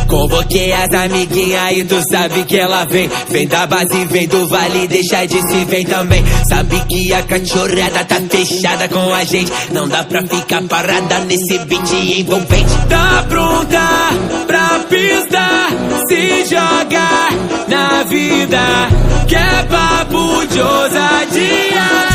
Convoquei 0.08 0.72
as 0.72 0.92
amiguinhas 0.94 1.78
e 1.78 1.84
tu 1.84 2.02
sabe 2.10 2.44
que 2.46 2.58
ela 2.58 2.86
vem. 2.86 3.10
Vem 3.30 3.48
da 3.48 3.68
base, 3.68 4.06
vem 4.06 4.28
do 4.28 4.48
vale, 4.48 4.88
deixa 4.88 5.26
de 5.26 5.42
se 5.42 5.66
vem 5.66 5.86
também. 5.86 6.24
Sabe 6.48 6.80
que 6.88 7.14
a 7.14 7.24
cachorrada 7.24 8.06
tá 8.06 8.22
fechada 8.30 8.88
com 8.88 9.14
a 9.14 9.24
gente. 9.24 9.52
Não 9.72 9.88
dá 9.88 10.04
pra 10.04 10.22
ficar 10.24 10.62
parada 10.64 11.20
nesse 11.20 11.60
beat 11.66 11.92
envolvente. 12.20 12.72
Tá 12.90 13.26
pronta 13.28 14.10
pra 14.48 14.80
pista, 14.90 15.68
se 16.08 16.46
joga 16.46 17.30
na 17.68 18.04
vida 18.04 18.90
Que 19.28 19.36
é 19.36 19.64
papo 19.64 20.46
de 20.48 20.62
ousadia 20.62 22.15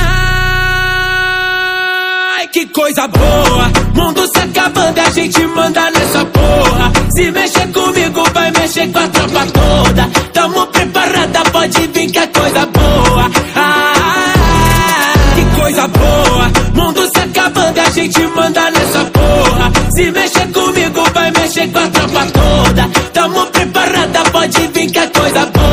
que 2.52 2.66
coisa 2.66 3.06
boa. 3.06 3.70
Mundo 3.94 4.26
se 4.26 4.38
acabando 4.38 4.98
e 4.98 5.00
a 5.00 5.10
gente 5.10 5.46
manda 5.46 5.90
nessa 5.90 6.24
porra. 6.24 6.92
Se 7.14 7.30
mexer 7.30 7.68
comigo, 7.68 8.24
vai 8.32 8.50
mexer 8.50 8.88
com 8.90 8.98
a 8.98 9.08
tropa 9.08 9.46
toda. 9.46 10.10
Tamo 10.32 10.66
preparada, 10.66 11.40
pode 11.52 11.86
vir 11.88 12.10
que 12.10 12.18
é 12.18 12.26
coisa 12.26 12.66
boa. 12.66 13.30
Ah, 13.56 15.12
que 15.34 15.60
coisa 15.60 15.88
boa. 15.88 16.50
Mundo 16.74 17.08
se 17.10 17.18
acabando 17.18 17.76
e 17.76 17.80
a 17.80 17.90
gente 17.90 18.26
manda 18.28 18.70
nessa 18.70 19.04
porra. 19.04 19.72
Se 19.94 20.10
mexer 20.10 20.48
comigo, 20.52 21.04
vai 21.14 21.30
mexer 21.30 21.68
com 21.70 21.78
a 21.78 21.88
tropa 21.88 22.26
toda. 22.26 22.88
Tamo 23.12 23.46
preparada, 23.46 24.20
pode 24.32 24.66
vir 24.68 24.90
que 24.90 24.98
é 24.98 25.06
coisa 25.06 25.46
boa. 25.46 25.69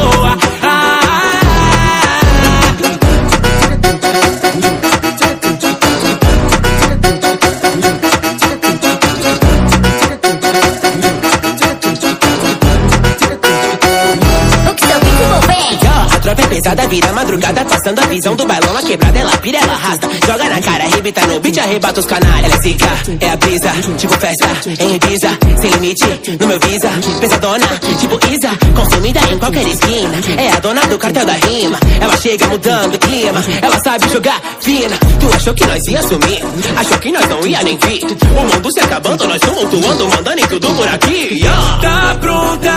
Visão 18.18 18.36
do 18.36 18.48
bailão, 18.48 18.76
a 18.76 18.82
quebrada, 18.82 19.20
ela 19.20 19.38
pira, 19.38 19.60
ela 19.60 19.74
arrasta. 19.74 20.10
Joga 20.26 20.50
na 20.50 20.60
cara, 20.60 20.84
arrebita 20.86 21.28
no 21.28 21.40
beat, 21.40 21.58
arrebata 21.60 22.00
os 22.00 22.06
canalhas. 22.08 22.46
Ela 22.46 22.56
é 22.56 22.62
zica, 22.62 22.90
é 23.22 23.30
a 23.30 23.36
brisa, 23.38 23.70
tipo 23.96 24.14
festa, 24.18 24.48
em 24.80 24.96
Ibiza, 24.96 25.30
sem 25.62 25.70
limite, 25.70 26.38
no 26.40 26.48
meu 26.48 26.60
visa. 26.60 26.90
Pesadona, 27.20 27.68
tipo 28.00 28.20
Isa, 28.34 28.50
consumida 28.76 29.20
em 29.32 29.38
qualquer 29.38 29.68
esquina. 29.68 30.16
É 30.36 30.52
a 30.52 30.60
dona 30.60 30.82
do 30.88 30.98
cartel 30.98 31.26
da 31.28 31.34
rima, 31.34 31.80
ela 32.02 32.18
chega 32.18 32.48
mudando 32.48 32.96
o 32.96 33.00
clima, 33.00 33.44
ela 33.62 33.80
sabe 33.84 34.10
jogar 34.10 34.42
fina. 34.62 34.98
Tu 35.20 35.36
achou 35.36 35.54
que 35.54 35.66
nós 35.68 35.88
ia 35.88 36.02
sumir, 36.02 36.44
achou 36.76 36.98
que 36.98 37.12
nós 37.12 37.30
não 37.30 37.46
ia 37.46 37.62
nem 37.62 37.78
vir. 37.78 38.04
O 38.04 38.56
mundo 38.56 38.72
se 38.72 38.80
acabando, 38.80 39.28
nós 39.28 39.42
tumultuando, 39.42 40.10
mandando 40.10 40.40
em 40.40 40.48
tudo 40.48 40.74
por 40.74 40.88
aqui. 40.88 41.38
Yeah. 41.38 41.80
Tá 41.82 42.18
pronta 42.20 42.72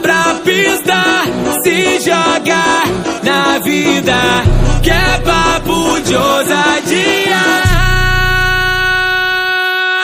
pra 0.00 0.34
pista, 0.42 1.02
se 1.62 2.00
joga 2.00 2.84
na 3.22 3.58
vida 3.58 4.69
que 4.82 4.90
é 4.90 5.18
papo 5.24 6.00
de 6.00 6.16
ousadia. 6.16 7.40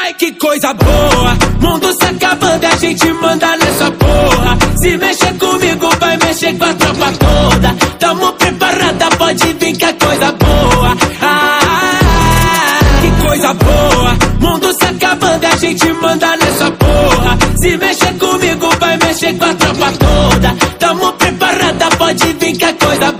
Ai, 0.02 0.14
que 0.14 0.32
coisa 0.32 0.74
boa! 0.74 1.36
Mundo 1.60 1.92
se 1.92 2.04
acabando 2.04 2.62
e 2.62 2.66
a 2.66 2.76
gente 2.76 3.12
manda 3.14 3.56
nessa 3.56 3.90
porra. 3.92 4.58
Se 4.76 4.96
mexer 4.96 5.34
comigo, 5.34 5.88
vai 5.98 6.16
mexer 6.18 6.56
com 6.58 6.64
a 6.64 6.74
tropa 6.74 7.12
toda. 7.12 7.74
Tamo 7.98 8.32
preparada, 8.32 9.08
pode 9.16 9.52
vir 9.54 9.76
que 9.76 9.84
é 9.84 9.92
coisa 9.94 10.32
boa. 10.32 10.96
Ah, 11.22 12.78
que 13.00 13.26
coisa 13.26 13.54
boa. 13.54 14.16
Mundo 14.40 14.72
se 14.72 14.84
acabando 14.84 15.42
e 15.42 15.46
a 15.46 15.56
gente 15.56 15.92
manda 15.94 16.36
nessa 16.36 16.70
porra. 16.70 17.38
Se 17.60 17.76
mexer 17.76 18.14
comigo, 18.18 18.68
vai 18.78 18.96
mexer 18.98 19.36
com 19.38 19.44
a 19.44 19.54
tropa 19.54 19.92
toda. 19.92 20.56
Tamo 20.78 21.12
preparada, 21.14 21.88
pode 21.96 22.32
vir 22.34 22.56
que 22.56 22.64
é 22.64 22.72
coisa 22.74 23.12